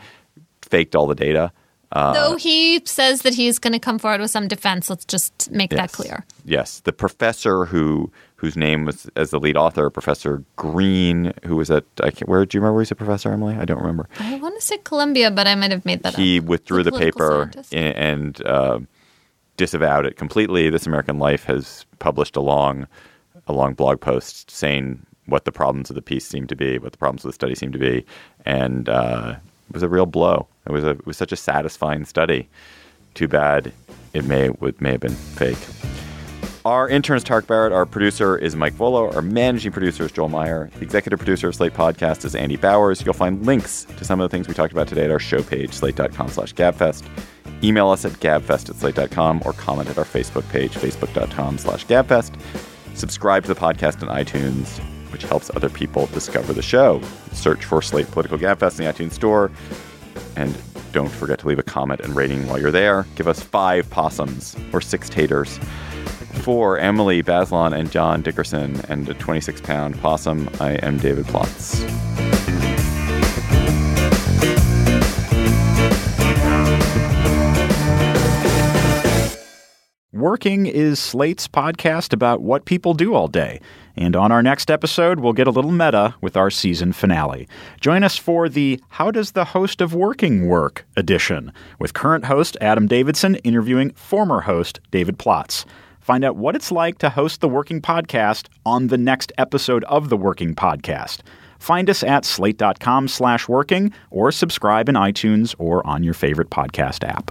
faked 0.65 0.95
all 0.97 1.07
the 1.07 1.15
data. 1.15 1.53
Uh, 1.93 2.13
Though 2.13 2.37
he 2.37 2.83
says 2.85 3.23
that 3.23 3.35
he's 3.35 3.61
going 3.61 3.73
to 3.73 3.79
come 3.79 4.01
forward 4.01 4.21
with 4.21 4.31
some 4.31 4.49
defense. 4.49 4.91
Let's 4.91 5.05
just 5.05 5.51
make 5.53 5.71
that 5.71 5.93
clear. 5.93 6.25
Yes, 6.45 6.81
the 6.81 6.93
professor 6.93 7.67
who 7.67 8.11
whose 8.37 8.57
name 8.57 8.85
was 8.85 9.09
as 9.15 9.31
the 9.31 9.39
lead 9.39 9.57
author, 9.57 9.89
Professor 9.91 10.43
Green, 10.57 11.33
who 11.45 11.57
was 11.57 11.71
at 11.71 11.85
I 12.03 12.11
can't, 12.11 12.29
where 12.29 12.45
do 12.45 12.57
you 12.57 12.61
remember? 12.61 12.75
Where 12.75 12.83
he's 12.83 12.91
a 12.91 12.97
professor, 12.97 13.31
Emily? 13.33 13.55
I 13.55 13.65
don't 13.65 13.79
remember. 13.79 14.09
I 14.19 14.35
want 14.37 14.57
to 14.57 14.61
say 14.61 14.79
Columbia, 14.79 15.31
but 15.31 15.47
I 15.47 15.55
might 15.55 15.71
have 15.71 15.85
made 15.85 16.03
that 16.03 16.17
he 16.17 16.41
up. 16.41 16.47
withdrew 16.47 16.83
the, 16.83 16.91
political 16.91 17.21
paper 17.21 17.51
scientist. 17.53 17.75
and, 17.75 17.97
and 17.97 18.47
uh, 18.47 18.81
disavowed 19.57 20.05
it 20.05 20.17
completely. 20.17 20.71
This 20.71 20.87
American 20.87 21.19
Life 21.21 21.45
has 21.45 21.87
published 22.01 22.35
a 22.35 22.41
long, 22.41 22.89
a 23.47 23.53
long 23.53 23.75
blog 23.75 24.01
post 24.01 24.51
saying 24.51 25.07
what 25.27 25.45
the 25.45 25.53
problems 25.53 25.91
of 25.91 25.97
the 25.97 26.03
piece 26.03 26.27
seem 26.27 26.47
to 26.49 26.57
be, 26.57 26.79
what 26.79 26.93
the 26.93 26.99
problems 26.99 27.25
of 27.25 27.29
the 27.29 27.35
study 27.35 27.55
seem 27.55 27.73
to 27.73 27.79
be, 27.79 28.05
and 28.45 28.89
uh, 28.89 29.37
it 29.69 29.75
was 29.75 29.83
a 29.83 29.89
real 29.89 30.07
blow. 30.07 30.47
It 30.67 30.73
was 30.73 30.85
a 30.85 30.91
it 30.91 31.07
was 31.07 31.17
such 31.17 31.33
a 31.33 31.37
satisfying 31.37 32.05
study. 32.05 32.49
Too 33.15 33.29
bad 33.29 33.73
it 34.13 34.25
may 34.25 34.51
would 34.51 34.81
may 34.81 34.93
have 34.93 35.01
been 35.01 35.15
fake. 35.15 35.59
Our 36.65 36.89
intern 36.89 37.19
is 37.19 37.25
Tark 37.25 37.47
Barrett. 37.47 37.75
Our 37.75 37.85
producer 37.85 38.39
is 38.39 38.57
Mike 38.57 38.73
Vuolo. 38.73 39.15
Our 39.15 39.21
managing 39.21 39.71
producer 39.71 40.07
is 40.07 40.13
Joel 40.13 40.31
Meyer. 40.31 40.71
The 40.77 40.83
executive 40.83 41.19
producer 41.19 41.49
of 41.49 41.55
Slate 41.55 41.75
Podcast 41.75 42.25
is 42.25 42.35
Andy 42.35 42.57
Bowers. 42.57 43.05
You'll 43.05 43.13
find 43.13 43.45
links 43.45 43.85
to 43.85 44.05
some 44.05 44.19
of 44.19 44.31
the 44.31 44.35
things 44.35 44.49
we 44.49 44.55
talked 44.55 44.73
about 44.73 44.89
today 44.89 45.05
at 45.05 45.11
our 45.11 45.19
show 45.19 45.43
page, 45.43 45.75
slate.com 45.75 46.29
slash 46.29 46.55
gabfest. 46.55 47.05
Email 47.63 47.91
us 47.91 48.07
at 48.07 48.13
gabfest 48.13 48.71
at 48.71 48.77
slate.com 48.77 49.43
or 49.45 49.53
comment 49.53 49.91
at 49.91 49.99
our 49.99 50.07
Facebook 50.07 50.49
page, 50.49 50.73
facebook.com 50.73 51.59
slash 51.59 51.85
gabfest. 51.85 52.35
Subscribe 52.95 53.43
to 53.43 53.53
the 53.53 53.61
podcast 53.61 54.07
on 54.07 54.25
iTunes, 54.25 54.81
which 55.15 55.23
helps 55.23 55.49
other 55.55 55.71
people 55.71 56.07
discover 56.07 56.53
the 56.53 56.61
show. 56.61 57.01
Search 57.31 57.65
for 57.65 57.81
Slate 57.81 58.11
Political 58.11 58.37
Gabfest 58.39 58.81
in 58.81 58.85
the 58.85 58.93
iTunes 58.93 59.13
Store. 59.13 59.49
And 60.35 60.53
don't 60.91 61.09
forget 61.09 61.39
to 61.39 61.47
leave 61.47 61.61
a 61.61 61.63
comment 61.63 62.01
and 62.01 62.17
rating 62.17 62.49
while 62.49 62.61
you're 62.61 62.73
there. 62.73 63.07
Give 63.15 63.29
us 63.29 63.41
five 63.41 63.89
possums 63.91 64.57
or 64.73 64.81
six 64.81 65.09
taters. 65.09 65.61
For 66.43 66.79
Emily 66.79 67.23
Bazelon 67.23 67.79
and 67.79 67.93
John 67.93 68.23
Dickerson 68.23 68.81
and 68.89 69.09
a 69.09 69.15
26 69.15 69.61
pound 69.61 70.01
possum, 70.01 70.51
I 70.59 70.73
am 70.83 70.99
David 70.99 71.27
Plotz. 71.27 72.24
Working 80.25 80.65
is 80.65 80.99
Slate's 80.99 81.47
podcast 81.47 82.15
about 82.15 82.41
what 82.41 82.65
people 82.65 82.95
do 82.95 83.13
all 83.13 83.29
day. 83.29 83.61
And 83.95 84.17
on 84.17 84.33
our 84.33 84.43
next 84.43 84.71
episode, 84.71 85.21
we'll 85.21 85.35
get 85.35 85.47
a 85.47 85.51
little 85.51 85.71
meta 85.71 86.15
with 86.23 86.35
our 86.35 86.49
season 86.49 86.95
finale. 86.95 87.47
Join 87.83 88.03
us 88.03 88.17
for 88.17 88.49
the 88.49 88.81
How 88.89 89.11
Does 89.11 89.33
the 89.33 89.45
Host 89.45 89.83
of 89.83 89.93
Working 89.93 90.49
Work 90.49 90.87
edition, 90.97 91.53
with 91.79 91.93
current 91.93 92.25
host 92.25 92.57
Adam 92.63 92.87
Davidson 92.87 93.35
interviewing 93.45 93.91
former 93.91 94.41
host 94.41 94.81
David 94.91 95.19
Plotz. 95.19 95.67
Find 96.01 96.25
out 96.25 96.37
what 96.37 96.57
it's 96.57 96.73
like 96.73 96.97
to 97.01 97.11
host 97.11 97.43
the 97.43 97.49
Working 97.51 97.83
Podcast 97.83 98.47
on 98.65 98.87
the 98.87 98.97
next 98.97 99.31
episode 99.37 99.85
of 99.85 100.09
the 100.09 100.17
Working 100.17 100.55
Podcast. 100.55 101.21
Find 101.59 101.91
us 101.91 102.03
at 102.03 102.25
slate.com 102.25 103.09
slash 103.09 103.47
working 103.47 103.93
or 104.11 104.33
subscribe 104.33 104.89
in 104.89 104.95
iTunes 104.95 105.55
or 105.59 105.87
on 105.87 106.03
your 106.03 106.15
favorite 106.15 106.49
podcast 106.49 107.07
app. 107.07 107.31